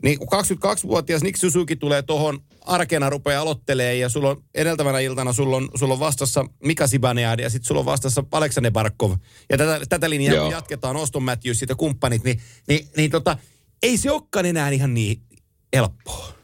[0.02, 5.32] niin kun 22-vuotias Nick Suzuki tulee tuohon arkena rupeaa aloittelee ja sulla on edeltävänä iltana
[5.32, 9.12] sulla on, sulla on vastassa Mika Zibanejad ja sitten sulla on vastassa Aleksander Barkov.
[9.50, 10.44] Ja tätä, tätä linjaa Joo.
[10.44, 13.38] kun jatketaan, Oston Matthews ja kumppanit, niin, niin, niin tota,
[13.82, 15.22] ei se olekaan enää ihan niin
[15.76, 16.41] helppoa.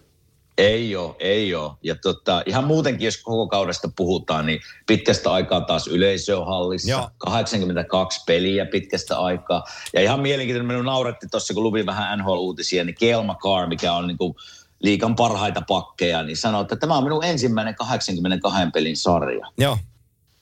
[0.58, 1.72] Ei ole, ei ole.
[1.82, 6.90] Ja tota, ihan muutenkin, jos koko kaudesta puhutaan, niin pitkästä aikaa taas yleisö on hallissa.
[6.90, 7.10] Joo.
[7.18, 9.64] 82 peliä pitkästä aikaa.
[9.92, 14.06] Ja ihan mielenkiintoinen, minun nauretti tuossa, kun luvin vähän NHL-uutisia, niin Kelma Carr, mikä on
[14.06, 14.34] niin kuin
[14.80, 19.46] liikan parhaita pakkeja, niin sanoi, että tämä on minun ensimmäinen 82 pelin sarja.
[19.58, 19.78] Joo.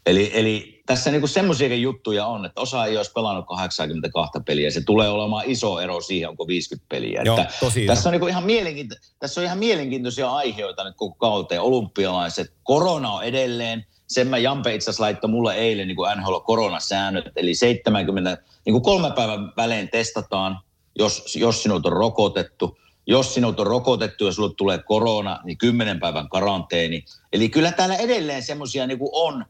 [0.07, 4.71] Eli, eli tässä niinku semmoisiakin juttuja on, että osa ei olisi pelannut 82 peliä.
[4.71, 7.23] Se tulee olemaan iso ero siihen, onko 50 peliä.
[7.25, 11.17] Joo, että tosi tässä, on niinku ihan mielenkiinto, tässä on ihan mielenkiintoisia aiheita nyt koko
[11.19, 11.61] kauteen.
[11.61, 13.87] Olympialaiset, korona on edelleen.
[14.07, 18.73] Sen mä Jampe itse asiassa laittoi mulle eilen niin kuin NHL koronasäännöt, eli 70, niin
[18.73, 20.59] kuin kolme päivän välein testataan,
[20.99, 22.79] jos, jos sinut on rokotettu.
[23.09, 27.05] Jos sinut on rokotettu ja sinulle tulee korona, niin 10 päivän karanteeni.
[27.33, 29.45] Eli kyllä täällä edelleen semmoisia niin on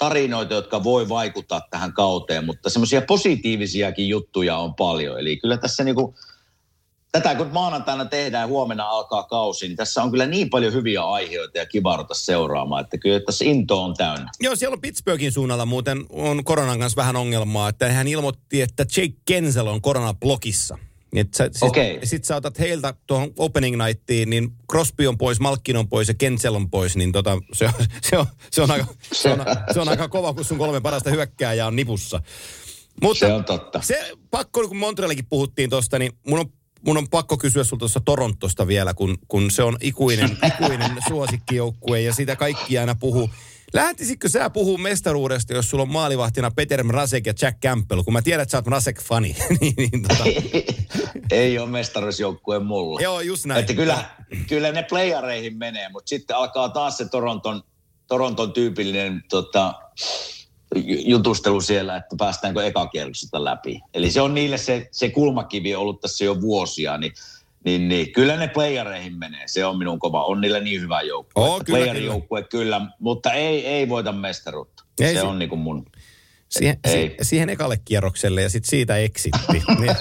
[0.00, 5.20] tarinoita, jotka voi vaikuttaa tähän kauteen, mutta semmoisia positiivisiakin juttuja on paljon.
[5.20, 6.14] Eli kyllä tässä niin kuin,
[7.12, 11.58] tätä kun maanantaina tehdään huomenna alkaa kausi, niin tässä on kyllä niin paljon hyviä aiheita
[11.58, 14.30] ja kiva ruveta seuraamaan, että kyllä tässä into on täynnä.
[14.40, 18.86] Joo, siellä on Pittsburghin suunnalla muuten on koronan kanssa vähän ongelmaa, että hän ilmoitti, että
[18.96, 20.78] Jake Kensel on koronablokissa.
[21.16, 22.06] Että sä, sit, Okei.
[22.06, 26.14] sit sä otat heiltä tuohon opening nightiin, niin Crosby on pois, Malkin on pois ja
[26.14, 27.72] Kensel on pois, niin tota, se, on,
[28.10, 29.38] se, on, se, on aika, se, on,
[29.72, 32.22] se on aika kova, kun sun kolme parasta hyökkääjää on nipussa.
[33.02, 33.80] Mutta Se on totta.
[33.82, 36.46] se pakko, kun Montrealikin puhuttiin tuosta, niin mun on,
[36.86, 42.00] mun on pakko kysyä sulta tuossa Torontosta vielä, kun, kun se on ikuinen, ikuinen suosikkijoukkue
[42.00, 43.30] ja sitä kaikki aina puhuu.
[43.74, 48.22] Lähtisitkö sä puhua mestaruudesta, jos sulla on maalivahtina Peter Mrazek ja Jack Campbell, kun mä
[48.22, 49.36] tiedän, että sä oot Mrazek-fani.
[49.60, 50.24] niin, niin, tota,
[51.30, 53.00] Ei ole mestaruusjoukkueen mulla.
[53.00, 53.60] joo, just näin.
[53.60, 54.04] Että kyllä,
[54.48, 57.62] kyllä ne playareihin menee, mutta sitten alkaa taas se Toronton,
[58.06, 59.74] Toronton tyypillinen tota,
[60.74, 63.80] ju- jutustelu siellä, että päästäänkö ekakierroksesta läpi.
[63.94, 67.12] Eli se on niille se, se kulmakivi ollut tässä jo vuosia, niin,
[67.64, 69.42] niin, niin kyllä ne playareihin menee.
[69.48, 70.24] Se on minun kova.
[70.24, 71.46] On niillä niin hyvä joukkue.
[71.46, 74.84] Että kyllä, playerijoukkue kyllä, mutta ei, ei voita mestaruutta.
[75.00, 75.86] Ei se se- on niin kuin mun...
[76.48, 76.92] Siihen, Ei.
[76.92, 79.38] si, siihen ekalle kierrokselle ja sitten siitä exitti.
[79.52, 79.62] niin,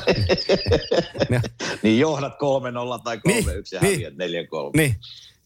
[1.30, 1.42] niin,
[1.84, 3.94] Niin johdat 3-0 tai 3-1 Niin, ja niin.
[3.94, 4.18] häviät 4-3.
[4.78, 4.96] Niin.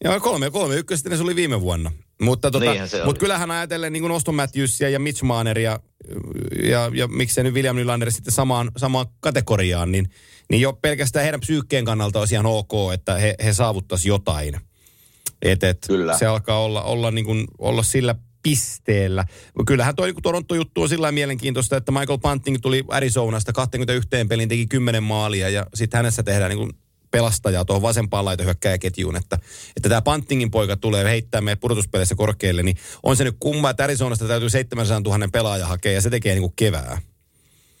[0.04, 1.92] Joo, kolme, kolme ykköstä se oli viime vuonna.
[2.22, 2.66] Mutta tota,
[3.04, 5.80] mut kyllähän ajatellen niin kuin Oston Matthewsia ja Mitch Marneria
[6.62, 10.10] ja, ja miksei nyt William Nylander sitten samaan, samaan kategoriaan, niin,
[10.50, 14.60] niin jo pelkästään heidän psyykkeen kannalta olisi ihan ok, että he, he saavuttaisi jotain.
[15.42, 16.18] Et, et Kyllä.
[16.18, 19.24] Se alkaa olla, olla, niin kuin, olla sillä pisteellä.
[19.66, 24.66] Kyllähän tuo niin Toronto-juttu on sillä mielenkiintoista, että Michael Bunting tuli Arizonasta 21 pelin, teki
[24.66, 26.72] 10 maalia ja sitten hänessä tehdään niin kuin
[27.10, 29.38] pelastajaa tuohon vasempaan laitohyökkäjäketjuun, että,
[29.76, 33.84] että tämä Pantingin poika tulee heittää meidät pudotuspeleissä korkealle, niin on se nyt kumma, että
[33.84, 36.98] Arizonasta täytyy 700 000 pelaaja hakea ja se tekee niin kuin kevää.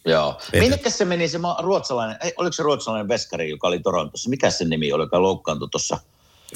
[0.04, 0.40] Joo.
[0.52, 4.30] Minnekä se meni se ruotsalainen, ei, oliko se ruotsalainen veskari, joka oli Torontossa?
[4.30, 5.98] Mikä se nimi oli, joka loukkaantui tuossa?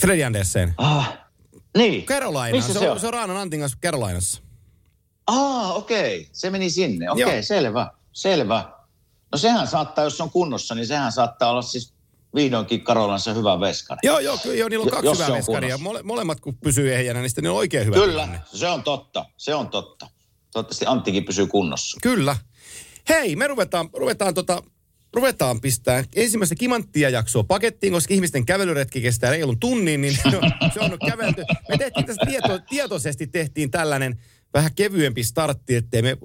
[0.01, 0.75] Freddy Andersen.
[0.79, 1.19] Ah,
[1.77, 2.05] niin.
[2.05, 4.43] Carolina, se, se on, se on Raanan Antingas Carolinassa.
[5.27, 6.21] Ah, okei.
[6.21, 6.31] Okay.
[6.33, 7.11] Se meni sinne.
[7.11, 7.31] Okei, Joo.
[7.31, 7.91] okay, selvä.
[8.13, 8.65] Selvä.
[9.33, 11.93] No sehän saattaa, jos se on kunnossa, niin sehän saattaa olla siis
[12.35, 13.99] vihdoinkin Karolansa hyvä veskari.
[14.03, 15.79] Joo, joo, kyllä joo, niillä on kaksi hyvää veskaria.
[15.79, 17.97] Mole, molemmat kun pysyy ehjänä, niin sitten ne on oikein hyvä.
[17.97, 18.41] Kyllä, tilanne.
[18.55, 19.25] se on totta.
[19.37, 20.07] Se on totta.
[20.53, 21.99] Toivottavasti Anttikin pysyy kunnossa.
[22.03, 22.37] Kyllä.
[23.09, 24.63] Hei, me ruvetaan, ruvetaan, tota,
[25.13, 30.51] ruvetaan pistää ensimmäistä kimanttia jaksoa pakettiin, koska ihmisten kävelyretki kestää reilun tunnin, niin se on,
[30.75, 31.45] se on kävelty.
[31.69, 34.21] Me tehtiin tästä tieto, tietoisesti tehtiin tällainen
[34.55, 36.17] vähän kevyempi startti, ettei me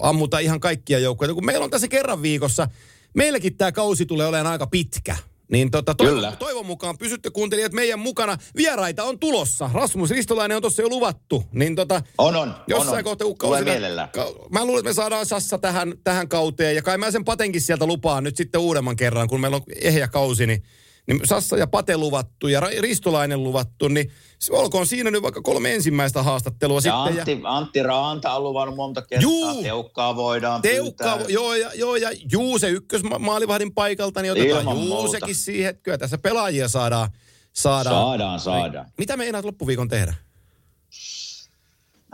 [0.00, 1.34] ammuta ihan kaikkia joukkoja.
[1.34, 2.68] Kun meillä on tässä kerran viikossa,
[3.14, 5.16] meilläkin tämä kausi tulee olemaan aika pitkä.
[5.52, 6.32] Niin tota, toivon, Kyllä.
[6.38, 8.36] toivon mukaan pysytte kuuntelijat meidän mukana.
[8.56, 9.70] Vieraita on tulossa.
[9.74, 11.44] Rasmus Ristolainen on tuossa jo luvattu.
[11.52, 12.54] Niin tota, On, on.
[12.68, 13.04] Jossain on, on.
[13.04, 14.08] kohtaa, kun Tulee mielellään.
[14.50, 16.76] Mä luulen, että me saadaan Sassa tähän, tähän kauteen.
[16.76, 20.08] Ja kai mä sen Patenkin sieltä lupaan nyt sitten uudemman kerran, kun meillä on ehjä
[20.08, 20.62] kausi, niin,
[21.06, 24.10] niin Sassa ja Pate luvattu ja Ristolainen luvattu, niin
[24.50, 27.18] olkoon siinä nyt vaikka kolme ensimmäistä haastattelua Ja sitten.
[27.18, 29.22] Antti, Antti Raanta on luvannut monta kertaa.
[29.22, 29.62] Juu.
[29.62, 31.32] Teukkaa voidaan Teukka, pyytää.
[31.34, 35.10] joo ja, joo ja juu se ykkösmaalivahdin paikalta, niin otetaan Ilman juu muuta.
[35.10, 35.78] sekin siihen.
[35.82, 37.08] Kyllä tässä pelaajia saadaan.
[37.52, 37.94] Saadaan.
[37.96, 38.86] Saadaan, saadaan.
[38.98, 40.14] Mitä me enää loppuviikon tehdä?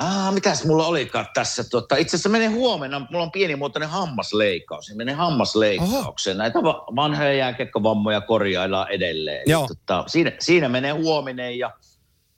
[0.02, 1.64] Ah, mitäs mulla olikaan tässä?
[1.64, 4.88] Tota, itse asiassa menee huomenna, mulla on pienimuotoinen hammasleikkaus.
[4.88, 6.38] Niin menee hammasleikkaukseen.
[6.38, 9.42] Näitä va- vanhoja jääkekkövammoja korjaillaan edelleen.
[9.46, 9.68] Joo.
[9.68, 11.70] Tota, siinä, siinä menee huominen ja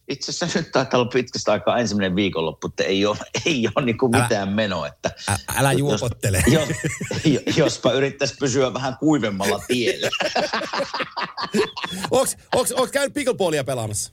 [0.09, 3.17] itse asiassa nyt taitaa olla pitkästä aikaa ensimmäinen viikonloppu, että ei ole,
[3.47, 4.87] ei ole niin kuin Älä- mitään menoa.
[4.87, 6.43] Että Ä, älä juopottele.
[6.53, 6.69] jos,
[7.25, 10.09] jos, jospa yrittäisi pysyä vähän kuivemmalla tiellä.
[12.11, 12.37] Onks
[12.93, 14.13] käynyt pickleballia pelaamassa?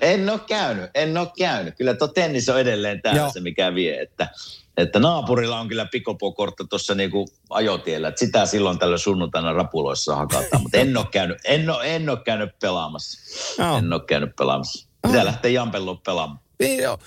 [0.00, 1.74] En ole käynyt, en ole käynyt.
[1.76, 4.00] Kyllä tuo tennis on edelleen täällä se, mikä vie.
[4.00, 4.28] Että,
[4.76, 8.08] että naapurilla on kyllä pikopokortta tuossa niinku ajotiellä.
[8.08, 10.62] Että sitä silloin tällä sunnuntaina rapuloissa hakataan.
[10.62, 13.20] Mutta en ole käynyt, en ole, en ole käynyt pelaamassa.
[13.62, 13.78] Joo.
[13.78, 14.88] En ole käynyt pelaamassa.
[15.02, 16.40] Pitää lähteä Jampelloon pelaamaan.
[16.60, 16.98] Niin joo.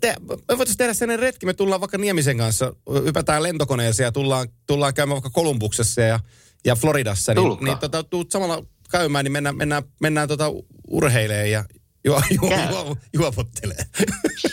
[0.00, 2.72] Te, me voitaisiin tehdä sellainen retki, me tullaan vaikka Niemisen kanssa,
[3.04, 6.20] hypätään lentokoneeseen ja tullaan, tullaan käymään vaikka Kolumbuksessa ja,
[6.64, 7.34] ja Floridassa.
[7.34, 7.64] Niin, Tulkaa.
[7.64, 10.52] niin tota, tuut samalla käymään, niin mennään, mennään, mennään tota
[10.88, 11.64] urheilee ja
[12.04, 13.84] juo, juo, juo, juopottelee.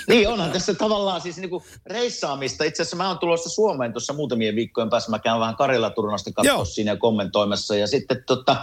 [0.08, 2.64] Niin onhan tässä tavallaan siis niinku reissaamista.
[2.64, 5.12] Itse asiassa mä oon tulossa Suomeen tuossa muutamien viikkojen päässä.
[5.12, 5.56] Mä käyn vähän
[6.44, 6.58] Joo.
[6.58, 7.76] katsoa siinä ja kommentoimassa.
[7.76, 8.56] Ja sitten tota,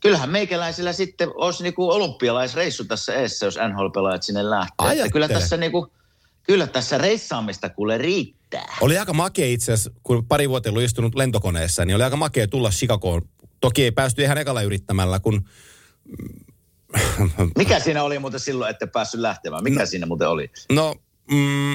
[0.00, 4.92] kyllähän meikäläisillä sitten olisi niinku olympialaisreissu tässä eessä, jos NHL-pelaajat sinne lähtee.
[4.92, 5.92] Että kyllä tässä niinku,
[6.42, 8.76] kyllä tässä reissaamista kuule riittää.
[8.80, 12.48] Oli aika makea itse asiassa, kun pari vuotta ollut istunut lentokoneessa, niin oli aika makea
[12.48, 13.22] tulla Chicagoon.
[13.64, 15.48] Toki ei päästy ihan ekalla yrittämällä, kun
[17.58, 19.64] Mikä siinä oli muuten silloin, että päässyt lähtemään?
[19.64, 20.50] Mikä siinä muuten oli?
[20.72, 20.94] No,
[21.30, 21.74] mm,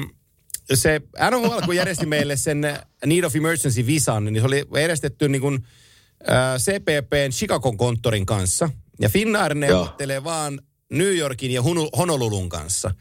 [0.74, 1.00] se
[1.30, 2.60] NHL, kun järjesti meille sen
[3.06, 5.66] Need of Emergency Visan, niin se oli järjestetty niin kuin,
[6.30, 8.70] äh, CPPn Chicagon konttorin kanssa.
[9.00, 10.60] Ja Finnair neuvottelee vaan
[10.90, 11.62] New Yorkin ja
[11.96, 12.94] Honolulun kanssa.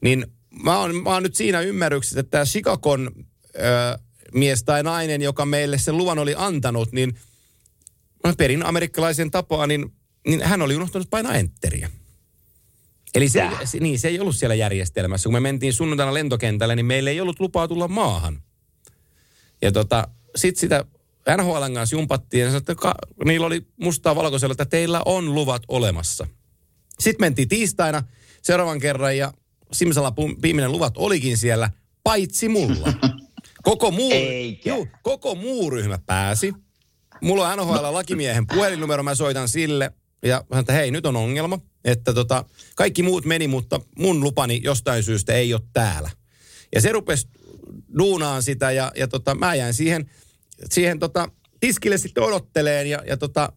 [0.00, 0.26] Niin
[0.64, 3.10] mä oon, mä oon nyt siinä ymmärryksessä, että tämä Chicagon
[3.56, 4.04] äh,
[4.34, 7.14] mies tai nainen, joka meille sen luvan oli antanut, niin
[8.38, 9.92] perin amerikkalaisen tapaa, niin,
[10.26, 11.90] niin hän oli unohtanut painaa enteriä.
[13.14, 13.66] Eli se, Tää.
[13.66, 15.26] se, niin, se ei ollut siellä järjestelmässä.
[15.26, 18.42] Kun me mentiin sunnuntaina lentokentälle, niin meillä ei ollut lupaa tulla maahan.
[19.62, 20.84] Ja tota, sit sitä
[21.36, 22.94] NHLn kanssa jumpattiin ja sanoi, että ka,
[23.24, 26.26] niillä oli mustaa valkoisella, että teillä on luvat olemassa.
[26.98, 28.02] Sitten mentiin tiistaina
[28.42, 29.32] seuraavan kerran ja
[29.72, 31.70] Simsalapun viimeinen luvat olikin siellä,
[32.04, 32.92] paitsi mulla.
[33.62, 34.12] Koko muu,
[34.64, 36.52] juu, koko muu ryhmä pääsi.
[37.22, 39.92] Mulla on NHL-lakimiehen puhelinnumero, mä soitan sille.
[40.22, 42.44] Ja hän että hei, nyt on ongelma, että tota,
[42.76, 46.10] kaikki muut meni, mutta mun lupani jostain syystä ei ole täällä.
[46.74, 47.28] Ja se rupesi
[47.98, 50.10] duunaan sitä ja, ja tota, mä jäin siihen,
[50.70, 51.28] siihen tota,
[51.60, 53.52] tiskille sitten odotteleen ja, ja tota,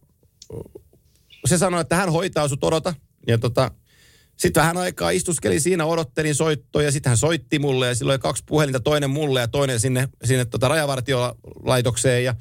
[1.44, 2.94] se sanoi, että hän hoitaa sut odota.
[3.26, 3.70] Ja tota,
[4.36, 8.18] sitten vähän aikaa istuskeli siinä, odottelin soittoa ja sitten hän soitti mulle ja silloin oli
[8.18, 12.34] kaksi puhelinta, toinen mulle ja toinen sinne, sinne tota rajavartiolaitokseen ja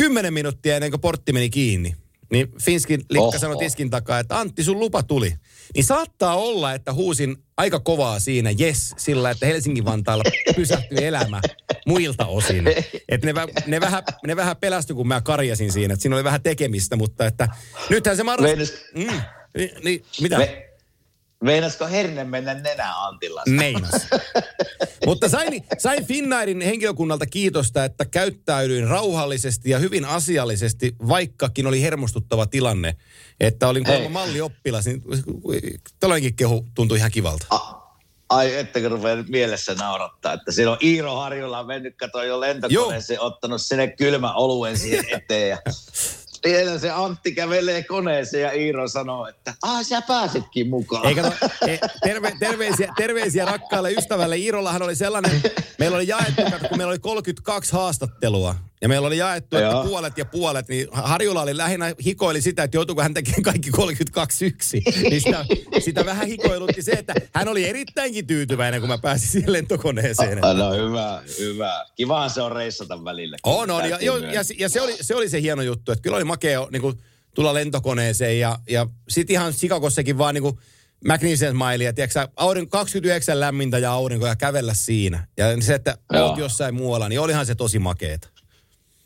[0.00, 1.96] kymmenen minuuttia ennen kuin portti meni kiinni.
[2.32, 3.38] Niin Finskin likka Oho.
[3.38, 5.34] sanoi tiskin takaa, että Antti sun lupa tuli.
[5.74, 10.22] Niin saattaa olla, että huusin aika kovaa siinä, yes, sillä että Helsingin-Vantaalla
[10.56, 11.40] pysähtyi elämä
[11.86, 12.64] muilta osin.
[13.08, 13.32] Että ne,
[13.66, 17.26] ne, vähän, ne vähän pelästyi, kun mä karjasin siinä, että siinä oli vähän tekemistä, mutta
[17.26, 17.48] että
[17.90, 18.80] nythän se mahdollisuus...
[18.94, 19.20] Meinas- Mm,
[19.56, 20.38] niin, niin, mitä?
[20.38, 20.69] Me,
[21.44, 23.42] meinasko herne mennä nenään Antilla?
[23.48, 23.92] Meinas.
[25.06, 32.46] Mutta sain, sain Finnairin henkilökunnalta kiitosta, että käyttäydyin rauhallisesti ja hyvin asiallisesti, vaikkakin oli hermostuttava
[32.46, 32.96] tilanne.
[33.40, 35.02] Että olin kuulemma mallioppilas, niin
[36.00, 37.46] tällainenkin kehu tuntui ihan kivalta.
[37.50, 37.80] A-
[38.28, 43.62] Ai, ettekö rupea nyt mielessä naurattaa, että on Iiro Harjula mennyt, kato jo lentokoneeseen, ottanut
[43.62, 45.58] sinne kylmä oluen siihen eteen ja
[46.42, 51.06] siellä se Antti kävelee koneeseen ja Iiro sanoo, että ah, sä pääsitkin mukaan.
[51.06, 51.32] Eikä no,
[52.04, 54.36] terve, terveisiä, terveisiä rakkaalle ystävälle.
[54.36, 55.42] Iirollahan oli sellainen,
[55.78, 58.69] meillä oli jaettu, kun meillä oli 32 haastattelua.
[58.82, 59.84] Ja meillä oli jaettu, että Joo.
[59.84, 64.46] puolet ja puolet, niin Harjula oli lähinnä hikoili sitä, että joutuuko hän tekemään kaikki 32
[64.46, 64.82] yksi.
[65.10, 65.44] Niin sitä,
[65.78, 70.44] sitä vähän hikoilutti se, että hän oli erittäinkin tyytyväinen, kun mä pääsin siihen lentokoneeseen.
[70.44, 71.86] Ah, No hyvä, hyvä.
[71.94, 73.36] Kivahan se on reissata välillä.
[73.42, 73.88] On, on.
[73.88, 76.68] Ja, jo, ja, ja se, oli, se oli se hieno juttu, että kyllä oli makea
[76.72, 76.96] niin kuin,
[77.34, 80.58] tulla lentokoneeseen ja, ja sitten ihan Chicagossakin vaan niin kuin
[81.04, 85.26] McNeesen Smiley, tiedätkö sä, aurinko, 29 lämmintä ja aurinko ja kävellä siinä.
[85.36, 86.28] Ja se, että Joo.
[86.28, 88.28] oot jossain muualla, niin olihan se tosi makeeta.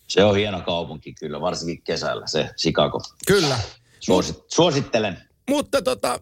[0.09, 3.01] Se on hieno kaupunki kyllä, varsinkin kesällä se Chicago.
[3.27, 3.59] Kyllä.
[4.01, 5.19] Suosit, suosittelen.
[5.51, 6.21] Mutta tota,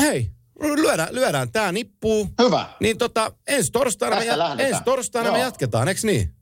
[0.00, 0.30] hei,
[0.60, 2.28] lyödään, lyödään tämä nippuu.
[2.42, 2.66] Hyvä.
[2.80, 6.34] Niin tota, ensi torstaina, me, jat- ensi torstaina me jatketaan, eikö niin?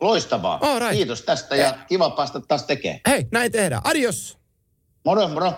[0.00, 0.58] Loistavaa.
[0.62, 0.92] All right.
[0.94, 3.00] Kiitos tästä ja kiva päästä taas tekemään.
[3.08, 3.82] Hei, näin tehdään.
[3.84, 4.38] Adios!
[5.04, 5.52] Moro, moro.